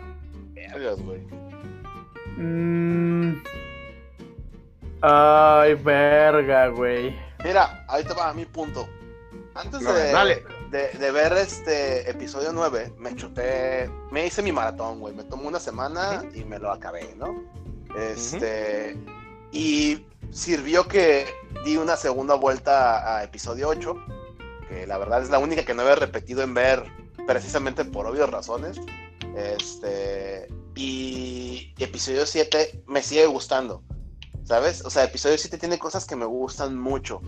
güey. 1.04 1.22
Mm. 2.38 3.44
Ay, 5.02 5.74
verga, 5.76 6.68
güey. 6.68 7.16
Mira, 7.44 7.86
ahí 7.88 8.04
te 8.04 8.14
va 8.14 8.34
mi 8.34 8.46
punto. 8.46 8.88
Antes 9.54 9.82
de, 9.82 10.44
de, 10.98 11.12
ver 11.12 11.34
este 11.34 12.10
episodio 12.10 12.54
9, 12.54 12.94
me 12.98 13.14
chuté, 13.16 13.90
me 14.12 14.26
hice 14.26 14.42
mi 14.42 14.52
maratón, 14.52 15.00
güey. 15.00 15.14
Me 15.14 15.24
tomó 15.24 15.48
una 15.48 15.60
semana 15.60 16.24
y 16.34 16.46
me 16.46 16.58
lo 16.58 16.72
acabé, 16.72 17.14
¿no? 17.18 17.44
Este, 17.98 18.96
y 19.52 20.06
sirvió 20.32 20.88
que 20.88 21.26
di 21.66 21.76
una 21.76 21.98
segunda 21.98 22.36
vuelta 22.36 23.18
a 23.18 23.24
episodio 23.24 23.68
8, 23.68 23.96
que 24.70 24.88
la 24.88 24.98
verdad 24.98 25.22
es 25.22 25.30
la 25.30 25.40
única 25.40 25.66
que 25.66 25.74
no 25.74 25.82
había 25.82 25.96
repetido 25.96 26.44
en 26.44 26.54
ver 26.54 27.01
precisamente 27.28 27.86
por 27.86 28.06
obvias 28.06 28.30
razones. 28.30 28.80
Este, 29.36 30.48
y 30.76 31.74
episodio 31.80 32.26
7 32.26 32.84
me 32.88 33.02
sigue 33.02 33.26
gustando. 33.28 33.84
¿sabes? 34.44 34.84
O 34.84 34.90
sea, 34.90 35.06
episodio 35.06 35.38
7 35.38 35.58
tiene 35.58 35.80
cosas 35.80 36.06
que 36.06 36.16
me 36.16 36.26
gustan 36.26 36.78
mucho. 36.78 37.22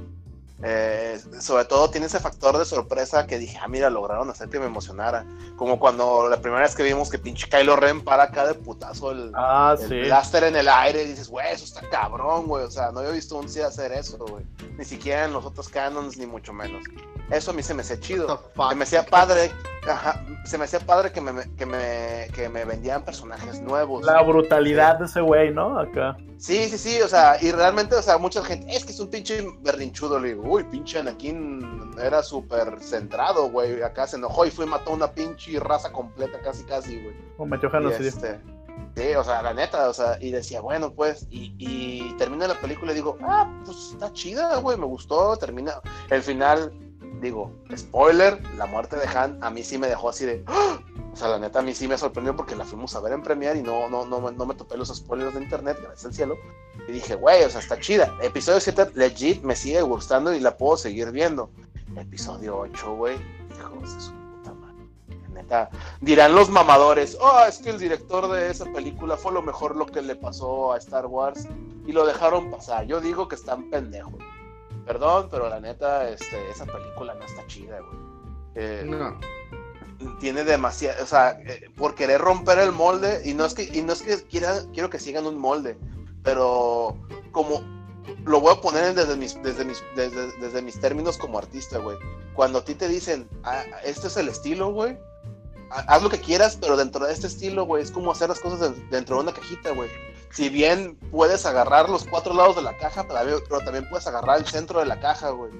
Eh, 0.66 1.20
sobre 1.41 1.66
todo 1.66 1.89
tiene 1.89 2.07
ese 2.07 2.22
factor 2.22 2.57
de 2.57 2.64
sorpresa 2.64 3.28
que 3.28 3.38
dije, 3.38 3.57
ah, 3.61 3.68
mira, 3.68 3.89
lograron 3.89 4.30
hacer 4.30 4.47
que 4.49 4.59
me 4.59 4.66
emocionara. 4.66 5.26
Como 5.57 5.78
cuando 5.78 6.30
la 6.30 6.39
primera 6.39 6.61
vez 6.61 6.74
que 6.74 6.84
vimos 6.84 7.09
que 7.09 7.20
pinche 7.20 7.49
Kylo 7.49 7.76
Ren 7.76 8.01
para 8.01 8.24
acá 8.24 8.47
de 8.47 8.53
putazo 8.53 9.11
el, 9.11 9.32
ah, 9.36 9.76
blaster 9.89 10.45
en 10.45 10.55
el 10.55 10.70
aire 10.70 11.03
y 11.03 11.07
dices, 11.07 11.28
güey, 11.28 11.51
eso 11.51 11.66
está 11.66 11.82
cabrón, 11.89 12.47
güey. 12.47 12.64
O 12.64 12.72
sea, 12.72 12.91
no 12.91 12.99
había 12.99 13.11
visto 13.11 13.38
un 13.38 13.49
sí 13.49 13.59
hacer 13.59 13.91
eso, 13.91 14.18
güey. 14.18 14.45
Ni 14.78 14.86
siquiera 14.86 15.26
en 15.26 15.34
los 15.34 15.45
otros 15.45 15.68
canons, 15.68 16.18
ni 16.18 16.26
mucho 16.26 16.53
menos. 16.53 16.84
Eso 17.30 17.51
a 17.51 17.53
mí 17.53 17.61
se 17.61 17.74
me 17.74 17.82
hacía 17.82 17.99
chido. 17.99 18.49
Se 18.70 18.76
me 18.76 18.84
hacía 18.84 19.05
padre. 19.05 19.51
se 20.45 20.57
me 20.57 20.64
hacía 20.64 20.80
padre 20.80 21.11
que 21.11 21.20
me, 21.20 21.55
que 21.55 21.66
me, 21.66 22.28
que 22.34 22.47
me 22.47 22.64
vendían 22.64 23.03
personajes 23.03 23.61
nuevos. 23.61 24.05
La 24.05 24.22
brutalidad 24.22 24.99
de 24.99 25.05
ese 25.05 25.20
güey, 25.20 25.53
¿no? 25.53 25.78
Acá. 25.78 26.16
Sí, 26.43 26.67
sí, 26.67 26.77
sí, 26.77 27.01
o 27.01 27.07
sea, 27.07 27.37
y 27.41 27.53
realmente, 27.53 27.95
o 27.95 28.01
sea, 28.01 28.17
mucha 28.17 28.43
gente, 28.43 28.75
es 28.75 28.83
que 28.83 28.91
es 28.91 28.99
un 28.99 29.09
pinche 29.09 29.47
berrinchudo, 29.61 30.19
le 30.19 30.33
digo, 30.33 30.43
uy, 30.45 30.65
pinche 30.65 30.99
Anakin 30.99 31.95
era 31.97 32.21
súper 32.21 32.81
centrado, 32.81 33.49
güey, 33.49 33.81
acá 33.81 34.07
se 34.07 34.17
enojó 34.17 34.45
y 34.45 34.51
fue 34.51 34.65
y 34.65 34.67
mató 34.67 34.91
una 34.91 35.09
pinche 35.09 35.57
raza 35.61 35.93
completa, 35.93 36.37
casi, 36.41 36.65
casi, 36.65 37.01
güey. 37.01 37.15
O 37.37 37.45
metió 37.45 37.69
este, 37.91 38.41
Sí, 38.93 39.15
o 39.15 39.23
sea, 39.23 39.41
la 39.41 39.53
neta, 39.53 39.87
o 39.87 39.93
sea, 39.93 40.17
y 40.19 40.31
decía, 40.31 40.59
bueno, 40.59 40.91
pues, 40.91 41.27
y, 41.31 41.55
y 41.57 42.13
termina 42.17 42.45
la 42.45 42.59
película 42.59 42.91
y 42.91 42.95
digo, 42.95 43.17
ah, 43.21 43.49
pues 43.63 43.91
está 43.93 44.11
chida, 44.11 44.57
güey, 44.57 44.77
me 44.77 44.85
gustó, 44.85 45.37
termina, 45.37 45.75
el 46.09 46.21
final 46.23 46.73
digo, 47.24 47.51
spoiler, 47.76 48.39
la 48.57 48.65
muerte 48.65 48.97
de 48.97 49.07
Han 49.07 49.43
a 49.43 49.49
mí 49.49 49.63
sí 49.63 49.78
me 49.78 49.88
dejó 49.88 50.09
así 50.09 50.26
de... 50.26 50.43
¡Ah! 50.45 50.80
O 51.11 51.15
sea, 51.15 51.28
la 51.28 51.39
neta 51.39 51.59
a 51.59 51.61
mí 51.61 51.74
sí 51.74 51.88
me 51.88 51.97
sorprendió 51.97 52.36
porque 52.36 52.55
la 52.55 52.65
fuimos 52.65 52.95
a 52.95 52.99
ver 52.99 53.13
en 53.13 53.21
Premiere 53.21 53.59
y 53.59 53.63
no, 53.63 53.88
no, 53.88 54.05
no, 54.05 54.32
no 54.32 54.45
me 54.45 54.55
topé 54.55 54.78
los 54.78 54.89
spoilers 54.89 55.34
de 55.36 55.43
internet, 55.43 55.78
gracias 55.80 56.05
al 56.05 56.13
cielo. 56.13 56.38
Y 56.88 56.91
dije, 56.91 57.15
güey, 57.15 57.43
o 57.43 57.49
sea, 57.49 57.61
está 57.61 57.80
chida. 57.80 58.11
Episodio 58.21 58.59
7 58.59 58.91
legit 58.95 59.43
me 59.43 59.55
sigue 59.55 59.82
gustando 59.84 60.34
y 60.34 60.39
la 60.39 60.57
puedo 60.57 60.76
seguir 60.76 61.11
viendo. 61.11 61.49
Episodio 61.95 62.57
8, 62.57 62.95
güey, 62.95 63.17
hijos 63.55 63.93
de 63.93 64.01
su 64.01 64.11
puta 64.11 64.53
madre. 64.53 64.88
Neta, 65.32 65.69
dirán 66.01 66.34
los 66.34 66.49
mamadores, 66.49 67.15
oh, 67.21 67.45
es 67.47 67.59
que 67.59 67.69
el 67.69 67.80
director 67.80 68.32
de 68.32 68.49
esa 68.49 68.65
película 68.65 69.15
fue 69.15 69.32
lo 69.32 69.43
mejor 69.43 69.76
lo 69.76 69.86
que 69.86 70.01
le 70.01 70.15
pasó 70.15 70.74
a 70.74 70.78
Star 70.78 71.05
Wars 71.05 71.47
y 71.86 71.91
lo 71.91 72.05
dejaron 72.05 72.49
pasar. 72.49 72.86
Yo 72.86 72.99
digo 72.99 73.28
que 73.28 73.36
están 73.36 73.69
pendejos. 73.69 74.15
Perdón, 74.86 75.29
pero 75.31 75.49
la 75.49 75.59
neta, 75.59 76.09
este, 76.09 76.49
esa 76.49 76.65
película 76.65 77.13
no 77.13 77.23
está 77.23 77.45
chida, 77.47 77.79
güey. 77.79 77.97
Eh, 78.55 78.84
no. 78.86 79.19
Tiene 80.19 80.43
demasiado, 80.43 81.01
o 81.01 81.07
sea, 81.07 81.39
eh, 81.45 81.69
por 81.77 81.95
querer 81.95 82.19
romper 82.19 82.59
el 82.59 82.73
molde, 82.73 83.21
y 83.23 83.34
no 83.34 83.45
es 83.45 83.53
que, 83.53 83.63
y 83.63 83.81
no 83.81 83.93
es 83.93 84.01
que 84.01 84.21
quiera, 84.23 84.61
quiero 84.73 84.89
que 84.89 84.99
sigan 84.99 85.25
un 85.25 85.38
molde, 85.38 85.77
pero 86.23 86.97
como 87.31 87.63
lo 88.25 88.41
voy 88.41 88.53
a 88.53 88.59
poner 88.59 88.93
desde 88.93 89.15
mis, 89.15 89.41
desde 89.41 89.63
mis, 89.63 89.81
desde, 89.95 90.61
mis 90.61 90.79
términos 90.79 91.17
como 91.17 91.38
artista, 91.38 91.77
güey. 91.77 91.97
Cuando 92.34 92.59
a 92.59 92.65
ti 92.65 92.75
te 92.75 92.89
dicen, 92.89 93.29
ah, 93.43 93.63
este 93.86 94.07
es 94.07 94.17
el 94.17 94.27
estilo, 94.27 94.73
güey, 94.73 94.97
haz 95.69 96.03
lo 96.03 96.09
que 96.09 96.19
quieras, 96.19 96.57
pero 96.59 96.75
dentro 96.75 97.05
de 97.05 97.13
este 97.13 97.27
estilo, 97.27 97.65
güey, 97.65 97.81
es 97.81 97.91
como 97.91 98.11
hacer 98.11 98.27
las 98.27 98.41
cosas 98.41 98.73
dentro 98.89 99.15
de 99.15 99.23
una 99.23 99.34
cajita, 99.34 99.71
güey 99.71 99.89
si 100.34 100.49
bien 100.49 100.97
puedes 101.11 101.45
agarrar 101.45 101.89
los 101.89 102.05
cuatro 102.05 102.34
lados 102.34 102.55
de 102.55 102.63
la 102.63 102.75
caja, 102.77 103.07
pero 103.07 103.59
también 103.63 103.88
puedes 103.89 104.07
agarrar 104.07 104.39
el 104.39 104.45
centro 104.47 104.79
de 104.79 104.88
la 104.88 104.99
caja, 104.99 105.29
güey. 105.29 105.51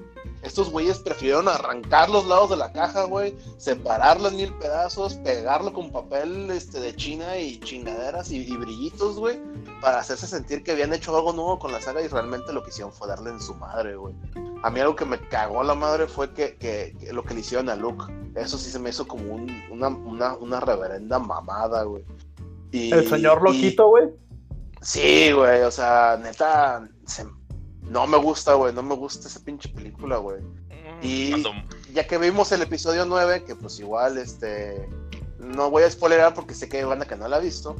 Estos 0.42 0.70
güeyes 0.70 0.98
prefirieron 0.98 1.48
arrancar 1.48 2.10
los 2.10 2.26
lados 2.26 2.50
de 2.50 2.56
la 2.56 2.70
caja, 2.72 3.04
güey, 3.04 3.34
separarlo 3.56 4.28
en 4.28 4.36
mil 4.36 4.52
pedazos, 4.54 5.14
pegarlo 5.14 5.72
con 5.72 5.90
papel 5.90 6.50
este, 6.50 6.80
de 6.80 6.94
China 6.94 7.38
y 7.38 7.58
chingaderas 7.60 8.30
y, 8.30 8.54
brillitos, 8.56 9.16
güey, 9.16 9.40
para 9.80 10.00
hacerse 10.00 10.26
sentir 10.26 10.62
que 10.62 10.72
habían 10.72 10.92
hecho 10.92 11.16
algo 11.16 11.32
nuevo 11.32 11.58
con 11.58 11.72
la 11.72 11.80
saga 11.80 12.02
y 12.02 12.08
realmente 12.08 12.52
lo 12.52 12.62
que 12.62 12.70
hicieron 12.70 12.92
fue 12.92 13.08
darle 13.08 13.30
en 13.30 13.40
su 13.40 13.54
madre, 13.54 13.96
güey. 13.96 14.14
A 14.62 14.70
mí 14.70 14.80
algo 14.80 14.96
que 14.96 15.06
me 15.06 15.18
cagó 15.28 15.60
a 15.60 15.64
la 15.64 15.74
madre 15.74 16.08
fue 16.08 16.34
que, 16.34 16.94
lo 17.12 17.22
que 17.22 17.34
le 17.34 17.40
hicieron 17.40 17.70
a 17.70 17.76
Luke. 17.76 18.04
Eso 18.34 18.58
sí 18.58 18.70
se 18.70 18.78
me 18.78 18.90
hizo 18.90 19.06
como 19.06 19.34
una, 19.70 19.88
una, 19.88 20.60
reverenda 20.60 21.18
mamada, 21.18 21.84
güey. 21.84 22.04
¿El 22.72 23.08
señor 23.08 23.40
loquito, 23.40 23.86
güey? 23.88 24.10
Sí, 24.84 25.32
güey, 25.32 25.62
o 25.62 25.70
sea, 25.70 26.18
neta, 26.22 26.86
no 27.80 28.06
me 28.06 28.18
gusta, 28.18 28.52
güey, 28.54 28.74
no 28.74 28.82
me 28.82 28.94
gusta 28.94 29.28
esa 29.28 29.40
pinche 29.40 29.70
película, 29.70 30.18
güey. 30.18 30.42
Mm, 30.42 30.98
y 31.00 31.44
ya 31.92 32.06
que 32.06 32.18
vimos 32.18 32.52
el 32.52 32.62
episodio 32.62 33.06
9, 33.06 33.44
que 33.44 33.56
pues 33.56 33.80
igual, 33.80 34.18
este, 34.18 34.86
no 35.38 35.70
voy 35.70 35.84
a 35.84 35.90
spoilerar 35.90 36.34
porque 36.34 36.54
sé 36.54 36.68
que 36.68 36.78
hay 36.78 36.84
banda 36.84 37.06
que 37.06 37.16
no 37.16 37.26
la 37.28 37.36
ha 37.36 37.40
visto. 37.40 37.76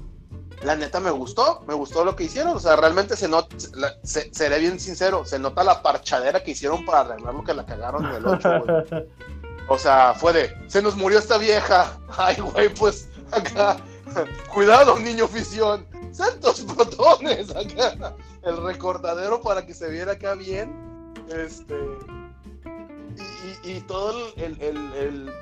La 0.62 0.76
neta 0.76 0.98
me 0.98 1.10
gustó, 1.10 1.62
me 1.68 1.74
gustó 1.74 2.06
lo 2.06 2.16
que 2.16 2.24
hicieron, 2.24 2.56
o 2.56 2.60
sea, 2.60 2.76
realmente 2.76 3.16
se 3.16 3.28
nota, 3.28 3.54
seré 4.02 4.58
bien 4.58 4.80
sincero, 4.80 5.26
se 5.26 5.38
nota 5.38 5.62
la 5.62 5.82
parchadera 5.82 6.42
que 6.42 6.52
hicieron 6.52 6.86
para 6.86 7.00
arreglar 7.00 7.34
lo 7.34 7.44
que 7.44 7.52
la 7.52 7.66
cagaron 7.66 8.06
en 8.06 8.14
el 8.14 8.26
8, 8.26 8.48
güey. 8.64 9.08
O 9.66 9.78
sea, 9.78 10.12
fue 10.12 10.34
de, 10.34 10.54
se 10.68 10.82
nos 10.82 10.94
murió 10.94 11.18
esta 11.18 11.38
vieja. 11.38 11.98
Ay, 12.18 12.36
güey, 12.36 12.68
pues 12.68 13.08
acá, 13.30 13.78
cuidado, 14.52 14.98
niño 14.98 15.26
fisión 15.26 15.86
santos 16.14 16.64
botones 16.64 17.50
acá. 17.54 18.14
El 18.42 18.62
recortadero 18.62 19.40
para 19.40 19.66
que 19.66 19.74
se 19.74 19.90
viera 19.90 20.12
acá 20.12 20.34
bien. 20.34 20.72
Este. 21.28 21.74
Y, 23.64 23.80
todo 23.82 24.32
el, 24.36 24.60
el, 24.60 25.32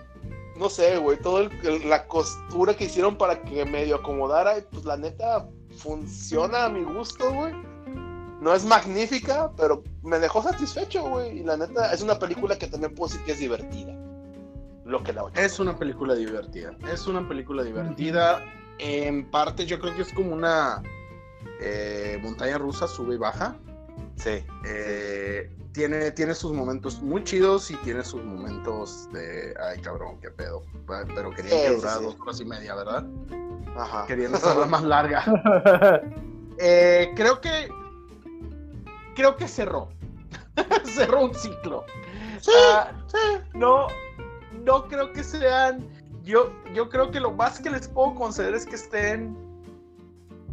no 0.57 0.69
sé, 0.69 0.99
güey, 0.99 1.19
toda 1.21 1.49
la 1.85 2.07
costura 2.07 2.75
que 2.75 2.85
hicieron 2.85 3.17
para 3.17 3.43
que 3.43 3.65
medio 3.65 3.97
acomodara, 3.97 4.57
pues 4.71 4.85
la 4.85 4.97
neta 4.97 5.49
funciona 5.77 6.67
a 6.67 6.69
mi 6.69 6.85
gusto, 6.85 7.33
güey. 7.33 7.53
No 8.41 8.55
es 8.55 8.65
magnífica, 8.65 9.51
pero 9.57 9.83
me 10.03 10.19
dejó 10.19 10.43
satisfecho, 10.43 11.09
güey. 11.09 11.41
Y 11.41 11.43
la 11.43 11.57
neta 11.57 11.93
es 11.93 12.03
una 12.03 12.19
película 12.19 12.59
que 12.59 12.67
también 12.67 12.95
puedo 12.95 13.09
decir 13.09 13.25
que 13.25 13.33
es 13.33 13.39
divertida. 13.39 13.95
Lo 14.85 15.03
que 15.03 15.13
la 15.13 15.25
Es 15.35 15.59
una 15.59 15.77
película 15.77 16.15
divertida. 16.15 16.77
Es 16.93 17.07
una 17.07 17.27
película 17.27 17.63
divertida 17.63 18.43
en 18.79 19.31
parte 19.31 19.67
yo 19.67 19.79
creo 19.79 19.95
que 19.95 20.03
es 20.03 20.13
como 20.13 20.33
una 20.33 20.83
eh, 21.61 22.19
montaña 22.23 22.59
rusa, 22.59 22.89
sube 22.89 23.15
y 23.15 23.19
baja. 23.19 23.57
Sí. 24.17 24.45
Eh, 24.67 25.51
tiene, 25.73 26.11
tiene 26.11 26.35
sus 26.35 26.53
momentos 26.53 27.01
muy 27.01 27.25
chidos 27.25 27.71
y 27.71 27.77
tiene 27.77 28.05
sus 28.05 28.23
momentos 28.23 29.09
de, 29.13 29.55
ay 29.61 29.81
cabrón, 29.81 30.19
qué 30.21 30.31
pedo. 30.31 30.63
Pero 31.15 31.31
quería 31.31 31.51
que 31.51 31.77
durara 31.77 32.01
dos 32.01 32.17
horas 32.21 32.41
y 32.41 32.45
media, 32.45 32.75
¿verdad? 32.75 33.07
Ajá. 33.77 34.07
Querían 34.07 34.35
hacerla 34.35 34.67
más 34.67 34.83
larga. 34.83 35.25
Eh, 36.59 37.11
creo 37.17 37.41
que, 37.41 37.69
creo 39.17 39.37
que 39.37 39.49
cerró. 39.49 39.89
cerró 40.85 41.25
un 41.25 41.35
ciclo. 41.35 41.85
Sí, 42.41 42.53
ah, 42.71 42.93
sí. 43.07 43.41
No, 43.55 43.89
no 44.63 44.87
creo 44.87 45.13
que 45.13 45.25
sean 45.25 45.89
yo, 46.25 46.53
yo 46.75 46.89
creo 46.89 47.11
que 47.11 47.21
lo 47.21 47.33
más 47.33 47.61
que 47.61 47.71
les 47.71 47.89
puedo 47.89 48.15
conceder 48.15 48.55
es 48.55 48.67
que 48.67 48.77
estén 48.77 49.37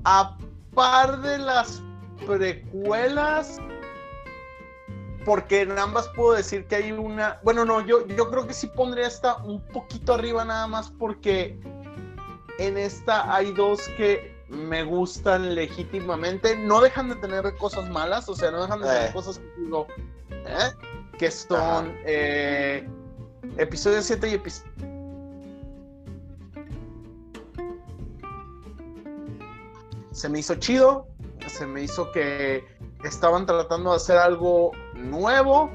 a 0.03 0.37
par 0.73 1.21
de 1.21 1.37
las 1.37 1.81
precuelas. 2.25 3.59
Porque 5.25 5.61
en 5.61 5.77
ambas 5.77 6.07
puedo 6.15 6.33
decir 6.33 6.65
que 6.65 6.77
hay 6.77 6.91
una. 6.91 7.39
Bueno, 7.43 7.65
no, 7.65 7.85
yo, 7.85 8.07
yo 8.07 8.29
creo 8.31 8.47
que 8.47 8.53
sí 8.53 8.67
pondría 8.67 9.05
esta 9.05 9.35
un 9.37 9.61
poquito 9.67 10.13
arriba 10.13 10.45
nada 10.45 10.65
más 10.65 10.89
porque 10.89 11.59
en 12.57 12.77
esta 12.77 13.33
hay 13.33 13.51
dos 13.51 13.81
que 13.97 14.33
me 14.47 14.83
gustan 14.83 15.53
legítimamente. 15.53 16.55
No 16.55 16.81
dejan 16.81 17.09
de 17.09 17.15
tener 17.15 17.55
cosas 17.57 17.89
malas, 17.89 18.29
o 18.29 18.35
sea, 18.35 18.49
no 18.49 18.61
dejan 18.63 18.79
de 18.79 18.87
tener 18.87 19.09
eh. 19.09 19.13
cosas 19.13 19.39
que 19.39 19.61
digo, 19.61 19.87
¿eh? 20.31 20.71
que 21.17 21.29
son 21.29 21.93
eh, 22.05 22.87
episodio 23.57 24.01
7 24.01 24.29
y 24.29 24.33
episodio 24.35 24.88
se 30.19 30.27
me 30.27 30.39
hizo 30.39 30.55
chido, 30.55 31.07
se 31.47 31.65
me 31.65 31.81
hizo 31.81 32.11
que 32.11 32.65
estaban 33.05 33.45
tratando 33.45 33.91
de 33.91 33.95
hacer 33.95 34.17
algo 34.17 34.71
nuevo. 34.93 35.71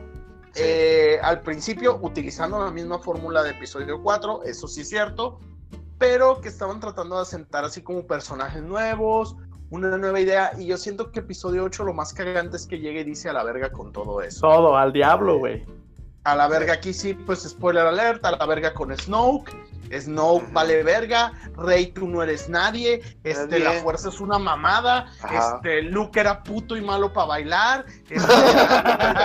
Eh, 0.55 1.18
al 1.22 1.40
principio 1.40 1.99
utilizando 2.03 2.62
la 2.62 2.70
misma 2.70 2.99
fórmula 2.99 3.42
de 3.42 3.53
episodio 3.53 4.03
4, 4.03 4.42
eso 4.45 4.68
sí 4.68 4.82
es 4.82 4.90
cierto, 4.90 5.40
pero 5.97 6.42
que 6.42 6.49
estaban 6.49 6.78
tratando 6.78 7.16
de 7.16 7.22
asentar 7.22 7.64
así 7.64 7.80
como 7.80 8.07
personajes 8.07 8.62
nuevos, 8.62 9.34
una 9.70 9.97
nueva 9.97 10.20
idea, 10.20 10.53
y 10.59 10.66
yo 10.66 10.76
siento 10.76 11.11
que 11.11 11.20
episodio 11.20 11.64
8 11.64 11.82
lo 11.84 11.95
más 11.95 12.12
cagante 12.12 12.59
es 12.59 12.66
que 12.66 12.78
llegue 12.78 13.01
y 13.01 13.05
dice 13.05 13.30
a 13.30 13.32
la 13.32 13.45
verga 13.45 13.72
con 13.72 13.92
todo 13.92 14.20
eso. 14.20 14.42
Todo, 14.42 14.76
al 14.76 14.92
diablo, 14.92 15.38
güey. 15.38 15.64
A 16.25 16.35
la 16.35 16.49
verga 16.49 16.75
aquí 16.75 16.93
sí, 16.93 17.14
pues 17.14 17.43
spoiler 17.43 17.87
alert, 17.87 18.25
a 18.25 18.33
la 18.33 18.47
verga 18.47 18.72
con 18.72 18.97
Snoke, 18.97 19.53
Snow 20.01 20.43
vale 20.53 20.83
verga, 20.83 21.33
Rey 21.57 21.89
tú 21.89 22.09
no 22.09 22.22
eres 22.22 22.49
nadie, 22.49 23.03
este, 23.25 23.59
la 23.59 23.72
fuerza 23.83 24.09
es 24.09 24.20
una 24.20 24.39
mamada, 24.39 25.07
este, 25.31 25.83
Luke 25.83 26.18
era 26.18 26.43
puto 26.43 26.77
y 26.77 26.81
malo 26.81 27.12
para 27.12 27.27
bailar, 27.27 27.85
este, 28.11 28.33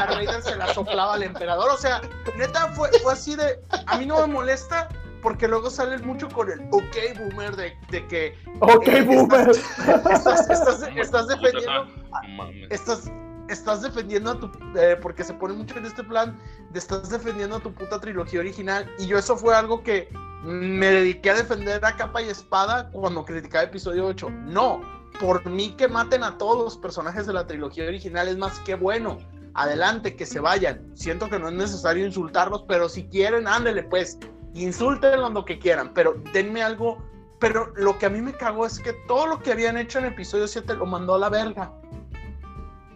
Raider 0.08 0.42
se 0.42 0.56
la 0.56 0.74
soplaba 0.74 1.14
al 1.14 1.24
emperador, 1.24 1.70
o 1.72 1.78
sea, 1.78 2.02
neta 2.38 2.68
fue, 2.74 2.90
fue 3.02 3.14
así 3.14 3.36
de, 3.36 3.60
a 3.88 3.98
mí 3.98 4.06
no 4.06 4.20
me 4.20 4.34
molesta 4.34 4.90
porque 5.22 5.48
luego 5.48 5.70
sales 5.70 6.02
mucho 6.04 6.30
con 6.30 6.50
el 6.50 6.62
ok 6.72 6.96
boomer 7.18 7.56
de, 7.56 7.78
de 7.90 8.08
que 8.08 8.38
ok 8.62 8.88
eh, 8.88 9.02
boomer. 9.02 9.50
estás, 10.12 10.50
estás, 10.96 11.28
defendiendo 11.28 11.88
estás, 12.70 13.12
estás 13.50 13.82
defendiendo 13.82 14.32
a 14.32 14.40
tu 14.40 14.52
eh, 14.76 14.98
porque 15.02 15.24
se 15.24 15.34
pone 15.34 15.54
mucho 15.54 15.78
en 15.78 15.86
este 15.86 16.04
plan 16.04 16.38
de 16.72 16.80
estás 16.80 17.10
defendiendo 17.10 17.58
a 17.58 17.60
tu 17.60 17.74
puta 17.74 18.00
trilogía 18.00 18.40
original 18.40 18.90
y 19.00 19.08
yo 19.08 19.18
eso 19.18 19.36
fue 19.38 19.56
algo 19.56 19.84
que 19.84 20.10
me 20.44 20.88
dediqué 20.88 21.32
a 21.32 21.36
defender 21.36 21.84
a 21.84 21.96
capa 21.96 22.22
y 22.22 22.30
espada 22.30 22.90
cuando 22.92 23.26
criticaba 23.26 23.66
episodio 23.66 24.06
8 24.08 24.30
no 24.30 24.82
por 25.20 25.46
mí 25.46 25.76
que 25.78 25.88
maten 25.88 26.24
a 26.24 26.38
todos 26.38 26.64
los 26.64 26.78
personajes 26.78 27.28
de 27.28 27.34
la 27.34 27.46
trilogía 27.46 27.86
original 27.88 28.28
es 28.28 28.38
más 28.38 28.60
que 28.60 28.76
bueno 28.76 29.18
adelante, 29.54 30.16
que 30.16 30.26
se 30.26 30.40
vayan. 30.40 30.92
Siento 30.96 31.30
que 31.30 31.40
no 31.40 31.50
es 31.50 31.54
necesario 31.54 32.06
insultarlos, 32.06 32.64
pero 32.68 32.90
si 32.90 33.06
quieren, 33.06 33.48
ándele 33.48 33.84
pues, 33.84 34.18
insulten 34.54 35.22
lo 35.22 35.46
que 35.46 35.60
quieran, 35.60 35.94
pero 35.94 36.16
denme 36.34 36.64
algo. 36.64 37.04
Pero 37.40 37.72
lo 37.78 37.98
que 37.98 38.06
a 38.06 38.10
mí 38.10 38.22
me 38.22 38.34
cagó 38.34 38.66
es 38.66 38.80
que 38.80 38.92
todo 39.08 39.26
lo 39.26 39.40
que 39.40 39.54
habían 39.54 39.78
hecho 39.78 40.00
en 40.00 40.06
episodio 40.06 40.46
7 40.46 40.74
lo 40.76 40.86
mandó 40.86 41.16
a 41.16 41.20
la 41.20 41.30
verga. 41.30 41.72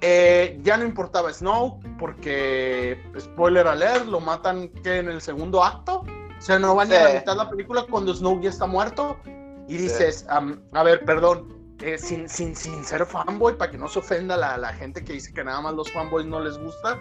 Eh, 0.06 0.60
ya 0.64 0.76
no 0.76 0.84
importaba 0.84 1.32
Snow, 1.32 1.80
porque, 1.97 3.01
spoiler 3.18 3.66
alert, 3.66 4.06
lo 4.06 4.20
matan 4.20 4.68
que 4.68 4.97
en 4.97 5.08
el 5.08 5.22
segundo 5.22 5.64
acto. 5.64 6.04
O 6.38 6.41
sea, 6.41 6.60
no 6.60 6.76
van 6.76 6.91
a 6.91 7.04
la 7.04 7.14
mitad 7.14 7.32
de 7.32 7.38
la 7.38 7.49
película 7.49 7.86
cuando 7.89 8.14
Snow 8.14 8.41
ya 8.41 8.49
está 8.49 8.66
muerto. 8.66 9.18
Y 9.70 9.78
dices, 9.78 10.28
a 10.28 10.84
ver, 10.84 11.06
perdón, 11.06 11.78
eh, 11.80 11.97
sin, 11.97 12.28
sin, 12.28 12.54
sin, 12.54 12.84
ser 12.84 13.06
fanboy, 13.06 13.58
para 13.58 13.72
que 13.72 13.78
no 13.78 13.88
se 13.88 13.99
ofenda 13.99 14.36
la, 14.36 14.58
la 14.58 14.74
gente 14.74 15.06
que 15.06 15.14
dice 15.14 15.34
que 15.34 15.41
nada 15.41 15.62
más 15.62 15.74
los 15.74 15.89
fanboys 15.89 16.26
no 16.26 16.41
les 16.41 16.58
gusta. 16.58 16.99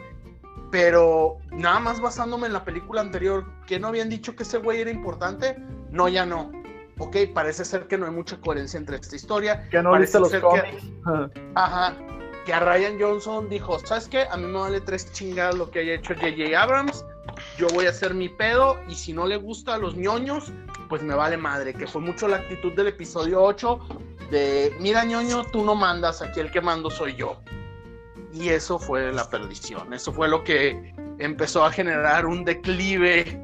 Pero 0.70 1.38
nada 1.50 1.80
más 1.80 2.00
basándome 2.00 2.46
en 2.46 2.52
la 2.52 2.64
película 2.64 3.00
anterior, 3.00 3.44
que 3.66 3.80
no 3.80 3.88
habían 3.88 4.10
dicho 4.10 4.36
que 4.36 4.44
ese 4.44 4.58
güey 4.58 4.80
era 4.80 4.92
importante, 4.92 5.56
no, 5.90 6.08
ya 6.08 6.24
no. 6.24 6.52
Ok, 6.98 7.16
parece 7.34 7.64
ser 7.64 7.88
que 7.88 7.98
no 7.98 8.06
hay 8.06 8.12
mucha 8.12 8.40
coherencia 8.40 8.78
entre 8.78 8.94
esta 8.94 9.16
historia. 9.16 9.68
Que 9.70 9.82
no 9.82 9.90
parece 9.90 10.20
los 10.20 10.32
cómics. 10.36 10.84
ajá. 11.56 11.96
Que 12.44 12.52
a 12.52 12.60
Ryan 12.60 13.00
Johnson 13.00 13.48
dijo, 13.48 13.78
¿sabes 13.78 14.08
qué? 14.08 14.26
A 14.30 14.36
mí 14.36 14.46
me 14.46 14.58
vale 14.58 14.80
tres 14.80 15.12
chingadas 15.12 15.54
lo 15.56 15.70
que 15.70 15.80
haya 15.80 15.94
hecho 15.94 16.14
J.J. 16.14 16.60
Abrams. 16.60 17.04
Yo 17.56 17.68
voy 17.68 17.86
a 17.86 17.90
hacer 17.90 18.14
mi 18.14 18.28
pedo 18.28 18.78
y 18.88 18.94
si 18.94 19.12
no 19.12 19.26
le 19.26 19.36
gusta 19.36 19.74
a 19.74 19.78
los 19.78 19.96
ñoños, 19.96 20.52
pues 20.88 21.02
me 21.02 21.14
vale 21.14 21.36
madre. 21.36 21.72
Que 21.72 21.86
fue 21.86 22.00
mucho 22.00 22.26
la 22.26 22.38
actitud 22.38 22.72
del 22.72 22.88
episodio 22.88 23.42
8, 23.42 23.78
de, 24.30 24.74
mira 24.80 25.04
ñoño, 25.04 25.44
tú 25.44 25.64
no 25.64 25.74
mandas, 25.74 26.20
aquí 26.20 26.40
el 26.40 26.50
que 26.50 26.60
mando 26.60 26.90
soy 26.90 27.14
yo. 27.14 27.40
Y 28.32 28.48
eso 28.48 28.78
fue 28.78 29.12
la 29.12 29.28
perdición, 29.28 29.92
eso 29.92 30.12
fue 30.12 30.26
lo 30.26 30.42
que 30.42 30.94
empezó 31.18 31.64
a 31.64 31.70
generar 31.70 32.26
un 32.26 32.44
declive, 32.44 33.40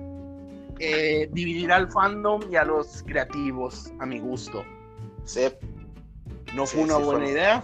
eh, 0.81 1.29
dividir 1.33 1.71
al 1.73 1.91
fandom 1.93 2.41
y 2.51 2.57
a 2.57 2.65
los 2.65 3.05
creativos, 3.07 3.93
a 4.01 4.07
mi 4.07 4.19
gusto. 4.19 4.65
Sí. 5.25 5.49
No 6.55 6.67
fue 6.67 6.83
una 6.83 6.97
buena 6.97 7.29
idea. 7.29 7.63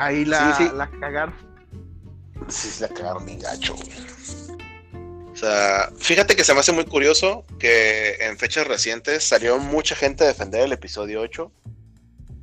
Ahí 0.00 0.24
la, 0.24 0.72
la 0.74 0.90
cagaron. 0.90 1.34
Sí, 2.48 2.80
la 2.80 2.88
cagaron 2.88 3.24
mi 3.24 3.36
gacho, 3.36 3.74
o 3.74 5.36
sea, 5.36 5.90
fíjate 5.96 6.36
que 6.36 6.44
se 6.44 6.52
me 6.52 6.60
hace 6.60 6.72
muy 6.72 6.84
curioso 6.84 7.46
que 7.58 8.16
en 8.20 8.36
fechas 8.36 8.66
recientes 8.66 9.24
salió 9.24 9.58
mucha 9.58 9.94
gente 9.94 10.24
a 10.24 10.26
defender 10.26 10.62
el 10.62 10.72
episodio 10.72 11.22
8. 11.22 11.50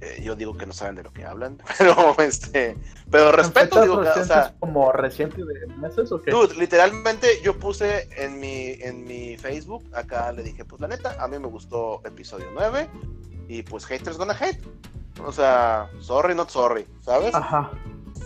Eh, 0.01 0.21
yo 0.23 0.35
digo 0.35 0.57
que 0.57 0.65
no 0.65 0.73
saben 0.73 0.95
de 0.95 1.03
lo 1.03 1.11
que 1.11 1.23
hablan, 1.23 1.57
pero 1.77 2.15
este, 2.19 2.75
pero 3.11 3.31
respeto, 3.31 3.81
digo 3.81 4.01
que, 4.01 4.09
o 4.19 4.25
sea, 4.25 4.55
como 4.59 4.91
reciente 4.91 5.43
de 5.43 5.67
meses 5.77 6.11
o 6.11 6.21
qué? 6.21 6.31
Dude, 6.31 6.55
literalmente 6.55 7.39
yo 7.43 7.57
puse 7.57 8.07
en 8.15 8.39
mi 8.39 8.73
en 8.81 9.03
mi 9.03 9.37
Facebook, 9.37 9.83
acá 9.93 10.31
le 10.31 10.41
dije, 10.41 10.65
pues 10.65 10.81
la 10.81 10.87
neta, 10.87 11.15
a 11.19 11.27
mí 11.27 11.37
me 11.37 11.47
gustó 11.47 12.01
episodio 12.05 12.47
9 12.53 12.87
y 13.47 13.63
pues 13.63 13.85
haters 13.85 14.17
gonna 14.17 14.35
hate. 14.39 14.61
O 15.25 15.31
sea, 15.31 15.89
sorry 15.99 16.35
not 16.35 16.49
sorry, 16.49 16.87
¿sabes? 17.01 17.33
Ajá. 17.33 17.71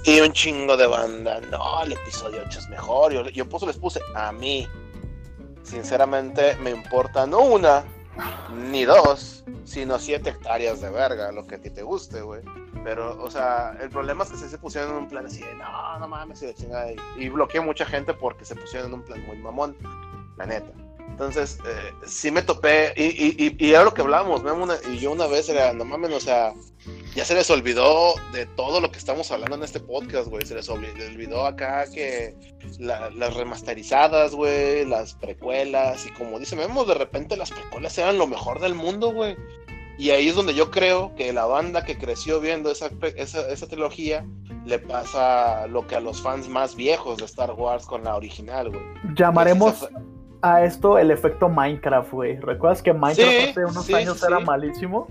Y 0.04 0.20
un 0.20 0.34
chingo 0.34 0.76
de 0.78 0.88
banda, 0.88 1.40
no, 1.52 1.84
el 1.84 1.94
episodio 1.94 2.42
8 2.46 2.60
es 2.60 2.70
mejor. 2.70 3.14
Yo, 3.14 3.24
yo 3.30 3.46
les 3.66 3.78
puse 3.78 4.02
a 4.16 4.32
mí. 4.32 4.68
Sinceramente 5.64 6.56
me 6.56 6.72
importa 6.72 7.28
no 7.28 7.42
una, 7.42 7.84
ni 8.70 8.84
dos, 8.84 9.44
sino 9.64 10.00
siete 10.00 10.32
hectáreas 10.32 10.82
de 10.82 10.90
verga, 10.90 11.32
lo 11.32 11.46
que 11.46 11.56
a 11.56 11.62
ti 11.62 11.70
te 11.70 11.84
guste, 11.84 12.22
güey. 12.22 12.42
Pero, 12.84 13.22
o 13.22 13.30
sea, 13.30 13.78
el 13.80 13.90
problema 13.90 14.24
es 14.24 14.32
que 14.32 14.38
se 14.38 14.58
pusieron 14.58 14.92
en 14.92 14.98
un 14.98 15.08
plan 15.08 15.26
así 15.26 15.42
de, 15.42 15.54
no, 15.54 16.00
no 16.00 16.08
mames, 16.08 16.42
y 16.42 16.48
de 16.48 16.56
chingada. 16.56 16.92
Y, 17.18 17.30
bloqueé 17.30 17.62
mucha 17.62 17.86
gente 17.86 18.14
porque 18.14 18.44
se 18.44 18.56
pusieron 18.56 18.90
en 18.90 18.96
un 18.96 19.04
plan 19.04 19.24
muy 19.26 19.38
mamón, 19.38 19.78
la 20.38 20.46
neta. 20.48 20.72
Entonces, 21.12 21.60
eh, 21.66 21.94
sí 22.06 22.32
me 22.32 22.42
topé, 22.42 22.94
y, 22.98 23.04
y, 23.04 23.56
y, 23.60 23.70
era 23.70 23.84
lo 23.84 23.94
que 23.94 24.02
hablábamos, 24.02 24.42
y 24.92 24.98
yo 24.98 25.12
una 25.12 25.28
vez 25.28 25.50
era, 25.50 25.72
no 25.72 25.86
mames, 25.86 26.12
o 26.14 26.20
sea, 26.20 26.54
ya 27.16 27.26
se 27.26 27.36
les 27.36 27.50
olvidó 27.50 28.14
de 28.32 28.46
todo 28.46 28.80
lo 28.80 28.92
que 28.92 28.98
estamos 28.98 29.32
hablando 29.32 29.56
en 29.58 29.64
este 29.64 29.80
podcast, 29.80 30.30
güey. 30.30 30.46
Se 30.46 30.56
les 30.56 30.70
olvidó 30.70 31.46
acá 31.46 31.86
que 31.92 32.36
las 32.80 33.34
remasterizadas, 33.36 34.34
güey, 34.34 34.86
las 34.86 35.16
precuelas. 35.16 36.06
Y 36.06 36.12
como 36.12 36.40
dice 36.40 36.56
vemos 36.56 36.88
de 36.88 36.94
repente 36.94 37.36
las 37.36 37.52
precuelas 37.52 37.98
eran 37.98 38.18
lo 38.18 38.28
mejor 38.28 38.60
del 38.60 38.76
mundo, 38.76 39.12
güey. 39.12 39.36
Y 39.98 40.12
ahí 40.12 40.30
es 40.30 40.36
donde 40.36 40.56
yo 40.56 40.72
creo 40.72 41.14
que 41.16 41.34
la 41.34 41.46
banda 41.46 41.84
que 41.84 41.98
creció 41.98 42.40
viendo 42.40 42.72
esa, 42.72 42.90
esa, 43.16 43.68
trilogía 43.68 44.26
le 44.66 44.80
pasa 44.80 45.68
lo 45.68 45.86
que 45.86 45.96
a 45.96 46.00
los 46.00 46.22
fans 46.22 46.48
más 46.48 46.76
viejos 46.76 47.18
de 47.18 47.26
Star 47.26 47.52
Wars 47.52 47.86
con 47.86 48.06
la 48.06 48.16
original, 48.16 48.70
güey. 48.70 48.84
Llamaremos 49.16 49.88
a 50.42 50.64
esto 50.64 50.98
el 50.98 51.12
efecto 51.12 51.50
Minecraft, 51.50 52.12
güey. 52.12 52.40
¿Recuerdas 52.40 52.82
que 52.82 52.94
Minecraft 52.94 53.50
hace 53.50 53.66
unos 53.66 53.94
años 53.94 54.24
era 54.24 54.40
malísimo? 54.40 55.08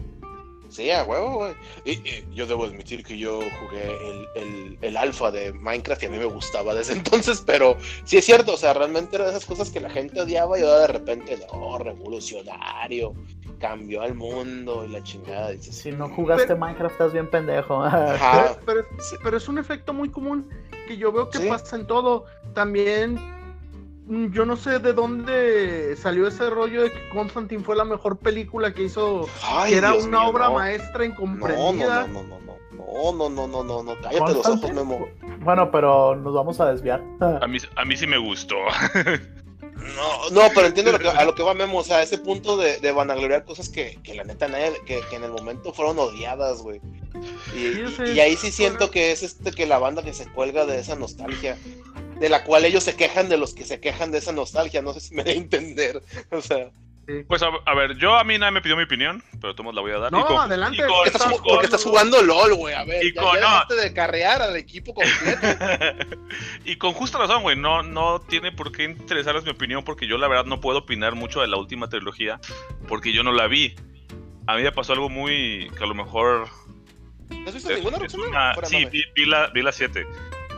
Sí, 0.70 0.88
a 0.92 1.02
huevo, 1.02 1.38
güey. 1.38 1.54
Y, 1.84 2.24
yo 2.32 2.46
debo 2.46 2.64
admitir 2.64 3.02
que 3.02 3.18
yo 3.18 3.40
jugué 3.60 3.90
el, 4.08 4.28
el, 4.36 4.78
el, 4.80 4.96
alfa 4.96 5.32
de 5.32 5.52
Minecraft 5.52 6.04
y 6.04 6.06
a 6.06 6.10
mí 6.10 6.18
me 6.18 6.26
gustaba 6.26 6.74
desde 6.74 6.92
entonces, 6.94 7.42
pero 7.44 7.76
sí 8.04 8.18
es 8.18 8.24
cierto, 8.24 8.54
o 8.54 8.56
sea, 8.56 8.72
realmente 8.72 9.16
eran 9.16 9.30
esas 9.30 9.44
cosas 9.44 9.70
que 9.70 9.80
la 9.80 9.90
gente 9.90 10.20
odiaba 10.20 10.58
y 10.58 10.62
ahora 10.62 10.80
de 10.80 10.86
repente, 10.86 11.38
no, 11.52 11.76
revolucionario, 11.78 13.14
cambió 13.58 14.02
al 14.02 14.14
mundo 14.14 14.84
y 14.84 14.92
la 14.92 15.02
chingada. 15.02 15.50
Dices, 15.50 15.74
si 15.74 15.90
no 15.90 16.08
jugaste 16.08 16.54
Minecraft, 16.54 16.92
estás 16.92 17.12
bien 17.12 17.28
pendejo. 17.28 17.84
pero, 18.64 18.86
pero, 19.24 19.36
es 19.36 19.48
un 19.48 19.58
efecto 19.58 19.92
muy 19.92 20.08
común 20.08 20.48
que 20.86 20.96
yo 20.96 21.10
veo 21.10 21.28
que 21.30 21.40
pasa 21.40 21.76
en 21.76 21.86
todo. 21.86 22.26
También 22.54 23.18
yo 24.10 24.44
no 24.44 24.56
sé 24.56 24.80
de 24.80 24.92
dónde 24.92 25.96
salió 25.96 26.26
ese 26.26 26.50
rollo 26.50 26.82
de 26.82 26.92
que 26.92 27.08
Constantine 27.10 27.62
fue 27.62 27.76
la 27.76 27.84
mejor 27.84 28.18
película 28.18 28.74
que 28.74 28.84
hizo, 28.84 29.28
que 29.68 29.76
era 29.76 29.94
una 29.94 30.26
obra 30.26 30.50
maestra 30.50 31.04
incomprendida. 31.04 32.08
No, 32.08 32.24
no, 32.24 32.38
no, 32.40 33.12
no, 33.12 33.12
no, 33.12 33.28
no, 33.28 33.46
no, 33.46 33.46
no, 33.46 33.64
no, 33.64 33.82
no, 33.82 34.00
cállate 34.00 34.34
los 34.34 34.46
ojos, 34.46 34.72
Memo. 34.72 35.06
Bueno, 35.40 35.70
pero 35.70 36.16
nos 36.16 36.34
vamos 36.34 36.60
a 36.60 36.72
desviar. 36.72 37.02
A 37.20 37.46
mí, 37.46 37.58
a 37.76 37.84
mí 37.84 37.96
sí 37.96 38.06
me 38.06 38.18
gustó. 38.18 38.56
No, 39.80 40.30
no, 40.30 40.42
pero 40.54 40.66
entiendo 40.66 40.92
a 40.94 41.24
lo 41.24 41.34
que 41.34 41.42
va 41.42 41.54
Memo, 41.54 41.78
o 41.78 41.82
sea, 41.82 42.02
ese 42.02 42.18
punto 42.18 42.56
de, 42.56 42.78
de 42.78 42.92
vanagloriar 42.92 43.44
cosas 43.44 43.70
que, 43.70 43.98
que 44.02 44.14
la 44.14 44.24
neta 44.24 44.46
nadie, 44.46 44.74
que, 44.86 45.00
que 45.08 45.16
en 45.16 45.24
el 45.24 45.32
momento 45.32 45.72
fueron 45.72 45.98
odiadas, 45.98 46.60
güey. 46.60 46.80
Y, 47.54 48.10
y, 48.10 48.20
ahí 48.20 48.36
sí 48.36 48.52
siento 48.52 48.90
que 48.90 49.10
es 49.10 49.22
este 49.22 49.50
que 49.50 49.66
la 49.66 49.78
banda 49.78 50.02
que 50.02 50.12
se 50.12 50.26
cuelga 50.30 50.64
de 50.64 50.78
esa 50.78 50.96
nostalgia 50.96 51.58
de 52.20 52.28
la 52.28 52.44
cual 52.44 52.66
ellos 52.66 52.84
se 52.84 52.94
quejan 52.94 53.28
de 53.28 53.38
los 53.38 53.54
que 53.54 53.64
se 53.64 53.80
quejan 53.80 54.12
de 54.12 54.18
esa 54.18 54.32
nostalgia. 54.32 54.82
No 54.82 54.92
sé 54.92 55.00
si 55.00 55.14
me 55.14 55.24
da 55.24 55.30
a 55.30 55.34
entender. 55.34 56.02
O 56.30 56.40
sea. 56.40 56.70
Pues 57.26 57.42
a, 57.42 57.74
ver, 57.74 57.96
yo 57.96 58.14
a 58.14 58.22
mí 58.22 58.38
nadie 58.38 58.52
me 58.52 58.60
pidió 58.60 58.76
mi 58.76 58.84
opinión, 58.84 59.24
pero 59.40 59.52
tú 59.52 59.64
la 59.64 59.80
voy 59.80 59.90
a 59.90 59.98
dar. 59.98 60.12
No, 60.12 60.40
adelante. 60.40 60.84
porque 61.42 61.64
estás 61.64 61.82
jugando 61.82 62.22
LOL, 62.22 62.54
güey. 62.54 62.74
A 62.74 62.84
ver, 62.84 63.04
y 63.04 63.12
con, 63.12 63.36
ya 63.36 63.66
de 63.68 63.92
carrear 63.92 64.42
al 64.42 64.54
equipo 64.54 64.94
completo. 64.94 65.40
y 66.64 66.76
con 66.76 66.92
justa 66.92 67.18
razón, 67.18 67.42
güey. 67.42 67.56
No, 67.56 67.82
no 67.82 68.20
tiene 68.20 68.52
por 68.52 68.70
qué 68.70 68.84
interesarles 68.84 69.42
mi 69.42 69.50
opinión, 69.50 69.82
porque 69.82 70.06
yo 70.06 70.18
la 70.18 70.28
verdad 70.28 70.44
no 70.44 70.60
puedo 70.60 70.78
opinar 70.80 71.16
mucho 71.16 71.40
de 71.40 71.48
la 71.48 71.56
última 71.56 71.88
trilogía, 71.88 72.38
porque 72.86 73.12
yo 73.12 73.24
no 73.24 73.32
la 73.32 73.48
vi. 73.48 73.74
A 74.46 74.54
mí 74.54 74.62
me 74.62 74.70
pasó 74.70 74.92
algo 74.92 75.08
muy. 75.08 75.68
que 75.76 75.82
a 75.82 75.88
lo 75.88 75.94
mejor. 75.94 76.48
¿No 77.28 77.48
has 77.48 77.54
visto 77.54 77.72
ninguna 77.72 77.98
Sí, 78.64 78.84
vi, 78.84 79.02
vi, 79.16 79.26
la 79.26 79.72
7. 79.72 80.06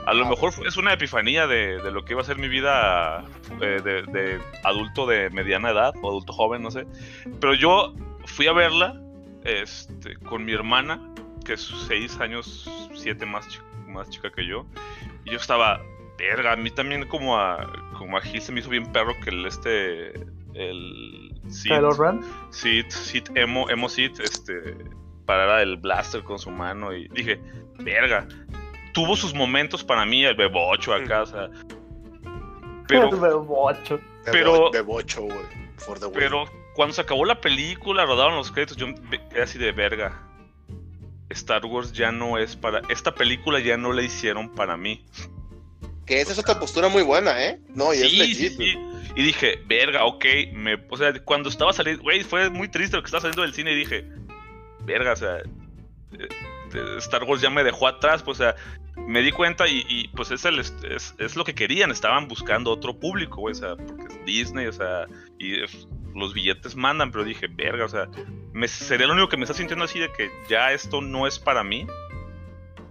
A 0.06 0.14
lo 0.14 0.26
ah, 0.26 0.30
mejor 0.30 0.52
es 0.66 0.76
una 0.76 0.92
epifanía 0.92 1.46
de, 1.46 1.78
lo 1.90 2.04
que 2.04 2.14
iba 2.14 2.22
a 2.22 2.24
ser 2.24 2.36
mi 2.36 2.48
vida 2.48 3.24
eh, 3.60 3.80
de, 3.82 4.40
adulto 4.64 5.06
de 5.06 5.30
mediana 5.30 5.70
edad 5.70 5.94
o 6.02 6.08
adulto 6.08 6.32
joven, 6.32 6.62
no 6.62 6.70
sé. 6.70 6.86
Pero 7.40 7.54
yo 7.54 7.94
fui 8.24 8.46
a 8.48 8.52
verla 8.52 9.00
este, 9.44 10.16
con 10.16 10.44
mi 10.44 10.52
hermana, 10.52 11.00
que 11.44 11.54
es 11.54 11.62
seis 11.86 12.18
años, 12.20 12.68
siete 12.94 13.26
más, 13.26 13.48
chica, 13.48 13.64
más 13.86 14.10
chica 14.10 14.30
que 14.30 14.46
yo. 14.46 14.66
Y 15.24 15.30
yo 15.30 15.36
estaba, 15.36 15.80
verga, 16.18 16.52
a 16.52 16.56
mí 16.56 16.70
también 16.70 17.06
como 17.06 17.38
a, 17.38 17.70
como 17.96 18.16
a 18.16 18.20
Gil 18.22 18.40
se 18.40 18.50
me 18.50 18.60
hizo 18.60 18.70
bien 18.70 18.90
perro 18.92 19.14
que 19.22 19.30
el 19.30 19.46
este, 19.46 20.12
el... 20.54 21.32
Sid, 21.48 21.70
Sid, 22.50 22.86
Sid, 22.88 23.24
emo, 23.34 23.68
emo 23.68 23.88
Sid, 23.88 24.20
este, 24.20 24.76
parara 25.26 25.62
el 25.62 25.76
blaster 25.76 26.22
con 26.22 26.38
su 26.38 26.50
mano 26.50 26.94
y 26.94 27.08
dije, 27.08 27.40
verga, 27.78 28.26
tuvo 28.92 29.16
sus 29.16 29.34
momentos 29.34 29.82
para 29.82 30.04
mí, 30.04 30.24
el 30.24 30.34
Bebocho 30.34 30.94
acá, 30.94 31.22
o 31.22 31.26
sea. 31.26 31.50
Pero, 32.88 33.10
el 33.10 33.20
Bebocho. 33.20 34.00
Pero, 34.24 34.70
Bebocho, 34.70 35.22
güey. 35.22 35.62
Pero 36.14 36.44
cuando 36.74 36.94
se 36.94 37.00
acabó 37.00 37.24
la 37.24 37.40
película, 37.40 38.04
rodaron 38.04 38.36
los 38.36 38.50
créditos, 38.50 38.76
yo 38.76 38.88
quedé 39.30 39.42
así 39.42 39.58
de 39.58 39.72
verga. 39.72 40.20
Star 41.30 41.64
Wars 41.64 41.92
ya 41.92 42.12
no 42.12 42.38
es 42.38 42.56
para. 42.56 42.82
Esta 42.88 43.14
película 43.14 43.58
ya 43.60 43.76
no 43.76 43.92
la 43.92 44.02
hicieron 44.02 44.50
para 44.50 44.76
mí. 44.76 45.04
Que 46.06 46.20
esa 46.20 46.32
es 46.32 46.38
otra 46.38 46.58
postura 46.58 46.88
muy 46.88 47.02
buena, 47.02 47.42
¿eh? 47.44 47.60
No, 47.74 47.94
y 47.94 47.98
es 47.98 48.12
legit. 48.12 48.60
Y 49.14 49.22
dije, 49.22 49.62
verga, 49.66 50.04
ok. 50.04 50.24
Me, 50.52 50.74
o 50.88 50.96
sea, 50.96 51.12
cuando 51.24 51.48
estaba 51.48 51.72
saliendo, 51.72 52.02
güey, 52.02 52.22
fue 52.22 52.50
muy 52.50 52.68
triste 52.68 52.96
lo 52.96 53.02
que 53.02 53.06
estaba 53.06 53.22
saliendo 53.22 53.42
del 53.42 53.54
cine 53.54 53.72
y 53.72 53.76
dije, 53.76 54.04
verga, 54.84 55.12
o 55.12 55.16
sea, 55.16 55.42
eh, 56.74 56.96
Star 56.98 57.24
Wars 57.24 57.40
ya 57.40 57.50
me 57.50 57.64
dejó 57.64 57.88
atrás, 57.88 58.22
pues, 58.22 58.40
o 58.40 58.42
sea, 58.42 58.56
me 58.96 59.22
di 59.22 59.32
cuenta 59.32 59.66
y, 59.68 60.08
pues 60.14 60.30
es, 60.30 60.44
el, 60.44 60.58
es, 60.58 61.36
lo 61.36 61.44
que 61.44 61.54
querían, 61.54 61.90
estaban 61.90 62.28
buscando 62.28 62.70
otro 62.70 62.98
público, 62.98 63.36
güey, 63.40 63.52
o 63.52 63.58
sea, 63.58 63.76
porque 63.76 64.04
es 64.04 64.24
Disney, 64.24 64.66
o 64.66 64.72
sea, 64.72 65.06
y 65.38 65.56
los 66.14 66.34
billetes 66.34 66.76
mandan, 66.76 67.10
pero 67.10 67.24
dije, 67.24 67.48
verga, 67.48 67.84
o 67.84 67.88
sea, 67.88 68.08
me, 68.52 68.68
sería 68.68 69.06
lo 69.06 69.14
único 69.14 69.28
que 69.28 69.36
me 69.36 69.44
está 69.44 69.54
sintiendo 69.54 69.84
así 69.84 69.98
de 69.98 70.12
que 70.12 70.30
ya 70.48 70.72
esto 70.72 71.00
no 71.00 71.26
es 71.26 71.38
para 71.38 71.64
mí. 71.64 71.86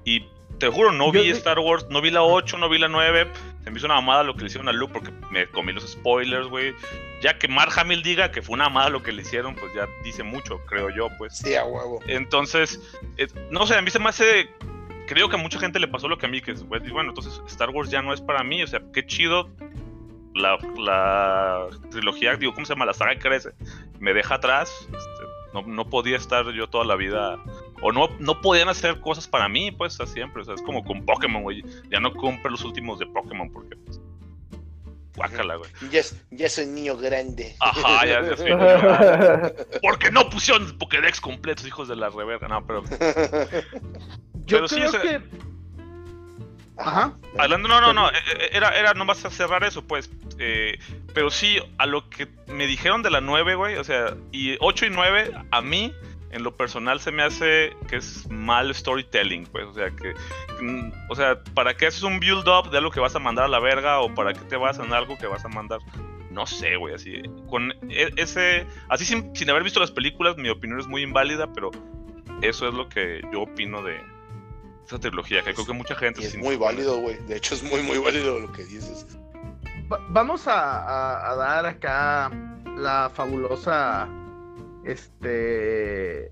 Y 0.04 0.26
te 0.58 0.68
juro, 0.68 0.92
no 0.92 1.12
vi 1.12 1.30
Star 1.30 1.60
Wars, 1.60 1.86
no 1.90 2.02
vi 2.02 2.12
la 2.12 2.24
8, 2.24 2.58
no 2.58 2.70
vi 2.70 2.80
la 2.80 2.88
9. 2.88 3.28
Se 3.64 3.72
me 3.72 3.78
hizo 3.78 3.86
una 3.86 3.96
mamada 3.96 4.24
lo 4.24 4.34
que 4.36 4.42
le 4.42 4.48
hicieron 4.48 4.70
a 4.70 4.74
Luke 4.74 4.94
porque 4.94 5.12
me 5.30 5.48
comí 5.48 5.72
los 5.74 5.88
spoilers, 5.88 6.48
güey. 6.48 6.74
Ya 7.22 7.38
que 7.38 7.48
Mark 7.48 7.72
Hamill 7.78 8.02
diga 8.04 8.32
que 8.32 8.42
fue 8.42 8.56
una 8.56 8.66
mamada 8.66 8.90
lo 8.90 9.04
que 9.04 9.12
le 9.12 9.22
hicieron, 9.22 9.56
pues 9.56 9.74
ya 9.74 9.88
dice 10.04 10.24
mucho, 10.24 10.60
creo 10.66 10.90
yo, 10.90 11.08
pues. 11.18 11.38
Sí, 11.38 11.56
a 11.56 11.64
huevo. 11.64 12.00
Entonces, 12.08 12.80
eh, 13.18 13.28
no 13.52 13.68
sé, 13.68 13.76
a 13.76 13.82
mí 13.82 13.92
se 13.92 14.00
me 14.00 14.10
hace 14.10 14.50
creo 15.12 15.28
que 15.28 15.36
a 15.36 15.40
mucha 15.40 15.60
gente 15.60 15.78
le 15.78 15.90
pasó 15.90 16.08
lo 16.08 16.18
que 16.18 16.26
a 16.26 16.30
mí, 16.30 16.42
que 16.42 16.54
bueno, 16.54 17.10
entonces 17.10 17.42
Star 17.48 17.70
Wars 17.72 17.90
ya 17.90 18.02
no 18.02 18.14
es 18.14 18.22
para 18.22 18.46
mí, 18.46 18.64
o 18.64 18.68
sea, 18.68 18.82
qué 18.94 19.06
chido 19.06 19.50
la, 20.34 20.58
la 20.78 21.68
trilogía, 21.90 22.38
digo, 22.38 22.54
¿cómo 22.54 22.66
se 22.66 22.74
llama? 22.74 22.86
La 22.86 22.94
saga 22.94 23.20
crece, 23.20 23.52
me 24.00 24.14
deja 24.14 24.36
atrás, 24.36 24.72
este, 24.86 25.24
no, 25.54 25.64
no, 25.64 25.90
podía 25.90 26.16
estar 26.16 26.50
yo 26.54 26.70
toda 26.70 26.86
la 26.86 26.96
vida, 26.96 27.38
o 27.82 27.92
no, 27.92 28.08
no 28.20 28.40
podían 28.40 28.70
hacer 28.70 29.02
cosas 29.02 29.28
para 29.28 29.50
mí, 29.50 29.72
pues, 29.72 29.98
siempre, 30.06 30.44
o 30.44 30.46
sea, 30.46 30.54
es 30.54 30.62
como 30.62 30.82
con 30.86 31.06
Pokémon, 31.06 31.44
güey, 31.44 31.62
ya 31.90 32.00
no 32.00 32.14
cumple 32.14 32.52
los 32.52 32.64
últimos 32.64 32.98
de 32.98 33.08
Pokémon, 33.08 33.52
porque, 33.52 33.76
pues, 33.76 34.00
guácala, 35.16 35.56
güey. 35.56 35.70
Ya, 35.92 36.02
ya 36.32 36.50
soy 36.50 36.68
niño 36.68 36.98
grande. 36.98 37.56
Ajá, 37.60 38.06
ya, 38.06 38.22
ya 38.22 38.38
soy 38.38 38.46
niño 38.46 38.58
grande. 38.60 39.68
Porque 39.82 40.12
no 40.12 40.30
pusieron 40.30 40.78
Pokédex 40.78 41.20
completos, 41.20 41.66
hijos 41.66 41.88
de 41.88 41.96
la 41.96 42.10
reverga, 42.10 42.48
no, 42.48 42.66
pero... 42.66 42.84
Yo 44.46 44.66
creo 44.66 44.92
que. 44.92 45.22
Ajá. 46.78 47.14
Hablando, 47.38 47.68
no, 47.68 47.80
no, 47.80 47.94
no, 47.94 48.10
eh, 48.10 48.50
era, 48.52 48.70
era 48.78 48.94
nomás 48.94 49.24
a 49.24 49.30
cerrar 49.30 49.64
eso, 49.64 49.84
pues. 49.84 50.10
Eh, 50.40 50.80
pero 51.14 51.30
sí, 51.30 51.58
a 51.78 51.86
lo 51.86 52.10
que 52.10 52.28
me 52.48 52.66
dijeron 52.68 53.04
de 53.04 53.12
la 53.12 53.22
9, 53.22 53.56
güey, 53.56 53.76
o 53.78 53.84
sea, 53.84 54.16
y 54.32 54.58
8 54.60 54.88
y 54.88 54.90
9, 54.90 55.32
a 55.52 55.62
mí, 55.62 55.94
en 56.32 56.44
lo 56.44 56.56
personal, 56.56 57.00
se 57.00 57.12
me 57.12 57.24
hace 57.24 57.76
que 57.88 57.98
es 57.98 58.30
mal 58.30 58.74
storytelling, 58.74 59.46
pues, 59.48 59.66
o 59.66 59.74
sea, 59.74 59.90
que. 59.92 60.14
Mm, 60.64 60.92
o 61.10 61.16
sea, 61.16 61.42
¿para 61.54 61.76
qué 61.76 61.88
haces 61.88 62.04
un 62.04 62.20
build-up 62.20 62.70
de 62.72 62.78
algo 62.78 62.92
que 62.92 63.00
vas 63.00 63.16
a 63.16 63.20
mandar 63.20 63.46
a 63.46 63.50
la 63.50 63.60
verga 63.60 64.00
o 64.00 64.14
para 64.14 64.34
qué 64.34 64.42
te 64.42 64.58
vas 64.58 64.80
en 64.80 64.94
algo 64.94 65.18
que 65.18 65.28
vas 65.28 65.44
a 65.46 65.50
mandar? 65.50 65.80
No 66.30 66.48
sé, 66.48 66.78
güey, 66.78 66.96
así. 66.96 67.22
Con 67.50 67.72
e, 67.90 68.12
ese. 68.16 68.66
Así 68.90 69.06
sin, 69.06 69.36
sin 69.36 69.50
haber 69.50 69.64
visto 69.64 69.80
las 69.80 69.92
películas, 69.92 70.38
mi 70.38 70.50
opinión 70.50 70.80
es 70.80 70.88
muy 70.88 71.02
inválida, 71.02 71.52
pero 71.54 71.72
eso 72.42 72.68
es 72.68 72.74
lo 72.74 72.88
que 72.90 73.22
yo 73.32 73.42
opino 73.42 73.84
de, 73.84 74.00
esa 74.92 75.00
trilogía, 75.00 75.42
que 75.42 75.54
creo 75.54 75.66
que 75.66 75.74
mucha 75.74 75.96
gente... 75.96 76.26
es 76.26 76.38
muy 76.38 76.56
válido, 76.56 77.00
güey. 77.00 77.18
De 77.28 77.38
hecho, 77.38 77.56
es 77.56 77.64
muy, 77.64 77.82
muy 77.82 77.98
válido 77.98 78.40
lo 78.40 78.52
que 78.52 78.66
dices. 78.66 79.06
vamos 80.10 80.48
a, 80.48 81.36
dar 81.38 81.66
acá 81.66 82.32
la 82.78 83.10
fabulosa 83.14 84.10
este 84.86 86.32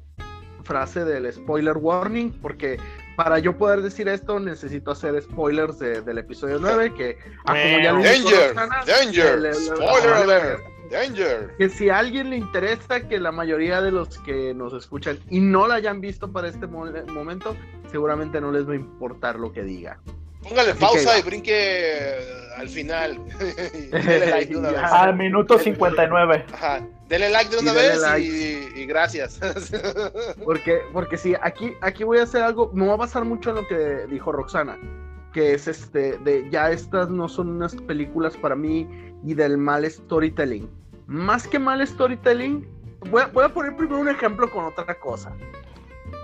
frase 0.63 1.03
del 1.03 1.31
spoiler 1.31 1.77
warning, 1.77 2.31
porque 2.41 2.77
para 3.15 3.39
yo 3.39 3.57
poder 3.57 3.81
decir 3.81 4.07
esto 4.07 4.39
necesito 4.39 4.91
hacer 4.91 5.21
spoilers 5.21 5.79
del 5.79 6.17
episodio 6.17 6.57
9, 6.59 6.93
que 6.93 7.17
ah, 7.45 7.55
como 7.61 7.79
ya 7.83 7.91
lo 7.91 8.03
Danger, 8.03 8.55
Danger, 8.85 9.53
spoiler 9.55 10.13
alert. 10.13 10.61
Danger. 10.91 11.53
Que 11.57 11.69
si 11.69 11.89
a 11.89 11.99
alguien 11.99 12.29
le 12.29 12.37
interesa 12.37 13.07
que 13.07 13.19
la 13.19 13.31
mayoría 13.31 13.81
de 13.81 13.91
los 13.91 14.17
que 14.19 14.53
nos 14.53 14.73
escuchan 14.73 15.19
y 15.29 15.39
no 15.39 15.67
la 15.67 15.75
hayan 15.75 16.01
visto 16.01 16.31
para 16.31 16.47
este 16.47 16.65
momento, 16.65 17.55
seguramente 17.91 18.41
no 18.41 18.51
les 18.51 18.67
va 18.67 18.73
a 18.73 18.77
importar 18.77 19.39
lo 19.39 19.51
que 19.51 19.63
diga. 19.63 19.99
Póngale 20.41 20.73
pausa 20.75 21.19
y 21.19 21.21
brinque 21.21 22.39
al 22.57 22.69
final. 22.69 23.19
like 23.91 24.55
Al 24.91 25.15
minuto 25.15 25.57
59. 25.57 26.45
Ajá. 26.53 26.81
Dele 27.07 27.29
like 27.29 27.49
de 27.49 27.57
una 27.57 27.73
vez 27.73 28.01
Y, 28.19 28.85
gracias. 28.85 29.39
porque, 30.45 30.81
porque 30.93 31.17
sí, 31.17 31.35
aquí, 31.41 31.73
aquí 31.81 32.03
voy 32.03 32.19
a 32.19 32.23
hacer 32.23 32.43
algo. 32.43 32.71
Me 32.73 32.85
va 32.85 32.93
a 32.93 32.97
basar 32.97 33.25
mucho 33.25 33.49
en 33.49 33.57
lo 33.57 33.67
que 33.67 34.05
dijo 34.09 34.31
Roxana. 34.31 34.77
Que 35.33 35.53
es 35.53 35.67
este, 35.67 36.17
de 36.19 36.47
ya 36.51 36.71
estas 36.71 37.09
no 37.09 37.27
son 37.29 37.49
unas 37.49 37.75
películas 37.75 38.35
para 38.37 38.55
mí 38.55 38.87
y 39.23 39.33
del 39.33 39.57
mal 39.57 39.89
storytelling. 39.89 40.69
Más 41.07 41.47
que 41.47 41.59
mal 41.59 41.85
storytelling, 41.85 42.67
voy 43.09 43.23
a, 43.23 43.49
poner 43.53 43.75
primero 43.75 43.99
un 43.99 44.09
ejemplo 44.09 44.49
con 44.49 44.65
otra 44.65 44.93
cosa. 44.99 45.31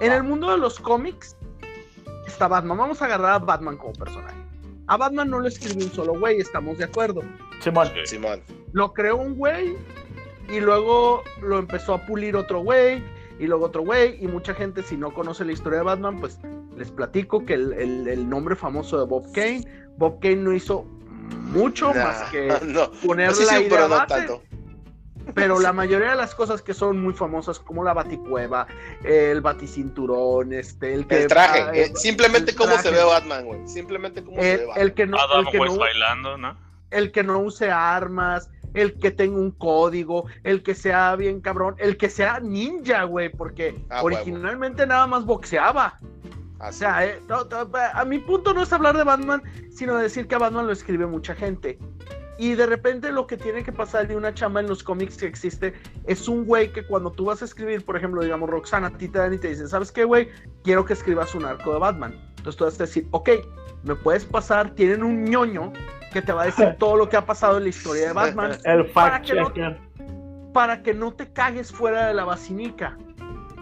En 0.02 0.12
el 0.12 0.24
mundo 0.24 0.52
de 0.52 0.58
los 0.58 0.80
cómics 0.80 1.38
está 2.28 2.48
Batman. 2.48 2.78
Vamos 2.78 3.02
a 3.02 3.06
agarrar 3.06 3.34
a 3.34 3.40
Batman 3.40 3.78
como 3.78 3.94
personaje. 3.94 4.38
A 4.88 4.98
Batman 4.98 5.30
no 5.30 5.40
lo 5.40 5.48
escribió 5.48 5.86
un 5.86 5.92
solo 5.92 6.20
güey, 6.20 6.40
estamos 6.40 6.78
de 6.78 6.86
acuerdo. 6.86 7.22
Simón. 7.60 7.90
Simón. 8.06 8.42
Lo 8.74 8.94
creó 8.94 9.18
un 9.18 9.36
güey 9.36 9.76
y 10.50 10.60
luego 10.60 11.24
lo 11.42 11.58
empezó 11.58 11.96
a 11.96 12.06
pulir 12.06 12.36
otro 12.36 12.60
güey 12.60 13.04
y 13.40 13.48
luego 13.48 13.66
otro 13.66 13.82
güey 13.82 14.24
y 14.24 14.28
mucha 14.28 14.54
gente 14.54 14.84
si 14.84 14.96
no 14.96 15.14
conoce 15.14 15.44
la 15.44 15.54
historia 15.54 15.80
de 15.80 15.86
Batman 15.86 16.20
pues 16.20 16.40
les 16.78 16.92
platico 16.92 17.46
que 17.46 17.54
el 17.56 18.30
nombre 18.30 18.56
famoso 18.56 19.00
de 19.00 19.06
Bob 19.06 19.32
Kane, 19.34 19.66
Bob 19.98 20.20
Kane 20.20 20.36
no 20.36 20.54
hizo 20.54 20.86
mucho 21.56 21.94
más 21.94 22.30
que 22.32 22.54
poner 23.06 23.36
la 23.36 23.60
idea 23.60 23.70
pero, 23.70 24.06
tanto. 24.08 24.42
Pero 25.34 25.60
la 25.60 25.74
mayoría 25.74 26.12
de 26.12 26.16
las 26.16 26.36
cosas 26.36 26.62
que 26.62 26.74
son 26.74 27.02
muy 27.02 27.14
famosas, 27.14 27.60
como 27.60 27.84
la 27.84 27.94
baticueva, 27.94 28.68
el 29.04 29.42
baticinturón, 29.42 30.54
este, 30.54 30.94
el 30.94 31.08
que. 31.08 31.24
El 31.24 31.28
traje, 31.28 31.82
eh, 31.82 31.92
simplemente 31.96 32.56
cómo 32.56 32.78
se 32.78 32.92
ve 32.92 33.04
Batman, 33.04 33.46
güey. 33.46 33.68
Simplemente 33.68 34.24
cómo 34.24 34.42
se 34.42 34.58
ve 34.58 34.66
Batman. 34.66 34.82
El 34.82 34.94
que 34.94 35.06
no, 35.08 35.18
el 35.40 35.48
que 35.48 35.58
no, 35.60 35.78
bailando, 35.78 36.38
¿no? 36.38 36.58
El 36.92 37.12
que 37.12 37.24
no 37.24 37.40
use 37.40 37.72
armas, 37.72 38.50
el 38.74 39.00
que 39.00 39.12
tenga 39.12 39.38
un 39.38 39.52
código, 39.52 40.26
el 40.44 40.62
que 40.62 40.76
sea 40.76 41.16
bien 41.16 41.42
cabrón, 41.42 41.76
el 41.80 41.98
que 41.98 42.10
sea 42.10 42.40
ninja, 42.40 43.04
güey, 43.04 43.30
porque 43.30 43.76
ah, 43.90 44.04
originalmente 44.04 44.86
nada 44.86 45.08
más 45.08 45.26
boxeaba. 45.26 46.00
O 46.60 46.72
sea, 46.72 47.06
eh, 47.06 47.20
a 47.94 48.06
mi 48.06 48.20
punto 48.20 48.54
no 48.54 48.64
es 48.64 48.72
hablar 48.72 48.96
de 48.98 49.04
Batman, 49.04 49.44
sino 49.72 49.98
decir 49.98 50.28
que 50.28 50.36
a 50.36 50.40
Batman 50.40 50.68
lo 50.68 50.74
escribe 50.74 51.06
mucha 51.06 51.36
gente. 51.36 51.78
Y 52.38 52.56
de 52.56 52.66
repente 52.66 53.12
lo 53.12 53.28
que 53.28 53.38
tiene 53.38 53.64
que 53.64 53.72
pasar 53.72 54.08
de 54.08 54.16
una 54.16 54.34
chamba 54.34 54.60
en 54.60 54.68
los 54.68 54.84
cómics 54.84 55.18
que 55.18 55.26
existe 55.26 55.74
es 56.06 56.28
un 56.28 56.46
güey 56.46 56.72
que 56.72 56.86
cuando 56.86 57.12
tú 57.12 57.26
vas 57.26 57.42
a 57.42 57.46
escribir, 57.46 57.86
por 57.86 57.96
ejemplo, 57.96 58.22
digamos, 58.22 58.50
Roxana, 58.50 58.88
a 58.88 58.98
ti 58.98 59.08
te 59.08 59.20
dan 59.20 59.34
y 59.34 59.38
te 59.38 59.50
dicen, 59.50 59.68
¿sabes 59.70 59.92
qué, 59.92 60.04
güey? 60.04 60.30
Quiero 60.64 60.84
que 60.84 60.94
escribas 60.94 61.34
un 61.34 61.46
arco 61.46 61.74
de 61.74 61.80
Batman. 61.80 62.14
Entonces 62.38 62.56
tú 62.58 62.66
vas 62.66 62.80
a 62.80 62.84
decir, 62.84 63.08
ok, 63.12 63.30
me 63.84 63.96
puedes 63.96 64.26
pasar, 64.26 64.72
tienen 64.76 65.04
un 65.04 65.24
ñoño 65.24 65.72
que 66.12 66.22
te 66.22 66.34
va 66.34 66.44
a 66.44 66.46
decir 66.46 66.76
todo 66.80 66.98
lo 66.98 67.10
que 67.10 67.18
ha 67.18 67.26
pasado 67.26 67.58
en 67.58 67.64
la 67.64 67.70
historia 67.70 68.08
de 68.08 68.14
Batman. 68.14 68.58
El 68.66 68.86
fact 68.86 68.94
para 68.94 69.22
que, 69.22 69.78
para 70.54 70.84
que 70.84 70.94
no 70.94 71.14
te 71.14 71.32
cagues 71.32 71.72
fuera 71.72 72.08
de 72.08 72.14
la 72.14 72.26
basinica. 72.26 72.98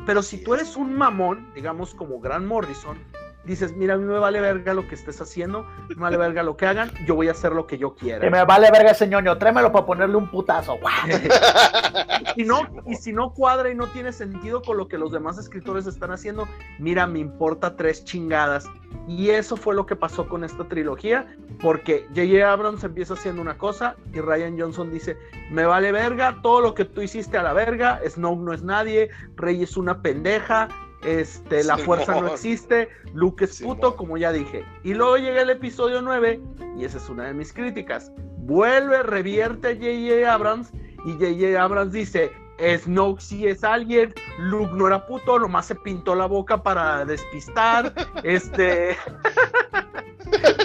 Pero 0.05 0.21
si 0.21 0.43
tú 0.43 0.53
eres 0.53 0.75
un 0.75 0.95
mamón, 0.95 1.51
digamos 1.55 1.95
como 1.95 2.19
Grant 2.19 2.45
Morrison, 2.45 2.97
dices, 3.45 3.75
mira, 3.75 3.95
a 3.95 3.97
mí 3.97 4.05
me 4.05 4.19
vale 4.19 4.39
verga 4.39 4.73
lo 4.73 4.87
que 4.87 4.95
estés 4.95 5.19
haciendo, 5.19 5.65
me 5.89 5.95
vale 5.95 6.17
verga 6.17 6.43
lo 6.43 6.55
que 6.55 6.65
hagan, 6.65 6.91
yo 7.05 7.15
voy 7.15 7.27
a 7.27 7.31
hacer 7.31 7.51
lo 7.51 7.67
que 7.67 7.77
yo 7.77 7.95
quiera. 7.95 8.29
Me 8.29 8.43
vale 8.45 8.71
verga 8.71 8.91
ese 8.91 9.07
ñoño, 9.07 9.37
tráemelo 9.37 9.71
para 9.71 9.85
ponerle 9.85 10.15
un 10.15 10.29
putazo. 10.29 10.77
y, 12.35 12.43
no, 12.43 12.61
y 12.85 12.95
si 12.95 13.11
no 13.11 13.33
cuadra 13.33 13.69
y 13.69 13.75
no 13.75 13.87
tiene 13.87 14.11
sentido 14.11 14.61
con 14.61 14.77
lo 14.77 14.87
que 14.87 14.97
los 14.97 15.11
demás 15.11 15.37
escritores 15.37 15.87
están 15.87 16.11
haciendo, 16.11 16.47
mira, 16.79 17.05
me 17.07 17.19
importa 17.19 17.75
tres 17.75 18.05
chingadas. 18.05 18.65
Y 19.07 19.31
eso 19.31 19.57
fue 19.57 19.75
lo 19.75 19.85
que 19.85 19.95
pasó 19.95 20.29
con 20.29 20.43
esta 20.43 20.63
trilogía, 20.65 21.35
porque 21.61 22.05
J.J. 22.15 22.49
Abrams 22.49 22.83
empieza 22.83 23.15
haciendo 23.15 23.41
una 23.41 23.57
cosa 23.57 23.95
y 24.13 24.21
Ryan 24.21 24.57
Johnson 24.57 24.91
dice, 24.91 25.17
me 25.51 25.65
vale 25.65 25.91
verga, 25.91 26.39
todo 26.41 26.61
lo 26.61 26.73
que 26.73 26.85
tú 26.85 27.01
hiciste 27.01 27.37
a 27.37 27.43
la 27.43 27.53
verga, 27.53 27.99
Snow 28.07 28.35
no 28.37 28.53
es 28.53 28.63
nadie, 28.63 29.09
Rey 29.35 29.63
es 29.63 29.75
una 29.75 30.01
pendeja, 30.01 30.69
este, 31.05 31.63
la 31.63 31.77
fuerza 31.77 32.19
no 32.19 32.27
existe, 32.27 32.89
Luke 33.13 33.45
es 33.45 33.61
puto, 33.61 33.95
como 33.95 34.17
ya 34.17 34.31
dije. 34.31 34.65
Y 34.83 34.93
luego 34.93 35.17
llega 35.17 35.41
el 35.41 35.49
episodio 35.49 36.01
9, 36.01 36.41
y 36.77 36.85
esa 36.85 36.97
es 36.97 37.09
una 37.09 37.25
de 37.25 37.33
mis 37.33 37.53
críticas. 37.53 38.11
Vuelve, 38.37 39.03
revierte 39.03 39.69
a 39.69 39.75
J.J. 39.75 40.33
Abrams, 40.33 40.71
y 41.05 41.13
J.J. 41.13 41.61
Abrams 41.61 41.91
dice, 41.91 42.31
Snoke 42.77 43.21
sí 43.21 43.47
es 43.47 43.63
alguien, 43.63 44.13
Luke 44.39 44.73
no 44.73 44.87
era 44.87 45.05
puto, 45.05 45.39
nomás 45.39 45.65
se 45.65 45.75
pintó 45.75 46.15
la 46.15 46.25
boca 46.25 46.61
para 46.61 47.05
despistar, 47.05 47.93
este... 48.23 48.97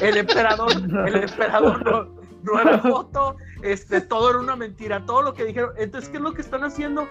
el 0.01 0.16
emperador, 0.16 0.70
el 1.07 1.16
emperador 1.16 2.11
no 2.43 2.61
era 2.61 2.78
foto, 2.78 3.36
este, 3.62 4.01
todo 4.01 4.30
era 4.30 4.39
una 4.39 4.57
mentira, 4.57 5.05
todo 5.05 5.22
lo 5.22 5.34
que 5.34 5.45
dijeron. 5.45 5.70
Entonces, 5.76 6.11
¿qué 6.11 6.16
es 6.16 6.22
lo 6.22 6.32
que 6.32 6.43
están 6.43 6.64
haciendo? 6.64 7.09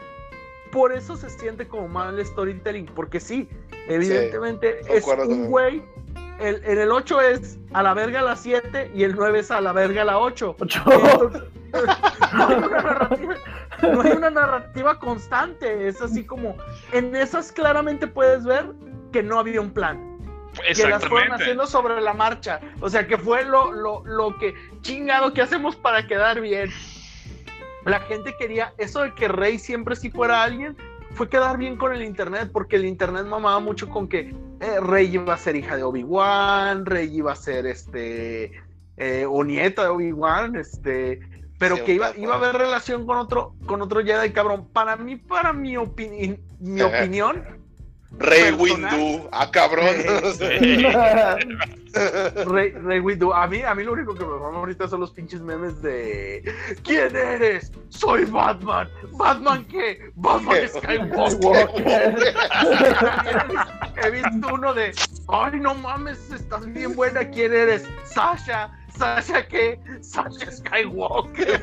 Por 0.77 0.93
eso 0.93 1.17
se 1.17 1.29
siente 1.31 1.67
como 1.67 1.87
mal 1.87 2.23
storytelling, 2.23 2.85
porque 2.85 3.19
sí, 3.19 3.49
evidentemente 3.87 4.81
es 4.87 5.07
un 5.07 5.47
güey. 5.47 5.81
El, 6.39 6.63
en 6.65 6.77
el 6.77 6.91
8 6.91 7.19
es 7.19 7.57
a 7.73 7.81
la 7.81 7.95
verga 7.95 8.21
la 8.21 8.35
7 8.35 8.91
y 8.93 9.01
el 9.01 9.15
9 9.15 9.39
es 9.39 9.49
a 9.49 9.59
la 9.59 9.73
verga 9.73 10.05
la 10.05 10.19
8. 10.19 10.55
no, 13.81 14.01
hay 14.01 14.11
una 14.11 14.29
narrativa, 14.29 14.99
constante, 14.99 15.87
es 15.87 15.99
así 15.99 16.23
como 16.23 16.55
en 16.91 17.15
esas 17.15 17.51
claramente 17.51 18.05
puedes 18.05 18.45
ver 18.45 18.67
que 19.11 19.23
no 19.23 19.39
había 19.39 19.61
un 19.61 19.71
plan 19.71 20.15
que 20.75 20.87
las 20.87 21.03
fueron 21.07 21.33
haciendo 21.33 21.65
sobre 21.65 21.99
la 22.01 22.13
marcha. 22.13 22.59
O 22.81 22.89
sea, 22.89 23.07
que 23.07 23.17
fue 23.17 23.43
lo, 23.45 23.71
lo, 23.71 24.03
lo 24.05 24.37
que 24.37 24.53
chingado 24.81 25.33
que 25.33 25.41
hacemos 25.41 25.75
para 25.75 26.05
quedar 26.05 26.39
bien 26.39 26.69
la 27.87 27.99
gente 28.01 28.35
quería 28.37 28.73
eso 28.77 29.01
de 29.01 29.13
que 29.13 29.27
Rey 29.27 29.57
siempre 29.59 29.95
sí 29.95 30.09
fuera 30.09 30.43
alguien, 30.43 30.75
fue 31.11 31.29
quedar 31.29 31.57
bien 31.57 31.77
con 31.77 31.93
el 31.93 32.03
internet, 32.03 32.49
porque 32.51 32.75
el 32.75 32.85
internet 32.85 33.25
mamaba 33.25 33.59
mucho 33.59 33.89
con 33.89 34.07
que 34.07 34.35
eh, 34.59 34.79
Rey 34.81 35.13
iba 35.13 35.33
a 35.33 35.37
ser 35.37 35.55
hija 35.55 35.77
de 35.77 35.83
Obi-Wan, 35.83 36.85
Rey 36.85 37.15
iba 37.15 37.31
a 37.31 37.35
ser 37.35 37.65
este 37.65 38.51
eh, 38.97 39.25
o 39.27 39.43
nieta 39.43 39.83
de 39.83 39.89
Obi-Wan, 39.89 40.55
este, 40.55 41.19
pero 41.57 41.83
que 41.83 41.93
iba, 41.93 42.15
iba 42.17 42.33
a 42.33 42.37
haber 42.37 42.55
relación 42.55 43.05
con 43.05 43.17
otro, 43.17 43.55
con 43.65 43.81
otro 43.81 44.03
Jedi 44.03 44.31
cabrón. 44.31 44.67
Para 44.71 44.95
mí, 44.95 45.15
para 45.15 45.53
mi, 45.53 45.77
opinión 45.77 46.39
mi 46.59 46.81
opinión, 46.81 47.43
Rey 48.11 48.51
Windu, 48.51 49.27
ah 49.31 49.49
cabrón. 49.51 49.87
Rey, 52.47 52.71
Rey 52.71 52.99
Windu, 52.99 53.33
a 53.33 53.47
mí, 53.47 53.63
a 53.63 53.75
mí 53.75 53.83
lo 53.83 53.93
único 53.93 54.13
que 54.13 54.23
me 54.23 54.37
mama 54.37 54.59
ahorita 54.59 54.87
son 54.87 54.99
los 55.01 55.09
pinches 55.11 55.41
memes 55.41 55.81
de 55.81 56.43
¿Quién 56.83 57.15
eres? 57.15 57.71
Soy 57.89 58.25
Batman. 58.25 58.87
¿Batman 59.13 59.65
qué? 59.65 60.11
Batman 60.15 60.69
Skywalker. 60.69 61.69
He 64.03 64.11
visto 64.11 64.53
uno 64.53 64.73
de 64.73 64.93
Ay 65.27 65.59
no 65.59 65.75
mames, 65.75 66.31
estás 66.31 66.65
bien 66.73 66.95
buena, 66.95 67.29
¿quién 67.29 67.53
eres? 67.53 67.83
Sasha. 68.05 68.71
¿Sasha 68.97 69.47
qué? 69.47 69.79
Sasha 70.01 70.51
Skywalker. 70.51 71.61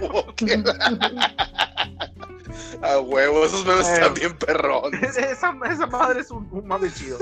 A 2.82 2.98
huevo, 2.98 3.44
esos 3.44 3.64
memes 3.66 3.88
están 3.88 4.14
bien 4.14 4.36
perrones. 4.36 5.16
Esa, 5.16 5.52
madre 5.52 6.20
es 6.20 6.30
un, 6.30 6.48
un 6.50 6.66
mame 6.66 6.90
chido. 6.92 7.18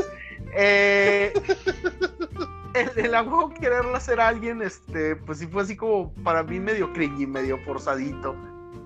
Eh, 0.55 1.33
el, 2.75 2.91
el 2.97 3.13
huevo 3.13 3.53
quererla 3.55 3.99
hacer 3.99 4.21
a 4.21 4.29
alguien, 4.29 4.63
este, 4.63 5.17
pues 5.17 5.39
sí 5.39 5.47
fue 5.47 5.63
así 5.63 5.77
como 5.77 6.13
para 6.25 6.43
mí 6.43 6.61
medio 6.61 6.93
cringy, 6.93 7.27
medio 7.27 7.59
forzadito. 7.65 8.35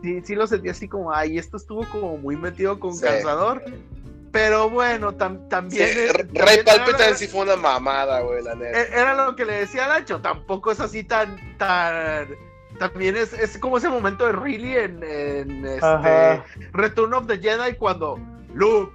Sí, 0.02 0.20
sí 0.24 0.34
lo 0.34 0.46
sentí 0.46 0.68
así 0.68 0.88
como, 0.88 1.12
ay, 1.12 1.38
esto 1.38 1.56
estuvo 1.56 1.84
como 1.88 2.16
muy 2.18 2.36
metido 2.36 2.78
con 2.78 2.98
cansador. 2.98 3.62
Pero 4.32 4.68
bueno, 4.68 5.14
también. 5.14 5.88
Rey 6.34 6.62
Palpatine 6.62 7.14
sí 7.14 7.26
fue 7.26 7.42
una 7.42 7.56
mamada, 7.56 8.20
güey, 8.20 8.42
la 8.42 8.54
neta. 8.54 8.78
E, 8.78 8.88
era 8.92 9.14
lo 9.14 9.34
que 9.34 9.46
le 9.46 9.54
decía 9.54 9.86
a 9.86 9.88
Nacho, 9.88 10.20
tampoco 10.20 10.70
es 10.70 10.80
así 10.80 11.04
tan, 11.04 11.56
tan 11.56 12.28
también 12.79 13.16
es, 13.16 13.33
es 13.33 13.59
como 13.59 13.79
ese 13.79 13.89
momento 13.89 14.27
de 14.27 14.33
Really 14.33 14.77
en, 14.77 15.64
este 15.64 16.43
Return 16.72 17.14
of 17.14 17.27
the 17.27 17.39
Jedi 17.39 17.74
cuando 17.77 18.18
Luke, 18.55 18.95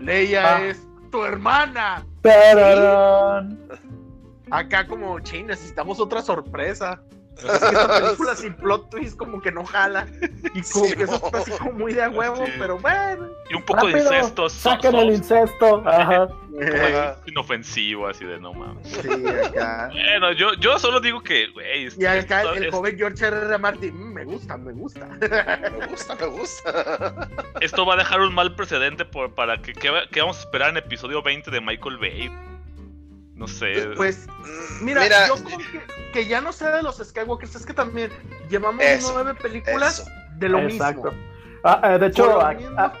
Leia 0.00 0.56
ah. 0.56 0.64
es 0.64 0.86
tu 1.10 1.24
hermana. 1.24 2.04
Acá 4.50 4.86
como, 4.86 5.18
ching, 5.20 5.46
necesitamos 5.46 6.00
otra 6.00 6.22
sorpresa. 6.22 7.00
Es 7.36 7.44
que 7.44 7.66
esta 7.66 8.00
película 8.00 8.36
sin 8.36 8.54
plot 8.54 8.90
twist 8.90 9.16
como 9.16 9.40
que 9.40 9.50
no 9.52 9.64
jala. 9.64 10.06
Y 10.54 10.62
como 10.62 10.86
que 10.86 11.02
eso 11.02 11.14
está 11.14 11.38
así 11.38 11.50
como 11.52 11.72
muy 11.72 11.92
de 11.92 12.02
a 12.02 12.10
huevo, 12.10 12.44
pero 12.58 12.78
bueno. 12.78 13.28
Y 13.50 13.54
un 13.54 13.62
poco 13.62 13.86
de 13.86 13.98
incesto. 13.98 14.48
Saquen 14.48 14.94
el 14.94 15.10
incesto. 15.10 15.82
Ajá. 15.86 16.28
Inofensivo, 17.26 18.06
así 18.06 18.24
de 18.24 18.38
no 18.38 18.54
mames. 18.54 18.86
Sí, 18.86 19.08
acá. 19.44 19.90
Bueno, 19.92 20.32
yo, 20.32 20.54
yo 20.54 20.78
solo 20.78 21.00
digo 21.00 21.20
que, 21.20 21.48
güey. 21.48 21.88
Y 21.98 22.06
acá 22.06 22.42
el, 22.42 22.70
joven 22.70 22.96
George 22.96 23.26
R. 23.26 23.36
R. 23.36 23.58
Martin, 23.58 23.92
mm, 23.92 24.12
me 24.12 24.24
gusta, 24.24 24.56
me 24.56 24.72
gusta. 24.72 25.06
me 25.06 25.86
gusta, 25.88 26.14
me 26.14 26.26
gusta. 26.26 27.28
Esto 27.60 27.84
va 27.84 27.94
a 27.94 27.96
dejar 27.96 28.20
un 28.20 28.34
mal 28.34 28.54
precedente 28.54 29.04
por, 29.04 29.34
para 29.34 29.60
que, 29.60 29.72
que, 29.72 30.20
vamos 30.20 30.36
a 30.36 30.40
esperar 30.40 30.70
en 30.70 30.76
episodio 30.76 31.22
20 31.22 31.50
de 31.50 31.60
Michael 31.60 31.98
Bay. 31.98 32.53
No 33.34 33.48
sé. 33.48 33.88
Pues, 33.96 34.26
mira, 34.80 35.26
yo 35.26 35.34
creo 35.34 35.58
que, 36.12 36.26
ya 36.26 36.40
no 36.40 36.52
sé 36.52 36.66
de 36.70 36.82
los 36.82 36.96
Skywalkers, 36.96 37.56
es 37.56 37.66
que 37.66 37.74
también 37.74 38.10
llevamos 38.48 38.84
nueve 39.12 39.34
películas 39.34 40.06
de 40.36 40.48
lo 40.48 40.60
mismo. 40.60 41.10
Ah, 41.66 41.94
eh, 41.94 41.98
de 41.98 42.08
hecho, 42.08 42.40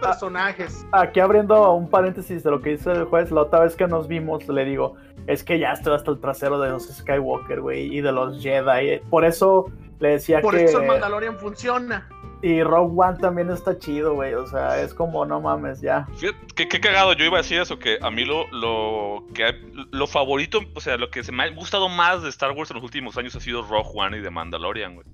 personajes. 0.00 0.86
aquí 0.90 1.20
abriendo 1.20 1.74
un 1.74 1.90
paréntesis 1.90 2.42
de 2.42 2.50
lo 2.50 2.62
que 2.62 2.70
dice 2.70 2.92
el 2.92 3.04
juez, 3.04 3.30
la 3.30 3.42
otra 3.42 3.60
vez 3.60 3.76
que 3.76 3.86
nos 3.86 4.08
vimos, 4.08 4.48
le 4.48 4.64
digo, 4.64 4.96
es 5.26 5.44
que 5.44 5.58
ya 5.58 5.72
estoy 5.72 5.94
hasta 5.94 6.10
el 6.10 6.18
trasero 6.18 6.58
de 6.58 6.70
los 6.70 6.88
Skywalker, 6.88 7.60
güey, 7.60 7.94
y 7.94 8.00
de 8.00 8.10
los 8.10 8.42
Jedi. 8.42 9.00
Por 9.10 9.26
eso 9.26 9.70
le 10.00 10.12
decía 10.12 10.38
que. 10.38 10.42
Por 10.42 10.54
eso 10.56 10.80
el 10.80 10.86
Mandalorian 10.86 11.38
funciona. 11.38 12.08
Y 12.44 12.62
Rogue 12.62 12.92
One 12.94 13.18
también 13.20 13.48
está 13.48 13.78
chido, 13.78 14.16
güey. 14.16 14.34
O 14.34 14.46
sea, 14.46 14.82
es 14.82 14.92
como, 14.92 15.24
no 15.24 15.40
mames, 15.40 15.80
ya. 15.80 16.06
qué, 16.54 16.68
cagado. 16.68 17.14
Yo 17.14 17.24
iba 17.24 17.38
a 17.38 17.40
decir 17.40 17.58
eso, 17.58 17.78
que 17.78 17.96
a 18.02 18.10
mí 18.10 18.26
lo, 18.26 18.46
lo, 18.48 19.24
que, 19.32 19.54
lo 19.90 20.06
favorito, 20.06 20.60
o 20.74 20.80
sea, 20.82 20.98
lo 20.98 21.10
que 21.10 21.24
se 21.24 21.32
me 21.32 21.44
ha 21.44 21.48
gustado 21.48 21.88
más 21.88 22.22
de 22.22 22.28
Star 22.28 22.52
Wars 22.52 22.70
en 22.70 22.74
los 22.74 22.84
últimos 22.84 23.16
años 23.16 23.34
ha 23.34 23.40
sido 23.40 23.62
Rogue 23.62 23.88
One 23.94 24.18
y 24.18 24.20
de 24.20 24.28
Mandalorian, 24.28 24.94
güey. 24.96 25.06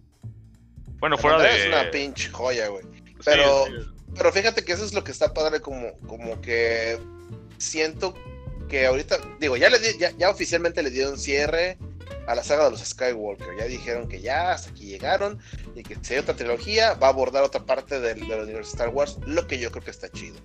Bueno, 0.98 1.16
fuera 1.16 1.40
de... 1.40 1.56
Es 1.56 1.66
una 1.68 1.88
pinche 1.92 2.30
joya, 2.30 2.66
güey. 2.66 2.84
Pero, 3.24 3.64
pero 4.16 4.32
fíjate 4.32 4.64
que 4.64 4.72
eso 4.72 4.84
es 4.84 4.92
lo 4.92 5.04
que 5.04 5.12
está 5.12 5.32
padre, 5.32 5.60
como, 5.60 5.96
como 6.08 6.40
que 6.40 6.98
siento 7.58 8.12
que 8.68 8.86
ahorita, 8.86 9.18
digo, 9.38 9.56
ya, 9.56 9.70
le 9.70 9.78
ya, 10.00 10.10
ya 10.18 10.30
oficialmente 10.30 10.82
le 10.82 10.90
dieron 10.90 11.16
cierre 11.16 11.78
a 12.30 12.34
la 12.36 12.44
saga 12.44 12.64
de 12.64 12.70
los 12.70 12.80
Skywalker. 12.80 13.56
Ya 13.58 13.64
dijeron 13.64 14.08
que 14.08 14.20
ya 14.20 14.52
hasta 14.52 14.70
aquí 14.70 14.86
llegaron 14.86 15.40
y 15.74 15.82
que 15.82 15.96
si 16.00 16.14
hay 16.14 16.20
otra 16.20 16.36
trilogía 16.36 16.94
va 16.94 17.08
a 17.08 17.10
abordar 17.10 17.42
otra 17.42 17.64
parte 17.66 17.98
del, 17.98 18.28
del 18.28 18.40
universo 18.42 18.70
Star 18.70 18.90
Wars, 18.90 19.18
lo 19.26 19.48
que 19.48 19.58
yo 19.58 19.72
creo 19.72 19.82
que 19.82 19.90
está 19.90 20.08
chido. 20.10 20.38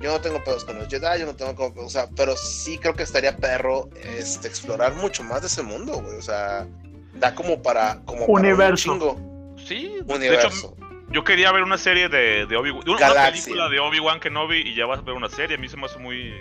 Yo 0.00 0.10
no 0.10 0.20
tengo 0.20 0.42
pedos 0.42 0.64
con 0.64 0.78
los 0.78 0.88
Jedi, 0.88 1.20
yo 1.20 1.26
no 1.26 1.36
tengo 1.36 1.54
como, 1.54 1.86
o 1.86 1.88
sea, 1.88 2.08
pero 2.16 2.36
sí 2.36 2.78
creo 2.78 2.94
que 2.94 3.04
estaría 3.04 3.36
perro 3.36 3.88
este, 4.04 4.48
explorar 4.48 4.94
mucho 4.94 5.22
más 5.22 5.42
de 5.42 5.46
ese 5.46 5.62
mundo, 5.62 6.00
güey. 6.00 6.16
O 6.16 6.22
sea, 6.22 6.66
da 7.14 7.34
como 7.34 7.62
para 7.62 8.00
como 8.04 8.24
universo. 8.26 8.98
Para 8.98 9.12
un 9.12 9.56
chingo. 9.56 9.64
Sí, 9.64 9.98
universo. 10.06 10.74
De 10.74 10.84
hecho, 10.84 10.88
yo 11.10 11.22
quería 11.22 11.52
ver 11.52 11.62
una 11.62 11.78
serie 11.78 12.08
de, 12.08 12.46
de 12.46 12.56
Obi-Wan, 12.56 12.82
una 12.88 13.30
película 13.30 13.68
de 13.68 13.78
Obi-Wan 13.78 14.20
Kenobi 14.20 14.58
y 14.58 14.74
ya 14.74 14.86
vas 14.86 14.98
a 14.98 15.02
ver 15.02 15.14
una 15.14 15.28
serie. 15.28 15.56
A 15.56 15.60
mí 15.60 15.68
se 15.68 15.76
me 15.76 15.86
hace 15.86 15.98
muy 15.98 16.32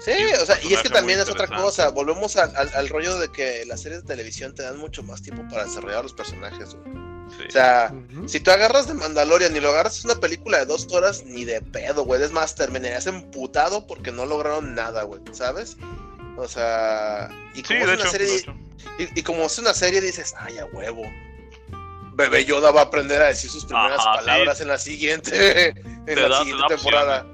Sí, 0.00 0.12
o 0.40 0.46
sea, 0.46 0.58
y 0.62 0.74
es 0.74 0.82
que 0.82 0.90
también 0.90 1.20
es 1.20 1.28
otra 1.28 1.46
cosa. 1.46 1.90
Volvemos 1.90 2.36
al, 2.36 2.88
rollo 2.88 3.18
de 3.18 3.30
que 3.30 3.64
las 3.66 3.82
series 3.82 4.02
de 4.02 4.06
televisión 4.06 4.54
te 4.54 4.62
dan 4.62 4.78
mucho 4.78 5.02
más 5.02 5.22
tiempo 5.22 5.42
para 5.50 5.64
desarrollar 5.64 6.02
los 6.02 6.12
personajes. 6.12 6.74
O 6.74 7.50
sea, 7.50 7.92
si 8.26 8.40
tú 8.40 8.50
agarras 8.50 8.88
de 8.88 8.94
Mandalorian 8.94 9.54
y 9.54 9.60
lo 9.60 9.70
agarras 9.70 10.04
una 10.04 10.16
película 10.16 10.58
de 10.58 10.66
dos 10.66 10.88
horas, 10.92 11.24
ni 11.24 11.44
de 11.44 11.60
pedo, 11.60 12.04
güey. 12.04 12.22
Es 12.22 12.32
más, 12.32 12.54
terminarías 12.54 13.06
emputado 13.06 13.86
porque 13.86 14.12
no 14.12 14.26
lograron 14.26 14.74
nada, 14.74 15.02
güey, 15.02 15.20
¿sabes? 15.32 15.76
O 16.36 16.48
sea, 16.48 17.28
y 17.54 17.62
como 17.62 17.80
es 17.80 18.00
una 18.00 18.10
serie, 18.10 18.44
y, 19.14 19.22
como 19.22 19.44
es 19.44 19.58
una 19.58 19.74
serie, 19.74 20.00
dices, 20.00 20.34
ay, 20.38 20.58
a 20.58 20.66
huevo. 20.66 21.02
Bebé 22.14 22.44
Yoda 22.44 22.70
va 22.70 22.80
a 22.80 22.84
aprender 22.84 23.22
a 23.22 23.26
decir 23.26 23.50
sus 23.50 23.64
primeras 23.64 24.04
palabras 24.04 24.60
en 24.60 24.68
la 24.68 24.78
siguiente, 24.78 25.68
en 26.06 26.28
la 26.28 26.38
siguiente 26.38 26.64
temporada. 26.68 27.26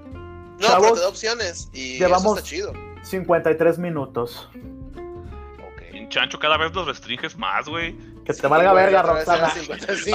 No, 0.60 0.80
pero 0.80 0.94
te 0.94 1.00
da 1.00 1.08
opciones 1.08 1.68
y 1.72 1.98
llevamos 1.98 2.38
eso 2.38 2.38
está 2.38 2.48
chido. 2.48 2.72
53 3.02 3.78
minutos. 3.78 4.48
Ok. 4.54 6.08
Chancho, 6.08 6.38
cada 6.38 6.56
vez 6.56 6.72
los 6.74 6.86
restringes 6.86 7.36
más, 7.36 7.68
güey. 7.68 7.96
Que 8.24 8.32
te 8.32 8.46
valga 8.46 8.72
verga, 8.72 9.02
Roxana. 9.02 9.52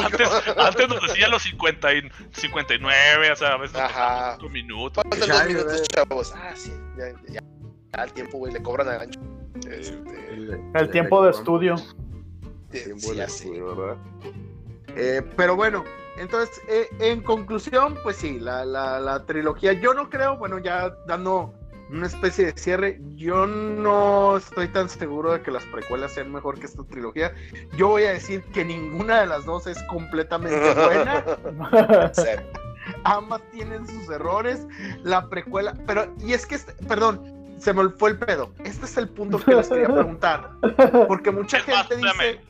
Antes, 0.04 0.24
antes 0.58 0.90
nos 0.90 1.02
decía 1.08 1.28
los 1.28 1.44
50 1.44 1.94
y 1.94 2.12
59, 2.32 3.32
o 3.32 3.36
sea, 3.36 3.54
a 3.54 3.58
veces 3.58 3.78
Ajá. 3.78 4.38
5 4.40 4.50
minutos. 4.50 5.04
Faltan 5.10 5.30
dos 5.30 5.46
minutos, 5.46 5.84
chavos. 5.84 6.34
Ah, 6.36 6.54
sí, 6.56 6.74
ya, 6.98 7.12
ya, 7.32 7.44
ya 7.94 8.04
el 8.04 8.14
tiempo, 8.14 8.40
güey, 8.40 8.52
le 8.52 8.62
cobran 8.64 8.88
a 8.88 8.98
gancho. 8.98 9.20
Este, 9.70 10.00
el 10.74 10.90
tiempo 10.90 11.24
de 11.24 11.32
estudio. 11.32 11.78
Sí, 11.78 13.14
de 13.14 13.24
estudio, 13.24 13.76
¿verdad? 13.76 13.98
Eh, 14.96 15.22
pero 15.36 15.56
bueno, 15.56 15.84
entonces, 16.20 16.62
eh, 16.68 16.90
en 17.00 17.22
conclusión, 17.24 17.98
pues 18.04 18.18
sí, 18.18 18.40
la, 18.40 18.66
la, 18.66 19.26
trilogía, 19.26 19.72
yo 19.72 19.94
no 19.94 20.10
creo, 20.10 20.36
bueno, 20.36 20.60
ya 20.60 20.94
dando 21.08 21.54
una 21.90 22.08
especie 22.08 22.48
de 22.48 22.52
cierre, 22.58 23.00
yo 23.16 23.48
no 23.48 24.36
estoy 24.36 24.68
tan 24.68 24.90
seguro 24.90 25.32
de 25.32 25.42
que 25.42 25.50
las 25.50 25.64
precuelas 25.66 26.12
sean 26.12 26.32
mejor 26.32 26.60
que 26.60 26.66
esta 26.66 26.84
trilogía. 26.84 27.34
Yo 27.78 27.88
voy 27.88 28.04
a 28.04 28.12
decir 28.12 28.44
que 28.54 28.66
ninguna 28.66 29.22
de 29.22 29.28
las 29.28 29.46
dos 29.46 29.66
es 29.66 29.82
completamente 29.84 30.74
buena. 30.74 31.24
Ambas 33.06 33.42
tienen 33.52 33.88
sus 33.88 34.10
errores. 34.10 34.68
La 35.04 35.30
precuela, 35.30 35.74
pero, 35.88 36.14
y 36.20 36.34
es 36.34 36.46
que, 36.46 36.56
este, 36.56 36.74
perdón, 36.86 37.56
se 37.60 37.74
me 37.74 37.88
fue 37.92 38.10
el 38.10 38.20
pedo. 38.20 38.52
Este 38.66 38.86
es 38.86 38.98
el 38.98 39.08
punto 39.08 39.40
que 39.40 39.56
les 39.56 39.70
quería 39.70 39.88
preguntar. 39.88 40.52
Porque 41.08 41.32
mucha 41.32 41.62
gente 41.62 41.96
dice 41.96 42.42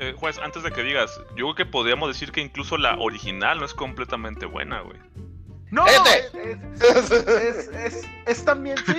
eh, 0.00 0.14
juez, 0.16 0.38
antes 0.38 0.62
de 0.62 0.70
que 0.70 0.82
digas, 0.82 1.20
yo 1.30 1.44
creo 1.46 1.54
que 1.54 1.66
podríamos 1.66 2.08
decir 2.08 2.32
que 2.32 2.40
incluso 2.40 2.76
la 2.76 2.96
original 2.98 3.58
no 3.58 3.66
es 3.66 3.74
completamente 3.74 4.46
buena, 4.46 4.80
güey. 4.80 4.98
No, 5.70 5.86
es, 5.86 6.32
es, 8.26 8.44
también, 8.44 8.78
sí, 8.86 8.96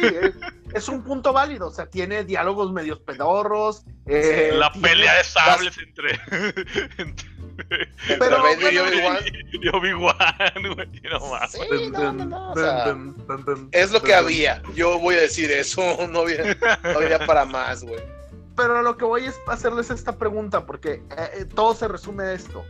es, 0.76 0.88
un 0.88 1.04
punto 1.04 1.34
válido. 1.34 1.68
O 1.68 1.72
sea, 1.72 1.88
tiene 1.88 2.24
diálogos 2.24 2.72
medios 2.72 3.00
pedorros. 3.00 3.86
Eh, 4.06 4.52
la 4.54 4.72
pelea 4.72 5.16
de 5.16 5.24
sables 5.24 5.76
entre, 5.80 6.20
pero, 8.08 8.43
Vader 8.43 8.74
y 8.74 8.78
Obi-Wan. 8.78 9.18
Y 9.52 9.68
Obi-Wan, 9.68 10.16
güey. 10.76 10.88
No, 11.89 12.14
no, 12.14 12.26
no, 12.26 12.54
no, 12.56 13.70
es 13.72 13.91
lo 13.91 14.02
que 14.02 14.14
había. 14.14 14.62
Yo 14.76 15.00
voy 15.00 15.16
a 15.16 15.22
decir 15.22 15.52
eso. 15.52 15.97
No 16.10 16.22
había, 16.22 16.56
no 16.84 17.00
había 17.00 17.26
para 17.26 17.45
más, 17.45 17.84
güey. 17.84 18.00
Pero 18.60 18.82
lo 18.82 18.97
que 18.97 19.05
voy 19.05 19.24
es 19.24 19.39
hacerles 19.47 19.89
esta 19.89 20.18
pregunta, 20.18 20.66
porque 20.66 21.01
eh, 21.12 21.30
eh, 21.34 21.45
todo 21.45 21.74
se 21.74 21.88
resume 21.88 22.24
a 22.24 22.34
esto. 22.34 22.66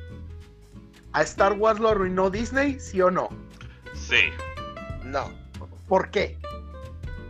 ¿A 1.14 1.24
Star 1.24 1.54
Wars 1.54 1.80
lo 1.80 1.90
arruinó 1.90 2.30
Disney, 2.30 2.80
sí 2.80 3.02
o 3.02 3.10
no? 3.10 3.30
Sí. 3.96 4.30
No. 5.04 5.32
¿Por 5.88 6.12
qué? 6.12 6.38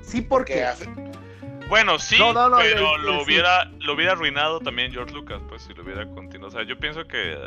Sí, 0.01 0.19
porque. 0.21 0.67
Bueno, 1.69 1.99
sí, 1.99 2.17
pero 2.57 2.97
lo 2.97 3.23
hubiera 3.23 3.63
lo 3.79 3.93
hubiera 3.93 4.11
arruinado 4.11 4.59
también 4.59 4.91
George 4.91 5.13
Lucas, 5.13 5.41
pues 5.47 5.61
si 5.61 5.73
lo 5.73 5.83
hubiera 5.83 6.05
continuado. 6.09 6.47
O 6.47 6.51
sea, 6.51 6.63
yo 6.63 6.77
pienso 6.77 7.07
que 7.07 7.37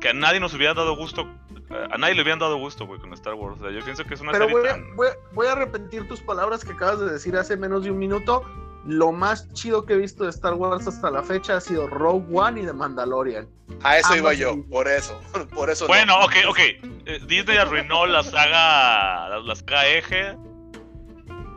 que 0.00 0.10
a 0.10 0.12
nadie 0.12 0.40
nos 0.40 0.52
hubiera 0.52 0.74
dado 0.74 0.94
gusto, 0.94 1.26
a 1.70 1.96
nadie 1.96 2.14
le 2.14 2.20
hubieran 2.20 2.38
dado 2.38 2.58
gusto, 2.58 2.86
güey, 2.86 3.00
con 3.00 3.14
Star 3.14 3.32
Wars. 3.32 3.56
O 3.58 3.62
sea, 3.62 3.70
yo 3.70 3.82
pienso 3.82 4.04
que 4.04 4.12
es 4.12 4.20
una 4.20 4.32
pero 4.32 4.48
voy, 4.48 4.62
voy, 4.94 5.08
voy, 5.32 5.46
a 5.46 5.52
arrepentir 5.52 6.06
tus 6.06 6.20
palabras 6.20 6.64
que 6.64 6.72
acabas 6.72 7.00
de 7.00 7.10
decir 7.10 7.34
hace 7.34 7.56
menos 7.56 7.84
de 7.84 7.90
un 7.90 7.98
minuto. 7.98 8.44
Lo 8.88 9.12
más 9.12 9.52
chido 9.52 9.84
que 9.84 9.92
he 9.92 9.96
visto 9.98 10.24
de 10.24 10.30
Star 10.30 10.54
Wars 10.54 10.86
hasta 10.86 11.10
la 11.10 11.22
fecha 11.22 11.58
ha 11.58 11.60
sido 11.60 11.86
Rogue 11.88 12.24
One 12.32 12.62
y 12.62 12.64
The 12.64 12.72
Mandalorian. 12.72 13.46
A 13.82 13.98
eso 13.98 14.16
iba 14.16 14.32
yo, 14.32 14.64
por 14.70 14.88
eso, 14.88 15.20
por 15.54 15.68
eso. 15.68 15.86
Bueno, 15.86 16.18
ok, 16.24 16.32
ok. 16.48 16.58
Eh, 16.58 17.20
Disney 17.26 17.58
arruinó 17.58 18.06
la 18.06 18.22
saga, 18.22 19.40
la, 19.40 19.56
saga 19.56 19.86
Eje. 19.88 20.30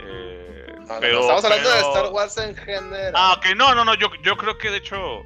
Eh, 0.01 0.75
pero, 0.99 1.21
estamos 1.21 1.45
hablando 1.45 1.69
de 1.69 1.79
Star 1.79 2.11
Wars 2.11 2.38
en 2.38 2.53
general. 2.53 3.13
Ah, 3.15 3.36
ok, 3.38 3.55
no, 3.55 3.75
no, 3.75 3.86
no. 3.86 3.95
Yo, 3.95 4.09
yo 4.23 4.36
creo 4.36 4.57
que 4.57 4.69
de 4.69 4.77
hecho, 4.77 5.21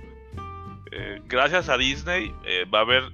eh, 0.91 1.19
gracias 1.25 1.69
a 1.69 1.77
Disney, 1.77 2.31
va 2.71 2.79
a 2.79 2.81
haber 2.83 3.11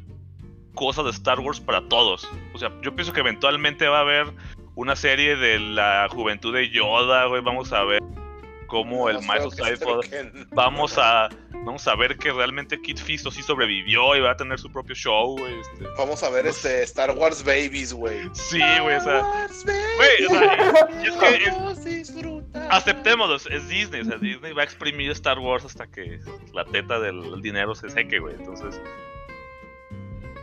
cosas 0.76 1.06
de 1.06 1.12
Star 1.12 1.40
Wars 1.40 1.62
para 1.62 1.82
todos. 1.88 2.30
O 2.54 2.58
sea, 2.58 2.70
yo 2.82 2.94
pienso 2.94 3.14
que 3.14 3.22
eventualmente 3.22 3.88
va 3.88 4.00
a 4.00 4.02
haber 4.02 4.34
una 4.76 4.98
serie 4.98 5.38
de 5.38 5.60
la 5.60 6.10
juventud 6.12 6.54
de 6.54 6.70
Yoda, 6.70 7.28
güey. 7.28 7.42
Vamos 7.42 7.72
a 7.72 7.86
ver 7.86 8.02
cómo 8.72 9.10
el 9.10 9.22
maestro 9.24 10.00
vamos 10.52 10.98
a 10.98 11.28
vamos 11.52 11.86
a 11.90 11.96
ver 11.98 12.18
que 12.18 12.32
realmente 12.32 12.82
Kid 12.82 12.98
Fisto 12.98 13.30
sí 13.30 13.44
sobrevivió 13.44 14.16
y 14.16 14.22
va 14.22 14.32
a 14.32 14.38
tener 14.38 14.58
su 14.58 14.72
propio 14.72 14.96
show, 14.96 15.38
güey. 15.38 15.60
Este. 15.60 15.86
Vamos 15.98 16.24
a 16.24 16.30
ver 16.30 16.48
este 16.48 16.82
Star 16.84 17.12
Wars 17.12 17.44
Babies, 17.44 17.92
güey. 17.92 18.30
Sí, 18.32 18.62
güey, 18.82 18.96
o 18.96 19.02
sea, 19.02 19.48
güey, 19.98 20.26
o 20.26 20.30
sea, 20.30 20.84
es, 21.04 21.18
que 21.20 22.44
aceptémoslo, 22.70 23.36
es 23.36 23.68
Disney, 23.68 24.02
o 24.02 24.06
sea, 24.06 24.18
Disney 24.18 24.54
va 24.54 24.62
a 24.62 24.66
exprimir 24.66 25.12
Star 25.12 25.38
Wars 25.38 25.66
hasta 25.66 25.86
que 25.88 26.22
la 26.54 26.64
teta 26.64 26.98
del 27.02 27.42
dinero 27.42 27.76
se 27.76 27.90
seque, 27.90 28.20
güey. 28.20 28.36
Entonces, 28.36 28.82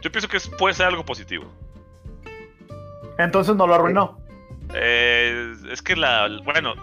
yo 0.03 0.13
pienso 0.13 0.29
que 0.29 0.39
puede 0.59 0.75
ser 0.75 0.85
algo 0.85 1.03
positivo. 1.03 1.47
Entonces 3.17 3.57
no 3.57 3.67
lo 3.67 3.75
arruinó. 3.75 4.21
Eh, 4.75 5.55
es 5.73 5.81
que 5.81 5.97
la, 5.97 6.29
bueno, 6.45 6.75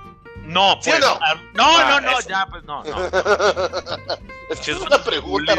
no, 0.45 0.79
pues. 0.83 0.99
no? 0.99 1.19
no, 1.53 1.77
ah, 1.77 2.01
no, 2.01 2.11
no, 2.11 2.19
ya, 2.21 2.47
pues 2.49 2.63
no, 2.63 2.83
no. 2.83 3.05
es 4.49 4.59
que 4.59 4.71
es 4.71 4.77
una 4.77 5.03
pregunta, 5.03 5.55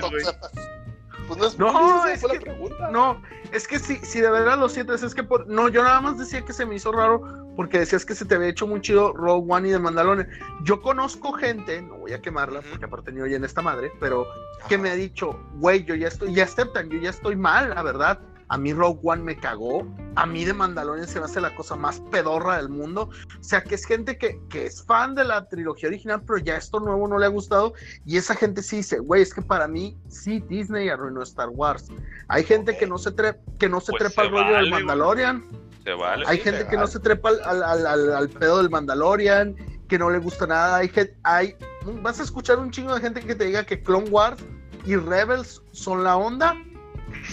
Pues 1.26 1.39
no 1.39 1.47
es, 1.47 1.59
no, 1.59 2.07
es 2.07 2.24
que, 2.24 2.41
pregunta. 2.41 2.91
no, 2.91 3.22
es 3.53 3.66
que 3.66 3.78
si, 3.78 3.97
si 3.97 4.20
de 4.20 4.30
verdad 4.30 4.59
lo 4.59 4.68
sientes, 4.68 5.03
es 5.03 5.14
que 5.14 5.24
por, 5.24 5.47
no, 5.49 5.68
yo 5.68 5.82
nada 5.82 6.01
más 6.01 6.18
decía 6.18 6.43
que 6.43 6.53
se 6.53 6.64
me 6.64 6.76
hizo 6.76 6.93
raro 6.93 7.47
porque 7.57 7.78
decías 7.78 8.05
que 8.05 8.14
se 8.14 8.24
te 8.24 8.34
había 8.34 8.49
hecho 8.49 8.66
muy 8.66 8.80
chido 8.80 9.12
Rogue 9.12 9.47
One 9.49 9.68
y 9.68 9.72
de 9.72 9.78
Mandalorian. 9.78 10.28
Yo 10.62 10.82
conozco 10.82 11.32
gente, 11.32 11.82
no 11.82 11.97
voy 11.97 12.12
a 12.12 12.20
quemarla 12.20 12.61
porque 12.62 12.84
aparte 12.84 13.12
ni 13.12 13.22
oyen 13.22 13.45
esta 13.45 13.62
madre, 13.62 13.91
pero 13.99 14.26
que 14.68 14.78
me 14.78 14.91
ha 14.91 14.95
dicho, 14.95 15.41
güey, 15.55 15.84
yo 15.84 15.95
ya 15.95 16.09
estoy, 16.09 16.34
ya 16.34 16.45
aceptan, 16.45 16.91
yo 16.91 16.99
ya 16.99 17.11
estoy 17.11 17.34
mal, 17.34 17.70
la 17.70 17.82
verdad. 17.82 18.20
A 18.49 18.59
mí 18.59 18.72
Rogue 18.72 19.01
One 19.03 19.22
me 19.22 19.36
cagó. 19.36 19.86
A 20.14 20.24
mí 20.24 20.44
de 20.44 20.53
Mandalorian 20.53 21.09
se 21.09 21.18
me 21.18 21.26
hace 21.26 21.40
la 21.40 21.55
cosa 21.55 21.74
más 21.74 22.01
pedorra 22.12 22.59
del 22.59 22.68
mundo. 22.68 23.11
O 23.38 23.42
sea, 23.42 23.62
que 23.62 23.74
es 23.74 23.84
gente 23.84 24.16
que, 24.16 24.40
que 24.49 24.66
es 24.66 24.84
fan 24.84 25.14
de 25.14 25.24
la 25.24 25.49
trilogía 25.49 25.88
original, 25.88 26.22
pero 26.24 26.38
ya 26.38 26.57
esto 26.57 26.78
nuevo 26.78 27.09
no 27.09 27.18
le 27.18 27.26
ha 27.26 27.30
gustado. 27.30 27.74
Y 28.05 28.16
esa 28.16 28.34
gente 28.34 28.62
sí 28.62 28.78
dice, 28.78 29.01
güey, 29.01 29.22
es 29.22 29.34
que 29.34 29.42
para 29.42 29.66
mí 29.66 29.99
sí 30.09 30.40
Disney 30.49 30.88
arruinó 30.88 31.22
Star 31.22 31.49
Wars. 31.49 31.88
Hay 32.28 32.44
gente 32.44 32.76
que 32.76 32.86
no 32.86 32.99
se, 32.99 33.12
trepa, 33.12 33.40
que 33.59 33.68
no 33.68 33.80
se 33.80 33.92
pues 33.92 34.05
trepa 34.05 34.22
al 34.22 34.30
rollo 34.30 34.57
del 34.57 34.70
Mandalorian. 34.70 35.44
Se 35.82 35.92
vale, 35.92 36.24
hay 36.26 36.38
gente 36.38 36.66
que 36.66 36.76
no 36.76 36.86
se 36.86 36.99
trepa 36.99 37.30
al, 37.44 37.62
al, 37.62 37.86
al, 38.12 38.28
pedo 38.28 38.59
del 38.59 38.70
Mandalorian, 38.70 39.55
que 39.88 39.99
no 39.99 40.11
le 40.11 40.18
gusta 40.18 40.47
nada. 40.47 40.76
Hay, 40.76 40.90
hay, 41.22 41.57
vas 42.03 42.20
a 42.20 42.22
escuchar 42.22 42.59
un 42.59 42.70
chingo 42.70 42.94
de 42.94 43.01
gente 43.01 43.20
que 43.20 43.34
te 43.34 43.44
diga 43.44 43.64
que 43.64 43.80
Clone 43.82 44.09
Wars 44.11 44.42
y 44.84 44.97
Rebels 44.97 45.62
son 45.72 46.03
la 46.03 46.16
onda 46.16 46.57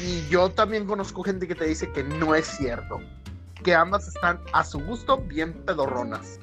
y 0.01 0.27
yo 0.29 0.49
también 0.49 0.85
conozco 0.85 1.23
gente 1.23 1.47
que 1.47 1.55
te 1.55 1.65
dice 1.65 1.91
que 1.91 2.03
no 2.03 2.35
es 2.35 2.45
cierto. 2.45 2.99
Que 3.63 3.73
ambas 3.73 4.07
están 4.07 4.39
a 4.51 4.63
su 4.63 4.79
gusto 4.79 5.17
bien 5.17 5.53
pedorronas. 5.65 6.39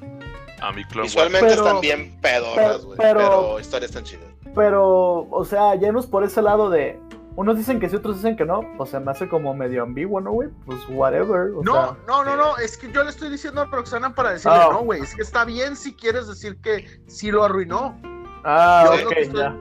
A 0.61 0.71
mi 0.71 0.83
Clone 0.85 1.07
Visualmente 1.07 1.53
están 1.53 1.81
bien 1.81 2.17
pedorras, 2.21 2.85
güey. 2.85 2.97
Pero, 2.97 3.59
historias 3.59 3.91
están 3.91 4.03
chidas. 4.03 4.25
Pero, 4.55 5.27
o 5.29 5.45
sea, 5.45 5.75
llenos 5.75 6.07
por 6.07 6.23
ese 6.23 6.41
lado 6.41 6.69
de. 6.69 6.99
Unos 7.35 7.57
dicen 7.57 7.79
que 7.79 7.89
sí, 7.89 7.95
otros 7.95 8.17
dicen 8.17 8.35
que 8.35 8.45
no. 8.45 8.61
O 8.77 8.85
sea, 8.85 8.99
me 8.99 9.11
hace 9.11 9.29
como 9.29 9.53
medio 9.53 9.83
ambiguo, 9.83 10.19
¿no, 10.19 10.31
güey? 10.31 10.49
Pues 10.65 10.79
whatever. 10.89 11.51
no, 11.63 11.97
no, 12.07 12.23
no, 12.23 12.35
no. 12.35 12.57
Es 12.57 12.77
que 12.77 12.91
yo 12.91 13.03
le 13.03 13.09
estoy 13.09 13.29
diciendo 13.29 13.61
a 13.61 13.65
Roxana 13.65 14.13
para 14.13 14.31
decirle, 14.31 14.57
ah. 14.59 14.69
no, 14.71 14.79
güey. 14.83 15.01
Es 15.01 15.15
que 15.15 15.21
está 15.21 15.45
bien 15.45 15.75
si 15.75 15.93
quieres 15.95 16.27
decir 16.27 16.59
que 16.61 16.85
sí 17.07 17.31
lo 17.31 17.43
arruinó. 17.43 17.97
Ah, 18.43 18.85
ok, 18.91 19.13
ya. 19.33 19.55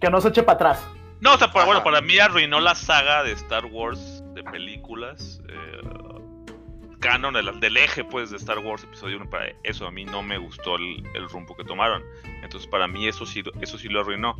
que 0.00 0.10
no 0.10 0.20
se 0.20 0.28
eche 0.28 0.42
para 0.42 0.54
atrás. 0.54 0.84
No, 1.20 1.34
o 1.34 1.38
sea, 1.38 1.48
bueno, 1.48 1.82
para 1.82 2.00
mí 2.00 2.18
arruinó 2.18 2.60
la 2.60 2.74
saga 2.74 3.22
de 3.22 3.32
Star 3.32 3.66
Wars 3.66 4.22
de 4.34 4.42
películas. 4.44 5.40
Eh, 5.48 6.04
canon 7.04 7.34
del, 7.34 7.76
eje, 7.76 8.02
pues, 8.02 8.30
de 8.30 8.38
Star 8.38 8.58
Wars 8.58 8.84
Episodio 8.84 9.18
1. 9.18 9.28
Para 9.28 9.52
eso 9.62 9.86
a 9.86 9.90
mí 9.90 10.04
no 10.04 10.22
me 10.22 10.38
gustó 10.38 10.76
el, 10.76 11.28
rumbo 11.30 11.54
que 11.54 11.64
tomaron. 11.64 12.02
Entonces, 12.42 12.66
para 12.66 12.88
mí 12.88 13.06
eso 13.06 13.26
sí, 13.26 13.42
eso 13.60 13.78
sí 13.78 13.88
lo 13.88 14.00
arruinó. 14.00 14.36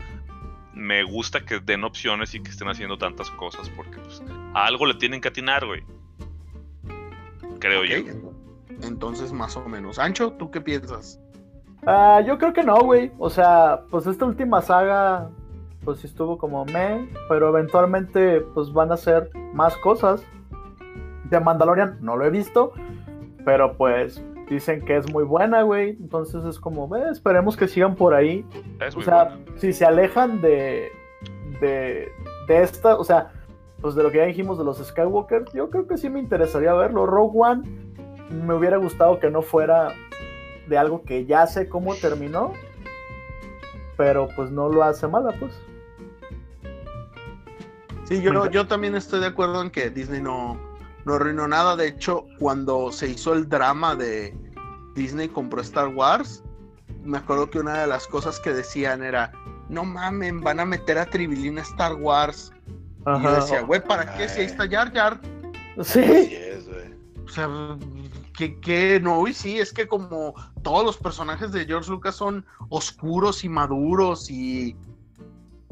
Me 0.73 1.05
gusta 1.05 1.45
que 1.45 1.61
den 1.61 1.85
opciones 1.85 2.35
y 2.35 2.43
que 2.43 2.51
estén 2.51 2.69
haciendo 2.69 2.99
tantas 2.99 3.31
cosas 3.33 3.71
porque 3.71 3.99
pues, 3.99 4.23
a 4.55 4.65
algo 4.65 4.87
le 4.87 4.95
tienen 4.95 5.21
que 5.21 5.29
atinar, 5.29 5.67
güey. 5.67 5.85
Creo 7.61 7.85
yo. 7.85 7.97
Entonces, 8.83 9.33
más 9.33 9.57
o 9.57 9.69
menos. 9.69 9.99
Ancho, 9.99 10.33
¿tú 10.33 10.51
qué 10.51 10.61
piensas? 10.61 11.21
Ah, 11.87 12.23
yo 12.27 12.39
creo 12.39 12.55
que 12.55 12.65
no, 12.65 12.81
güey. 12.81 13.13
O 13.19 13.29
sea, 13.29 13.83
pues 13.91 14.07
esta 14.07 14.25
última 14.25 14.63
saga 14.63 15.31
pues 15.85 16.01
sí 16.01 16.07
estuvo 16.07 16.39
como 16.39 16.65
me, 16.65 17.09
pero 17.29 17.49
eventualmente 17.49 18.41
pues 18.55 18.73
van 18.73 18.91
a 18.91 18.95
hacer 18.95 19.31
más 19.53 19.77
cosas. 19.79 20.25
De 21.25 21.41
Mandalorian 21.41 21.99
no 22.01 22.17
lo 22.17 22.25
he 22.25 22.31
visto, 22.31 22.73
pero 23.45 23.77
pues 23.77 24.23
dicen 24.49 24.85
que 24.85 24.97
es 24.97 25.13
muy 25.13 25.25
buena, 25.25 25.63
güey. 25.63 25.91
Entonces 25.91 26.45
es 26.45 26.59
como, 26.59 26.89
ve, 26.89 27.09
esperemos 27.11 27.57
que 27.57 27.69
sigan 27.69 27.95
por 27.95 28.15
ahí. 28.15 28.45
o 28.97 29.03
sea, 29.03 29.39
si 29.57 29.73
se 29.73 29.85
alejan 29.85 30.41
de, 30.41 30.91
de, 31.61 32.09
de 32.49 32.63
esta, 32.63 32.97
o 32.97 33.05
sea, 33.05 33.33
pues 33.81 33.95
de 33.95 34.03
lo 34.03 34.11
que 34.11 34.19
ya 34.19 34.25
dijimos 34.25 34.59
de 34.59 34.65
los 34.65 34.79
Skywalker, 34.79 35.45
yo 35.53 35.71
creo 35.71 35.87
que 35.87 35.97
sí 35.97 36.09
me 36.09 36.21
interesaría 36.21 36.73
verlo. 36.75 37.07
Rogue 37.07 37.39
One 37.39 37.63
me 38.31 38.55
hubiera 38.55 38.77
gustado 38.77 39.19
que 39.21 39.31
no 39.31 39.43
fuera 39.43 39.93
de 40.69 40.79
algo 40.79 41.03
que 41.03 41.27
ya 41.27 41.47
sé 41.47 41.69
cómo 41.69 41.95
terminó, 41.95 42.53
pero 43.97 44.29
pues 44.35 44.51
no 44.51 44.69
lo 44.69 44.83
hace 44.83 45.07
mala, 45.07 45.33
pues. 45.39 45.53
Sí, 48.05 48.21
yo, 48.21 48.51
yo 48.51 48.67
también 48.67 48.95
estoy 48.95 49.21
de 49.21 49.27
acuerdo 49.27 49.63
en 49.63 49.71
que 49.71 49.91
Disney 49.91 50.21
no, 50.21 50.61
no 51.05 51.15
arruinó 51.15 51.49
nada. 51.49 51.77
De 51.77 51.89
hecho, 51.89 52.27
cuando 52.39 52.93
se 52.93 53.09
hizo 53.09 53.33
el 53.33 53.49
drama 53.49 53.97
de 53.97 54.37
Disney 54.95 55.29
compró 55.29 55.61
Star 55.63 55.89
Wars, 55.89 56.43
me 57.03 57.19
acuerdo 57.19 57.51
que 57.51 57.59
una 57.59 57.81
de 57.81 57.87
las 57.87 58.07
cosas 58.07 58.39
que 58.41 58.53
decían 58.53 59.03
era, 59.03 59.33
no 59.69 59.85
mamen, 59.85 60.41
van 60.41 60.61
a 60.61 60.65
meter 60.65 60.99
a 60.99 61.07
Tribilín 61.07 61.59
Star 61.59 61.95
Wars. 61.95 62.53
Y 63.07 63.23
yo 63.23 63.35
decía, 63.35 63.63
güey, 63.63 63.83
¿para 63.83 64.15
qué? 64.17 64.29
Si 64.29 64.41
ahí 64.41 64.47
está 64.47 64.69
Jar 64.69 64.93
Jar. 64.93 65.21
Sí. 65.83 66.37
o 67.25 67.29
sea, 67.29 67.49
que, 68.37 68.61
que 68.61 69.01
no, 69.01 69.27
y 69.27 69.35
sí, 69.35 69.59
es 69.59 69.73
que 69.73 69.87
como 69.87 70.35
todos 70.63 70.85
los 70.85 70.97
personajes 70.97 71.53
de 71.53 71.67
George 71.67 71.91
Lucas 71.91 72.17
son 72.17 72.47
oscuros 72.69 73.45
y 73.45 73.49
maduros 73.49 74.31
y 74.31 74.77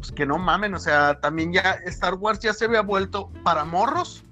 pues 0.03 0.11
que 0.11 0.27
no 0.27 0.37
mamen, 0.37 0.75
o 0.75 0.81
sea, 0.81 1.21
también 1.21 1.53
ya 1.53 1.79
Star 1.87 2.15
Wars 2.15 2.41
ya 2.41 2.53
se 2.53 2.65
había 2.65 2.83
vuelto 2.83 3.31
para 3.45 3.65
morros 3.65 4.25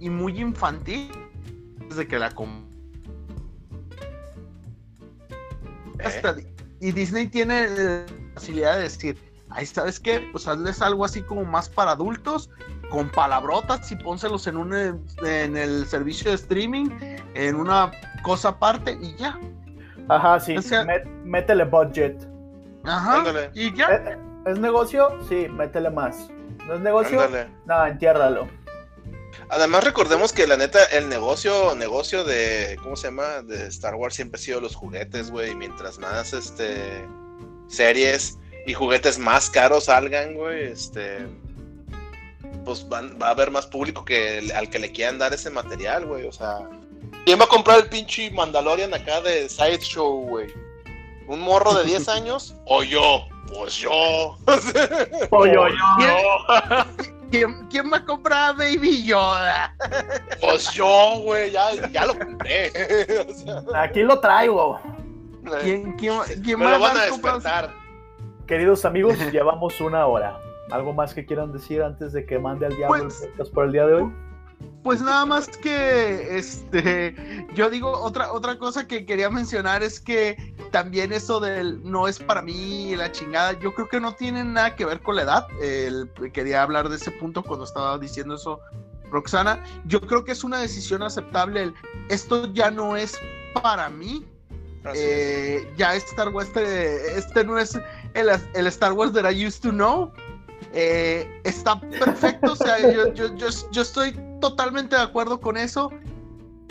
y 0.00 0.08
muy 0.08 0.40
infantil 0.40 1.12
desde 1.86 2.08
que 2.08 2.18
la 2.18 2.32
¿Eh? 5.98 6.46
y 6.80 6.92
Disney 6.92 7.26
tiene 7.26 7.68
la 7.68 8.06
facilidad 8.32 8.76
de 8.76 8.82
decir, 8.84 9.18
ahí 9.50 9.66
sabes 9.66 10.00
qué, 10.00 10.26
pues 10.32 10.48
hazles 10.48 10.80
algo 10.80 11.04
así 11.04 11.20
como 11.20 11.44
más 11.44 11.68
para 11.68 11.90
adultos, 11.90 12.48
con 12.88 13.10
palabrotas 13.10 13.92
y 13.92 13.96
pónselos 13.96 14.46
en 14.46 14.56
un 14.56 14.72
en 14.72 15.56
el 15.58 15.86
servicio 15.86 16.30
de 16.30 16.36
streaming, 16.36 16.88
en 17.34 17.54
una 17.54 17.90
cosa 18.22 18.48
aparte 18.48 18.96
y 18.98 19.14
ya. 19.16 19.38
Ajá, 20.08 20.40
sí, 20.40 20.56
métele 21.24 21.64
budget. 21.64 22.26
Ajá, 22.84 23.24
y 23.52 23.74
ya. 23.74 23.88
¿Es, 23.88 24.27
¿Es, 24.48 24.58
negocio? 24.58 25.18
Sí, 25.28 25.46
métele 25.48 25.90
más. 25.90 26.28
¿No 26.66 26.74
es 26.74 26.80
negocio? 26.80 27.20
No, 27.66 27.86
entiérralo. 27.86 28.48
Además 29.50 29.84
recordemos 29.84 30.32
que 30.32 30.46
la 30.46 30.56
neta 30.56 30.84
el 30.86 31.08
negocio 31.08 31.74
negocio 31.74 32.24
de 32.24 32.78
¿cómo 32.82 32.96
se 32.96 33.08
llama? 33.08 33.42
de 33.42 33.66
Star 33.68 33.94
Wars 33.94 34.14
siempre 34.14 34.38
ha 34.38 34.42
sido 34.42 34.60
los 34.60 34.74
juguetes, 34.74 35.30
güey, 35.30 35.54
mientras 35.54 35.98
más 35.98 36.32
este 36.34 37.06
series 37.68 38.38
y 38.66 38.74
juguetes 38.74 39.18
más 39.18 39.48
caros 39.48 39.84
salgan, 39.84 40.34
güey, 40.34 40.64
este 40.64 41.26
pues 42.64 42.86
va 42.90 43.26
a 43.26 43.30
haber 43.30 43.50
más 43.50 43.66
público 43.66 44.04
que 44.04 44.50
al 44.54 44.68
que 44.68 44.78
le 44.78 44.92
quieran 44.92 45.18
dar 45.18 45.32
ese 45.32 45.48
material, 45.48 46.04
güey, 46.04 46.26
o 46.26 46.32
sea, 46.32 46.58
¿quién 47.24 47.40
va 47.40 47.44
a 47.44 47.48
comprar 47.48 47.78
el 47.78 47.88
pinche 47.88 48.30
Mandalorian 48.30 48.92
acá 48.92 49.22
de 49.22 49.48
Sideshow, 49.48 50.28
güey? 50.28 50.48
¿Un 51.26 51.40
morro 51.40 51.72
de 51.74 51.84
10 51.84 52.08
años 52.08 52.54
o 52.66 52.82
yo? 52.82 53.26
Pues 53.48 53.76
yo. 53.76 53.90
o 55.30 55.46
yo, 55.46 55.68
yo. 55.68 57.06
¿Quién, 57.30 57.66
¿Quién, 57.68 57.92
va 57.92 57.98
a 57.98 58.04
comprar 58.04 58.56
Baby 58.56 59.04
Yoda? 59.04 59.74
Pues 60.40 60.70
yo, 60.72 61.20
güey, 61.22 61.50
ya, 61.50 61.74
ya 61.90 62.06
lo 62.06 62.18
compré. 62.18 62.72
Aquí 63.74 64.02
lo 64.02 64.18
traigo. 64.20 64.80
¿Quién, 65.62 65.92
quién, 65.96 66.20
quién 66.42 66.58
Me 66.58 66.70
lo 66.70 66.80
van 66.80 66.96
a 66.96 67.04
despertar. 67.04 67.70
Queridos 68.46 68.84
amigos, 68.84 69.18
llevamos 69.32 69.80
una 69.80 70.06
hora. 70.06 70.38
¿Algo 70.70 70.92
más 70.92 71.14
que 71.14 71.24
quieran 71.26 71.52
decir 71.52 71.82
antes 71.82 72.12
de 72.12 72.24
que 72.24 72.38
mande 72.38 72.66
al 72.66 72.76
diablo 72.76 73.08
pues, 73.36 73.50
por 73.50 73.66
el 73.66 73.72
día 73.72 73.86
de 73.86 73.94
hoy? 73.94 74.12
Pues 74.88 75.02
nada 75.02 75.26
más 75.26 75.48
que 75.48 76.38
este 76.38 77.46
yo 77.52 77.68
digo 77.68 77.92
otra 77.92 78.32
otra 78.32 78.58
cosa 78.58 78.88
que 78.88 79.04
quería 79.04 79.28
mencionar 79.28 79.82
es 79.82 80.00
que 80.00 80.54
también 80.70 81.12
eso 81.12 81.40
del 81.40 81.78
no 81.84 82.08
es 82.08 82.18
para 82.18 82.40
mí 82.40 82.96
la 82.96 83.12
chingada, 83.12 83.52
yo 83.60 83.74
creo 83.74 83.86
que 83.86 84.00
no 84.00 84.14
tiene 84.14 84.42
nada 84.44 84.76
que 84.76 84.86
ver 84.86 85.02
con 85.02 85.16
la 85.16 85.24
edad. 85.24 85.46
quería 86.32 86.62
hablar 86.62 86.88
de 86.88 86.96
ese 86.96 87.10
punto 87.10 87.42
cuando 87.42 87.66
estaba 87.66 87.98
diciendo 87.98 88.36
eso 88.36 88.60
Roxana. 89.10 89.62
Yo 89.84 90.00
creo 90.00 90.24
que 90.24 90.32
es 90.32 90.42
una 90.42 90.58
decisión 90.58 91.02
aceptable. 91.02 91.70
esto 92.08 92.50
ya 92.54 92.70
no 92.70 92.96
es 92.96 93.20
para 93.60 93.90
mí. 93.90 94.24
Eh, 94.94 95.70
ya 95.76 95.96
Star 95.96 96.30
Wars, 96.30 96.48
este, 96.48 97.18
este 97.18 97.44
no 97.44 97.58
es 97.58 97.78
el, 98.14 98.30
el 98.54 98.66
Star 98.68 98.94
Wars 98.94 99.12
that 99.12 99.30
I 99.30 99.46
used 99.46 99.60
to 99.60 99.70
know. 99.70 100.10
Eh, 100.72 101.40
está 101.44 101.78
perfecto, 101.78 102.52
o 102.52 102.56
sea, 102.56 102.78
yo, 102.90 103.12
yo, 103.14 103.36
yo, 103.36 103.82
estoy 103.82 104.18
totalmente 104.40 104.96
de 104.96 105.02
acuerdo 105.02 105.40
con 105.40 105.56
eso, 105.56 105.90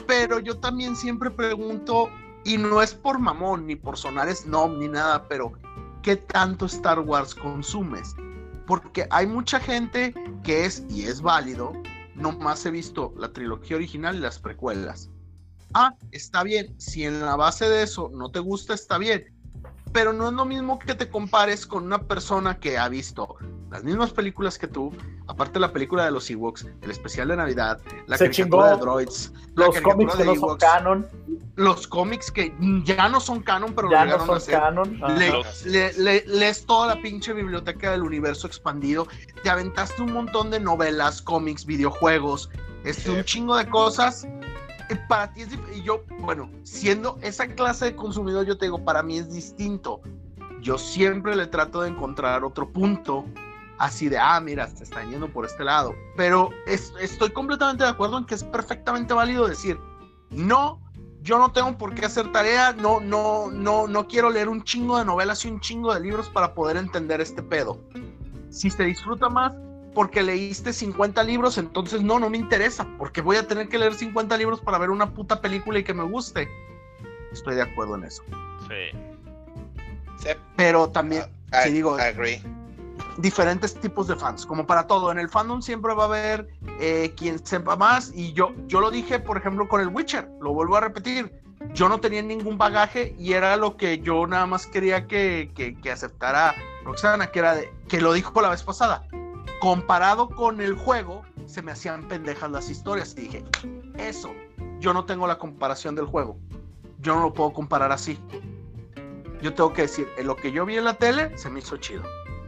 pero 0.07 0.39
yo 0.39 0.57
también 0.57 0.95
siempre 0.95 1.30
pregunto, 1.30 2.09
y 2.43 2.57
no 2.57 2.82
es 2.82 2.93
por 2.93 3.20
mamón, 3.20 3.68
ni 3.68 3.76
por 3.76 3.97
sonar 3.97 4.34
snob, 4.34 4.78
ni 4.78 4.88
nada, 4.88 5.28
pero 5.28 5.53
¿qué 6.01 6.15
tanto 6.15 6.65
Star 6.65 6.99
Wars 6.99 7.36
consumes? 7.36 8.15
Porque 8.65 9.07
hay 9.09 9.28
mucha 9.28 9.59
gente 9.59 10.13
que 10.43 10.65
es, 10.65 10.84
y 10.89 11.03
es 11.03 11.22
válido, 11.22 11.74
nomás 12.15 12.65
he 12.65 12.72
visto 12.72 13.13
la 13.18 13.32
trilogía 13.32 13.78
original 13.78 14.15
y 14.15 14.20
las 14.20 14.39
precuelas. 14.39 15.09
Ah, 15.74 15.93
está 16.11 16.43
bien, 16.43 16.74
si 16.80 17.03
en 17.03 17.20
la 17.20 17.36
base 17.36 17.70
de 17.70 17.84
eso 17.84 18.09
no 18.13 18.32
te 18.32 18.39
gusta, 18.39 18.74
está 18.74 18.97
bien, 18.97 19.26
pero 19.91 20.13
no 20.13 20.28
es 20.28 20.34
lo 20.34 20.45
mismo 20.45 20.80
que 20.80 20.95
te 20.95 21.09
compares 21.09 21.65
con 21.65 21.84
una 21.84 22.03
persona 22.03 22.59
que 22.59 22.78
ha 22.78 22.88
visto 22.88 23.36
las 23.70 23.84
mismas 23.84 24.11
películas 24.11 24.57
que 24.57 24.68
tú, 24.68 24.93
aparte 25.28 25.59
la 25.59 25.74
película 25.74 26.05
de 26.05 26.11
los 26.11 26.30
Ewoks, 26.30 26.68
el 26.82 26.91
especial 26.91 27.28
de 27.28 27.36
Navidad, 27.36 27.80
la 28.07 28.18
caricatura 28.18 28.72
de 28.72 28.78
Droids, 28.78 29.34
los 29.55 29.82
cómics 29.82 30.15
que 30.15 30.24
no 30.24 30.36
son 30.36 30.57
canon, 30.57 31.07
los 31.55 31.88
cómics 31.88 32.32
que 32.32 32.53
ya 32.86 33.09
no 33.09 33.20
son 33.20 33.41
canon, 33.41 33.74
pero 33.74 33.91
ya 33.91 34.05
no 34.05 34.26
son 34.26 34.39
canon, 34.49 35.01
lees 35.18 36.65
toda 36.65 36.95
la 36.95 37.01
pinche 37.01 37.34
biblioteca 37.34 37.91
del 37.91 38.03
universo 38.03 38.47
expandido, 38.47 39.07
te 39.43 39.49
aventaste 39.49 40.01
un 40.01 40.13
montón 40.13 40.49
de 40.49 40.59
novelas, 40.59 41.22
cómics, 41.22 41.65
videojuegos, 41.65 42.49
este, 42.86 43.11
un 43.11 43.24
chingo 43.24 43.57
de 43.57 43.68
cosas. 43.70 44.26
Eh, 44.89 44.95
para 45.09 45.34
ti 45.34 45.41
es 45.41 45.49
y 45.76 45.84
yo, 45.84 46.03
bueno, 46.20 46.49
siendo 46.63 47.20
esa 47.22 47.45
clase 47.47 47.86
de 47.86 47.95
consumidor, 47.97 48.45
yo 48.45 48.57
te 48.57 48.68
digo, 48.68 48.86
para 48.86 49.03
mí 49.03 49.18
es 49.18 49.30
distinto. 49.30 49.99
Yo 50.61 50.78
siempre 50.78 51.36
le 51.36 51.47
trato 51.47 51.82
de 51.82 51.89
encontrar 51.89 52.45
otro 52.45 52.72
punto 52.72 53.26
así 53.78 54.09
de, 54.09 54.17
ah, 54.17 54.39
mira, 54.39 54.67
se 54.67 54.84
están 54.84 55.09
yendo 55.09 55.32
por 55.32 55.45
este 55.45 55.63
lado. 55.63 55.95
Pero 56.15 56.49
estoy 56.65 57.30
completamente 57.32 57.84
de 57.84 57.89
acuerdo 57.89 58.17
en 58.17 58.25
que 58.25 58.36
es 58.36 58.43
perfectamente 58.43 59.13
válido 59.13 59.47
decir, 59.47 59.80
no, 60.30 60.82
yo 61.21 61.38
no 61.38 61.51
tengo 61.51 61.78
por 61.78 61.93
qué 61.93 62.05
hacer 62.05 62.32
tarea, 62.32 62.73
no, 62.73 62.99
no, 62.99 63.51
no, 63.51 63.88
no 63.88 64.07
quiero 64.07 64.30
leer 64.30 64.49
un 64.49 64.63
chingo 64.63 64.97
de 64.97 65.05
novelas 65.05 65.43
y 65.45 65.49
un 65.49 65.59
chingo 65.59 65.93
de 65.93 65.99
libros 65.99 66.30
para 66.30 66.53
poder 66.53 66.78
entender 66.78 67.21
este 67.21 67.43
pedo. 67.43 67.80
Si 68.49 68.69
se 68.69 68.84
disfruta 68.84 69.30
más 69.30 69.53
porque 69.93 70.21
leíste 70.21 70.73
50 70.73 71.23
libros, 71.23 71.57
entonces 71.57 72.01
no, 72.01 72.19
no 72.19 72.30
me 72.30 72.38
interesa, 72.38 72.88
porque 72.97 73.21
voy 73.21 73.38
a 73.38 73.47
tener 73.47 73.67
que 73.67 73.80
leer 73.80 73.95
50 73.95 74.38
libros 74.38 74.61
para 74.61 74.78
ver 74.78 74.91
una 74.91 75.11
puta 75.11 75.41
película 75.41 75.80
y 75.80 75.84
que 75.84 75.93
me 75.93 76.03
guste. 76.03 76.47
Estoy 77.32 77.55
de 77.55 77.63
acuerdo 77.63 77.95
en 77.95 78.03
eso. 78.03 78.23
Sí. 78.67 80.36
Pero 80.55 80.89
también, 80.89 81.23
uh, 81.51 81.71
digo, 81.71 81.95
agree 81.95 82.41
diferentes 83.17 83.75
tipos 83.75 84.07
de 84.07 84.15
fans, 84.15 84.45
como 84.45 84.65
para 84.65 84.87
todo. 84.87 85.11
En 85.11 85.19
el 85.19 85.29
fandom 85.29 85.61
siempre 85.61 85.93
va 85.93 86.03
a 86.03 86.07
haber 86.07 86.47
eh, 86.79 87.13
quien 87.15 87.43
sepa 87.45 87.75
más 87.75 88.11
y 88.13 88.33
yo, 88.33 88.53
yo 88.67 88.79
lo 88.79 88.91
dije, 88.91 89.19
por 89.19 89.37
ejemplo, 89.37 89.67
con 89.67 89.81
el 89.81 89.87
Witcher, 89.89 90.29
lo 90.41 90.53
vuelvo 90.53 90.77
a 90.77 90.81
repetir. 90.81 91.33
Yo 91.73 91.89
no 91.89 91.99
tenía 91.99 92.21
ningún 92.21 92.57
bagaje 92.57 93.15
y 93.17 93.33
era 93.33 93.55
lo 93.55 93.77
que 93.77 93.99
yo 93.99 94.27
nada 94.27 94.45
más 94.45 94.67
quería 94.67 95.07
que, 95.07 95.51
que, 95.55 95.91
aceptara 95.91 96.53
Roxana, 96.85 97.27
que 97.27 97.39
era 97.39 97.55
de, 97.55 97.73
que 97.87 97.99
lo 97.99 98.13
dijo 98.13 98.39
la 98.41 98.49
vez 98.49 98.63
pasada. 98.63 99.07
Comparado 99.59 100.29
con 100.29 100.61
el 100.61 100.75
juego, 100.75 101.23
se 101.45 101.61
me 101.61 101.71
hacían 101.71 102.07
pendejas 102.07 102.51
las 102.51 102.69
historias 102.69 103.15
y 103.17 103.21
dije, 103.21 103.43
eso, 103.97 104.31
yo 104.79 104.93
no 104.93 105.05
tengo 105.05 105.25
la 105.27 105.37
comparación 105.37 105.95
del 105.95 106.05
juego. 106.05 106.37
Yo 106.99 107.15
no 107.15 107.21
lo 107.21 107.33
puedo 107.33 107.53
comparar 107.53 107.91
así. 107.91 108.19
Yo 109.41 109.53
tengo 109.53 109.73
que 109.73 109.83
decir, 109.83 110.07
en 110.17 110.27
lo 110.27 110.35
que 110.35 110.51
yo 110.51 110.65
vi 110.65 110.77
en 110.77 110.85
la 110.85 110.93
tele 110.93 111.35
se 111.37 111.49
me 111.49 111.59
hizo 111.59 111.77
chido. 111.77 112.03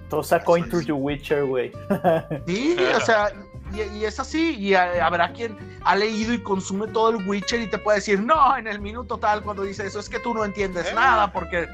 Todo 0.10 0.24
sacó 0.24 0.58
Into 0.58 0.82
the 0.82 0.92
Witcher, 0.92 1.46
güey. 1.46 1.72
Sí, 2.48 2.76
o 2.96 3.00
sea, 3.02 3.32
y, 3.74 4.04
es 4.04 4.20
así, 4.20 4.56
y 4.58 4.74
habrá 4.74 5.32
quien 5.32 5.58
ha 5.84 5.96
leído 5.96 6.34
y 6.34 6.42
consume 6.42 6.88
todo 6.88 7.12
el 7.12 7.28
Witcher 7.28 7.62
y 7.62 7.70
te 7.70 7.78
puede 7.78 8.00
decir, 8.00 8.20
no, 8.20 8.58
en 8.58 8.68
el 8.68 8.80
minuto 8.80 9.18
tal, 9.18 9.44
cuando 9.44 9.64
dice 9.64 9.86
eso, 9.86 10.00
es 10.00 10.10
que 10.10 10.20
tú 10.20 10.34
no 10.34 10.44
entiendes 10.44 10.88
eh. 10.88 10.94
nada, 10.94 11.32
porque... 11.32 11.68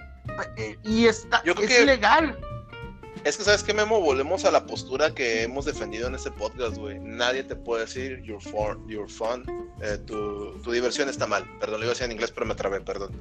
Eh, 0.58 0.78
y 0.84 1.06
está, 1.06 1.42
es 1.46 1.80
ilegal. 1.80 2.38
Es 3.24 3.38
que, 3.38 3.44
¿sabes 3.44 3.64
qué, 3.64 3.74
Memo? 3.74 4.02
Volvemos 4.02 4.44
a 4.46 4.52
la 4.52 4.66
postura 4.66 5.14
que 5.14 5.44
hemos 5.44 5.66
defendido 5.66 6.08
en 6.08 6.16
este 6.16 6.32
podcast, 6.32 6.78
güey. 6.78 7.00
Nadie 7.00 7.44
te 7.44 7.56
puede 7.56 7.86
decir, 7.86 8.22
your 8.24 8.42
fun, 8.42 8.88
your 8.88 9.10
fun 9.10 9.44
eh, 9.82 9.98
tu, 10.06 10.60
tu, 10.62 10.72
diversión 10.72 11.10
está 11.10 11.26
mal. 11.26 11.44
Perdón, 11.60 11.80
lo 11.80 11.86
iba 11.86 11.92
a 11.92 11.94
decir 11.94 12.06
en 12.06 12.12
inglés, 12.12 12.32
pero 12.32 12.46
me 12.46 12.56
trabé, 12.56 12.82
perdón. 12.82 13.20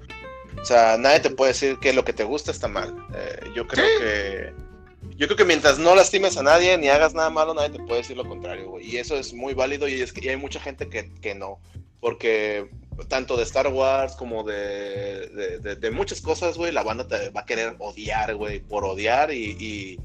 O 0.60 0.64
sea, 0.64 0.96
nadie 0.98 1.20
te 1.20 1.30
puede 1.30 1.52
decir 1.52 1.78
que 1.78 1.92
lo 1.92 2.04
que 2.04 2.12
te 2.12 2.24
gusta 2.24 2.50
está 2.50 2.68
mal. 2.68 2.94
yo 3.54 3.66
creo 3.66 3.86
que 3.98 4.54
yo 5.16 5.26
creo 5.26 5.36
que 5.36 5.44
mientras 5.44 5.78
no 5.78 5.94
lastimes 5.94 6.36
a 6.36 6.42
nadie 6.42 6.76
ni 6.76 6.88
hagas 6.88 7.14
nada 7.14 7.30
malo, 7.30 7.54
nadie 7.54 7.70
te 7.70 7.78
puede 7.78 8.02
decir 8.02 8.16
lo 8.16 8.26
contrario, 8.26 8.70
güey. 8.70 8.86
Y 8.90 8.96
eso 8.96 9.16
es 9.16 9.32
muy 9.32 9.54
válido 9.54 9.86
y, 9.86 10.00
es 10.00 10.12
que, 10.12 10.28
hay 10.28 10.36
mucha 10.36 10.58
gente 10.60 10.88
que, 10.88 11.12
que, 11.20 11.34
no. 11.34 11.60
Porque 12.00 12.68
tanto 13.08 13.36
de 13.36 13.44
Star 13.44 13.68
Wars 13.68 14.14
como 14.16 14.42
de, 14.42 15.28
de, 15.60 15.90
muchas 15.90 16.20
cosas, 16.20 16.56
güey, 16.56 16.72
la 16.72 16.82
banda 16.82 17.06
te 17.06 17.30
va 17.30 17.42
a 17.42 17.46
querer 17.46 17.76
odiar, 17.78 18.34
güey, 18.34 18.60
por 18.60 18.84
odiar 18.84 19.32
y, 19.32 19.56
y, 19.58 20.00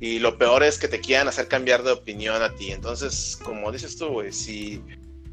y, 0.00 0.18
lo 0.18 0.38
peor 0.38 0.62
es 0.62 0.78
que 0.78 0.88
te 0.88 1.00
quieran 1.00 1.28
hacer 1.28 1.46
cambiar 1.48 1.82
de 1.82 1.92
opinión 1.92 2.42
a 2.42 2.54
ti. 2.54 2.72
Entonces, 2.72 3.38
como 3.42 3.70
dices 3.70 3.96
tú, 3.96 4.08
güey, 4.08 4.32
si 4.32 4.82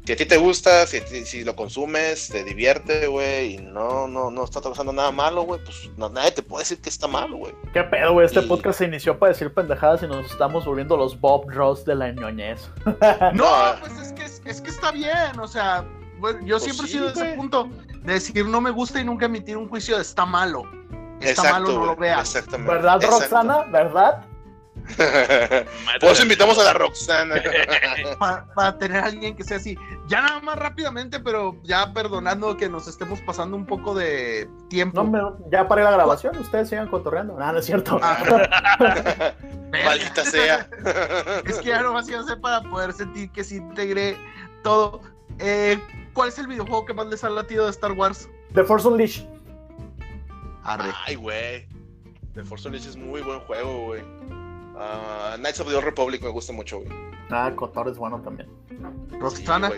si 0.04 0.12
a 0.12 0.16
ti 0.16 0.26
te 0.26 0.36
gusta, 0.36 0.86
si, 0.86 1.00
si 1.24 1.44
lo 1.44 1.54
consumes, 1.54 2.28
te 2.28 2.42
divierte, 2.42 3.06
güey, 3.06 3.54
y 3.54 3.58
no, 3.58 4.08
no, 4.08 4.30
no 4.30 4.44
está 4.44 4.60
pasando 4.60 4.92
nada 4.92 5.12
malo, 5.12 5.42
güey, 5.42 5.60
pues 5.62 5.90
nadie 5.96 6.32
te 6.32 6.42
puede 6.42 6.62
decir 6.62 6.80
que 6.80 6.88
está 6.88 7.06
malo, 7.06 7.36
güey. 7.36 7.54
Qué 7.72 7.84
pedo, 7.84 8.14
güey, 8.14 8.26
este 8.26 8.42
podcast 8.42 8.78
se 8.78 8.86
inició 8.86 9.18
para 9.18 9.32
decir 9.32 9.54
pendejadas 9.54 10.02
y 10.02 10.08
nos 10.08 10.30
estamos 10.30 10.64
volviendo 10.64 10.96
los 10.96 11.18
Bob 11.20 11.48
Ross 11.48 11.84
de 11.84 11.94
la 11.94 12.10
ñoñez. 12.10 12.68
no, 13.34 13.46
pues 13.80 13.92
es 14.00 14.12
que, 14.12 14.50
es, 14.50 14.60
que 14.60 14.70
está 14.70 14.90
bien, 14.90 15.38
o 15.38 15.46
sea, 15.46 15.84
yo 16.44 16.58
pues 16.58 16.64
siempre 16.64 16.86
he 16.86 16.88
sido 16.88 17.06
de 17.06 17.12
ese 17.12 17.36
punto, 17.36 17.68
de 18.02 18.12
decir 18.14 18.44
no 18.46 18.60
me 18.60 18.70
gusta 18.70 19.00
y 19.00 19.04
nunca 19.04 19.26
emitir 19.26 19.56
un 19.56 19.68
juicio 19.68 19.96
de 19.96 20.02
está 20.02 20.26
malo. 20.26 20.64
Está 21.20 21.44
malo, 21.44 21.68
no 21.72 21.86
lo 21.86 21.96
veas. 21.96 22.34
¿Verdad, 22.58 23.00
Roxana? 23.00 23.62
¿Verdad? 23.70 24.26
Por 26.00 26.10
eso 26.10 26.22
invitamos 26.22 26.58
a 26.58 26.64
la 26.64 26.72
Roxana. 26.72 27.36
para, 28.54 28.78
tener 28.78 28.98
a 28.98 29.06
alguien 29.06 29.36
que 29.36 29.44
sea 29.44 29.58
así. 29.58 29.76
Ya 30.08 30.20
nada 30.20 30.40
más 30.40 30.58
rápidamente, 30.58 31.20
pero 31.20 31.56
ya 31.62 31.92
perdonando 31.92 32.56
que 32.56 32.68
nos 32.68 32.88
estemos 32.88 33.20
pasando 33.20 33.56
un 33.56 33.66
poco 33.66 33.94
de 33.94 34.48
tiempo. 34.68 35.04
No, 35.04 35.38
ya 35.50 35.68
paré 35.68 35.84
la 35.84 35.92
grabación, 35.92 36.36
ustedes 36.38 36.68
sigan 36.68 36.88
cotorreando. 36.88 37.38
Nada, 37.38 37.52
no 37.52 37.58
es 37.58 37.66
cierto. 37.66 37.98
Ah. 38.02 39.32
Maldita 39.84 40.24
sea. 40.24 40.68
es 41.46 41.58
que 41.58 41.68
ya 41.68 41.82
no 41.82 41.92
más 41.92 42.10
hacer 42.10 42.40
para 42.40 42.62
poder 42.62 42.92
sentir 42.92 43.30
que 43.30 43.44
se 43.44 43.56
integre 43.56 44.16
todo. 44.62 45.00
Eh, 45.38 45.78
¿Cuál 46.12 46.28
es 46.28 46.38
el 46.38 46.46
videojuego 46.46 46.84
que 46.84 46.94
más 46.94 47.06
les 47.06 47.24
ha 47.24 47.30
latido 47.30 47.64
de 47.64 47.70
Star 47.70 47.92
Wars? 47.92 48.28
The 48.54 48.64
Force 48.64 48.86
Unleashed. 48.86 49.26
Ay, 50.64 51.14
güey. 51.14 51.66
The 52.34 52.44
Force 52.44 52.68
Unleashed 52.68 52.90
es 52.90 52.96
muy 52.96 53.22
buen 53.22 53.40
juego, 53.40 53.86
güey. 53.86 54.02
Uh, 54.74 55.36
Knights 55.38 55.60
of 55.60 55.68
the 55.68 55.74
Old 55.74 55.84
Republic 55.84 56.22
me 56.22 56.30
gusta 56.30 56.52
mucho, 56.52 56.78
güey. 56.78 56.90
Ah, 57.30 57.52
Kotor 57.54 57.88
es 57.88 57.96
bueno 57.96 58.20
también. 58.20 58.48
Roxana. 59.18 59.70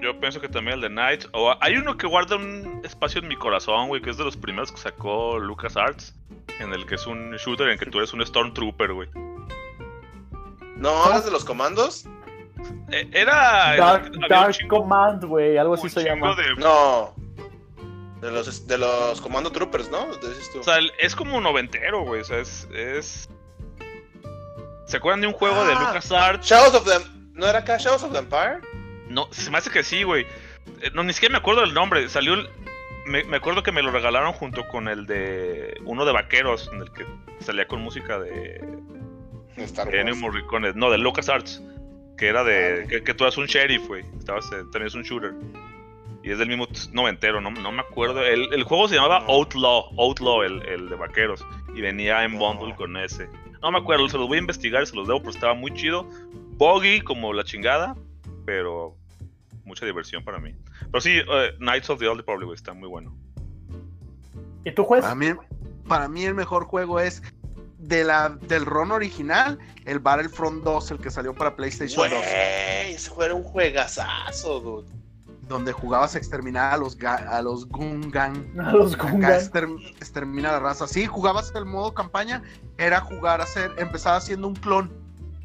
Yo 0.00 0.18
pienso 0.20 0.40
que 0.40 0.48
también 0.48 0.76
el 0.76 0.80
de 0.82 0.88
Knights. 0.88 1.28
O 1.32 1.54
hay 1.60 1.76
uno 1.76 1.96
que 1.96 2.06
guarda 2.06 2.36
un 2.36 2.80
espacio 2.84 3.20
en 3.20 3.28
mi 3.28 3.36
corazón, 3.36 3.88
güey, 3.88 4.00
que 4.00 4.10
es 4.10 4.16
de 4.16 4.24
los 4.24 4.36
primeros 4.36 4.70
que 4.70 4.78
sacó 4.78 5.38
LucasArts. 5.38 6.14
En 6.60 6.72
el 6.72 6.86
que 6.86 6.94
es 6.94 7.06
un 7.06 7.32
shooter 7.36 7.68
en 7.68 7.78
que 7.78 7.86
tú 7.86 7.98
eres 7.98 8.12
un 8.12 8.24
Stormtrooper, 8.24 8.92
güey. 8.92 9.08
¿No 10.76 11.04
hablas 11.04 11.24
de 11.24 11.30
los 11.30 11.44
comandos? 11.44 12.06
Eh, 12.90 13.08
era. 13.12 13.76
Dark, 13.76 14.12
Dark 14.28 14.56
Command, 14.68 15.24
güey, 15.24 15.56
algo 15.56 15.74
así 15.74 15.88
se 15.88 16.04
llama. 16.04 16.36
No. 16.58 17.14
De 18.20 18.30
los, 18.30 18.68
de 18.68 18.78
los 18.78 19.20
Commando 19.20 19.50
Troopers, 19.50 19.90
¿no? 19.90 20.06
O 20.06 20.62
sea, 20.62 20.78
es 21.00 21.16
como 21.16 21.38
un 21.38 21.42
noventero, 21.42 22.04
güey. 22.04 22.20
O 22.20 22.24
sea, 22.24 22.38
es, 22.38 22.68
es. 22.72 23.28
¿Se 24.86 24.96
acuerdan 24.96 25.20
de 25.20 25.26
un 25.28 25.32
juego 25.32 25.62
de 25.62 25.68
de 25.68 25.74
ah, 25.74 25.86
LucasArts? 25.88 26.46
Shadows 26.46 26.74
of 26.74 26.84
the. 26.84 26.98
¿No 27.34 27.46
era 27.46 27.60
acá 27.60 27.78
Shadows 27.78 28.02
of 28.02 28.12
the 28.12 28.18
Empire? 28.18 28.60
No, 29.08 29.28
se 29.30 29.50
me 29.50 29.58
hace 29.58 29.70
que 29.70 29.82
sí, 29.82 30.02
güey. 30.02 30.26
Eh, 30.80 30.90
no, 30.94 31.02
ni 31.02 31.12
siquiera 31.12 31.32
me 31.32 31.38
acuerdo 31.38 31.62
del 31.62 31.74
nombre. 31.74 32.08
Salió. 32.08 32.36
Me, 33.06 33.24
me, 33.24 33.36
acuerdo 33.36 33.62
que 33.62 33.72
me 33.72 33.82
lo 33.82 33.90
regalaron 33.90 34.32
junto 34.32 34.66
con 34.68 34.88
el 34.88 35.06
de. 35.06 35.80
Uno 35.84 36.04
de 36.04 36.12
vaqueros, 36.12 36.70
en 36.72 36.82
el 36.82 36.92
que 36.92 37.06
salía 37.40 37.66
con 37.66 37.82
música 37.82 38.18
de. 38.18 38.60
Star 39.56 39.88
Wars. 39.88 40.16
Morricone. 40.16 40.72
No, 40.74 40.90
de 40.90 40.98
LucasArts. 40.98 41.62
Que 42.16 42.28
era 42.28 42.44
de. 42.44 42.84
Ah, 42.84 43.04
que, 43.04 43.14
tú 43.14 43.24
eras 43.24 43.36
un 43.38 43.46
sheriff, 43.46 43.86
güey. 43.86 44.04
Estabas, 44.18 44.48
tenías 44.72 44.94
un 44.94 45.02
shooter. 45.02 45.32
Y 46.22 46.30
es 46.30 46.38
del 46.38 46.48
mismo 46.48 46.68
noventero, 46.92 47.40
no, 47.40 47.50
no 47.50 47.72
me 47.72 47.80
acuerdo. 47.80 48.24
El, 48.24 48.52
el 48.52 48.62
juego 48.62 48.86
se 48.86 48.94
llamaba 48.94 49.24
Outlaw, 49.26 49.90
Outlaw, 49.98 50.42
el, 50.42 50.62
el, 50.68 50.88
de 50.88 50.94
vaqueros. 50.94 51.44
Y 51.74 51.80
venía 51.80 52.22
en 52.22 52.38
bundle 52.38 52.74
con 52.76 52.96
ese. 52.96 53.28
No 53.62 53.70
me 53.70 53.78
acuerdo, 53.78 54.08
se 54.08 54.18
los 54.18 54.26
voy 54.26 54.38
a 54.38 54.40
investigar, 54.40 54.86
se 54.86 54.96
los 54.96 55.06
debo, 55.06 55.20
pero 55.20 55.30
estaba 55.30 55.54
muy 55.54 55.72
chido. 55.74 56.06
Boggy 56.56 57.00
como 57.00 57.32
la 57.32 57.44
chingada, 57.44 57.94
pero 58.44 58.96
mucha 59.64 59.86
diversión 59.86 60.24
para 60.24 60.38
mí. 60.38 60.54
Pero 60.90 61.00
sí, 61.00 61.20
uh, 61.20 61.56
Knights 61.58 61.88
of 61.88 62.00
the 62.00 62.08
Old 62.08 62.20
Republic 62.20 62.50
está 62.54 62.74
muy 62.74 62.88
bueno. 62.88 63.16
¿Y 64.64 64.72
tú 64.72 64.84
juez? 64.84 65.02
Para 65.02 65.14
mí, 65.14 65.28
para 65.86 66.08
mí 66.08 66.24
el 66.24 66.34
mejor 66.34 66.64
juego 66.64 66.98
es 66.98 67.22
de 67.78 68.04
la, 68.04 68.30
del 68.30 68.66
RON 68.66 68.90
original, 68.90 69.58
el 69.84 70.00
Battlefront 70.00 70.64
2, 70.64 70.90
el 70.92 70.98
que 70.98 71.10
salió 71.10 71.34
para 71.34 71.54
PlayStation 71.54 72.10
2. 72.10 72.20
Ese 72.24 73.10
fue 73.10 73.32
un 73.32 73.42
juegazazo, 73.42 74.60
dude 74.60 75.01
donde 75.48 75.72
jugabas 75.72 76.14
a 76.14 76.18
exterminar 76.18 76.74
a 76.74 76.76
los, 76.76 76.96
a 77.02 77.42
los 77.42 77.68
Gungan. 77.68 78.52
A 78.60 78.72
los 78.72 78.96
Gungan. 78.96 79.32
extermina 79.32 80.52
la 80.52 80.60
raza. 80.60 80.86
Sí, 80.86 81.06
jugabas 81.06 81.52
el 81.54 81.66
modo 81.66 81.92
campaña, 81.92 82.42
era 82.78 83.00
jugar 83.00 83.40
a 83.40 83.44
hacer, 83.44 83.72
empezaba 83.78 84.16
haciendo 84.16 84.48
un 84.48 84.54
clon 84.54 84.90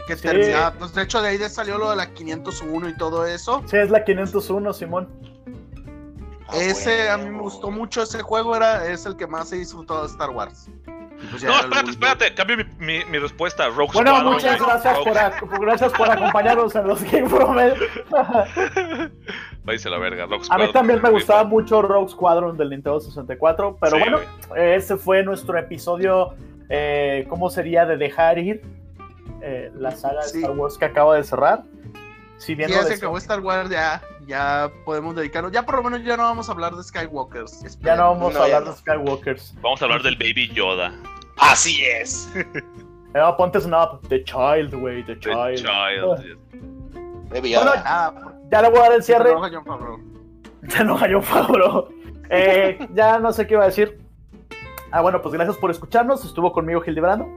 que 0.08 0.16
terminaba. 0.16 0.74
Pues 0.74 0.93
de 0.93 1.04
hecho, 1.04 1.22
de 1.22 1.30
ahí 1.30 1.38
salió 1.50 1.78
lo 1.78 1.89
de 1.89 1.98
la 1.98 2.14
501 2.14 2.89
y 2.89 2.98
todo 2.98 3.26
eso. 3.26 3.64
Sí, 3.66 3.78
es 3.78 3.89
la 3.89 4.04
501, 4.04 4.74
Simón. 4.74 5.10
Ah, 6.50 6.58
ese, 6.58 7.10
a 7.10 7.18
mí 7.18 7.30
me 7.30 7.41
gustó 7.41 7.72
mucho 7.72 8.04
ese 8.04 8.22
juego, 8.22 8.56
era, 8.56 8.88
es 8.88 9.06
el 9.06 9.18
que 9.18 9.28
más 9.28 9.52
he 9.52 9.58
disfrutado 9.58 10.04
de 10.04 10.08
Star 10.08 10.30
Wars. 10.30 10.70
Pues 11.32 11.43
no, 11.43 11.59
espérate, 11.59 11.89
espérate, 11.89 12.34
cambio 12.36 12.57
mi, 12.78 13.03
mi, 13.05 13.18
respuesta. 13.18 13.70
Rogue 13.70 13.91
bueno, 13.93 14.24
muchas 14.24 14.61
gracias 14.61 14.99
por, 14.99 15.59
gracias 15.59 15.91
por 15.93 16.09
acompañarnos 16.09 16.76
en 16.76 16.88
los 16.88 17.03
Game 17.03 17.30
Promed. 17.30 17.74
Váyase 19.63 19.89
la 19.89 19.97
verga, 19.97 20.28
Rogue 20.28 20.45
A 20.49 20.57
mí 20.57 20.72
también 20.72 21.01
me 21.01 21.09
gustaba 21.09 21.43
mucho 21.43 21.82
Rogue 21.82 22.09
Squadron 22.09 22.55
del 22.55 22.70
Nintendo 22.70 22.99
64, 22.99 23.78
pero 23.82 23.99
bueno, 23.99 24.20
ese 24.55 24.95
fue 24.95 25.24
nuestro 25.24 25.57
episodio, 25.57 26.36
eh, 26.70 27.26
¿cómo 27.30 27.49
sería? 27.49 27.86
De 27.86 27.97
dejar 27.97 28.38
ir 28.38 28.61
eh, 29.41 29.72
la 29.76 29.91
saga 29.91 30.22
de 30.22 30.28
Star 30.28 30.51
Wars 30.51 30.78
que 30.78 30.86
acaba 30.86 31.15
de 31.15 31.24
cerrar. 31.24 31.63
Si 32.38 32.53
bien 32.53 32.70
ya 32.70 32.84
se 32.84 32.93
acabó 32.93 33.18
Star 33.18 33.39
Wars, 33.39 33.70
ya, 33.70 34.01
ya 34.28 34.70
podemos 34.86 35.16
dedicarnos. 35.16 35.52
Ya 35.52 35.64
por 35.64 35.76
lo 35.76 35.84
menos 35.84 36.04
ya 36.04 36.18
no 36.18 36.24
vamos 36.24 36.50
a 36.50 36.52
hablar 36.52 36.76
de 36.76 36.84
Skywalkers. 36.84 37.80
Ya 37.80 37.96
no 37.96 38.14
vamos 38.14 38.36
a 38.36 38.44
hablar 38.44 38.66
de 38.66 38.74
Skywalkers. 38.74 39.56
Vamos 39.62 39.82
a 39.82 39.86
hablar 39.86 40.04
del 40.04 40.16
Baby 40.16 40.50
Yoda. 40.54 40.94
Así 41.38 41.84
es. 41.86 42.32
Eh, 43.14 43.22
ponte 43.38 43.60
Snap, 43.60 44.06
The 44.10 44.24
Child, 44.24 44.76
güey, 44.76 45.04
The 45.04 45.18
Child. 45.20 45.56
The 45.56 45.64
Child. 45.64 46.38
Baby 47.30 47.52
Yoda. 47.52 47.82
Ah, 47.86 48.14
ya 48.52 48.62
le 48.62 48.70
voy 48.70 48.80
a 48.80 48.82
dar 48.84 48.94
el 48.94 49.04
cierre. 49.04 49.30
Ya 49.30 49.36
no 49.36 49.50
John 49.50 49.66
Favreau. 49.66 50.00
Ya 50.68 50.84
no 50.84 50.98
John 50.98 51.24
Favreau. 51.24 51.88
Eh, 52.30 52.78
ya 52.94 53.20
no 53.20 53.32
sé 53.32 53.48
qué 53.48 53.54
iba 53.54 53.64
a 53.64 53.68
decir. 53.68 54.02
Ah, 54.92 55.02
bueno, 55.02 55.22
pues 55.22 55.34
gracias 55.34 55.56
por 55.58 55.72
escucharnos. 55.72 56.26
Estuvo 56.26 56.52
conmigo 56.52 56.82
Gildebrando. 56.82 57.28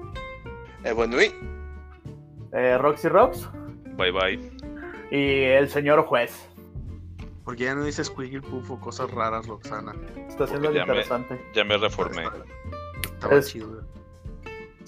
Eh, 0.84 0.92
buen 0.92 1.10
nuit. 1.10 1.32
Eh, 2.52 2.76
Roxy 2.78 3.08
Rox. 3.08 3.48
Bye 3.96 4.10
bye. 4.10 4.50
Y 5.10 5.44
el 5.44 5.68
señor 5.68 6.04
juez. 6.04 6.49
Porque 7.50 7.64
ya 7.64 7.74
no 7.74 7.82
dices 7.82 8.06
Squiggle 8.06 8.42
Puff 8.42 8.70
o 8.70 8.78
cosas 8.78 9.10
raras, 9.10 9.44
Roxana. 9.48 9.92
Está 10.28 10.44
haciendo 10.44 10.72
interesante. 10.72 11.44
ya 11.52 11.64
me 11.64 11.76
reformé. 11.78 12.28
Estaba 13.02 13.42
chido. 13.42 13.82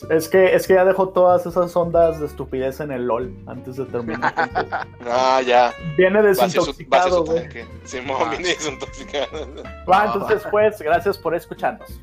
Es 0.09 0.29
que, 0.29 0.55
es 0.55 0.69
que 0.69 0.75
ya 0.75 0.85
dejó 0.85 1.09
todas 1.09 1.45
esas 1.45 1.75
ondas 1.75 2.21
de 2.21 2.27
estupidez 2.27 2.79
en 2.79 2.93
el 2.93 3.09
LOL 3.09 3.37
antes 3.49 3.79
de 3.79 3.85
terminar. 3.87 4.33
ah, 5.07 5.43
ya. 5.45 5.75
Viene 5.97 6.23
desintoxicado, 6.23 7.25
güey. 7.25 7.49
Simón, 7.83 8.31
viene 8.31 8.51
desintoxicado. 8.51 9.65
Va, 9.91 10.07
entonces, 10.07 10.47
pues, 10.49 10.81
gracias 10.81 11.19
por 11.19 11.35
escucharnos. 11.35 12.01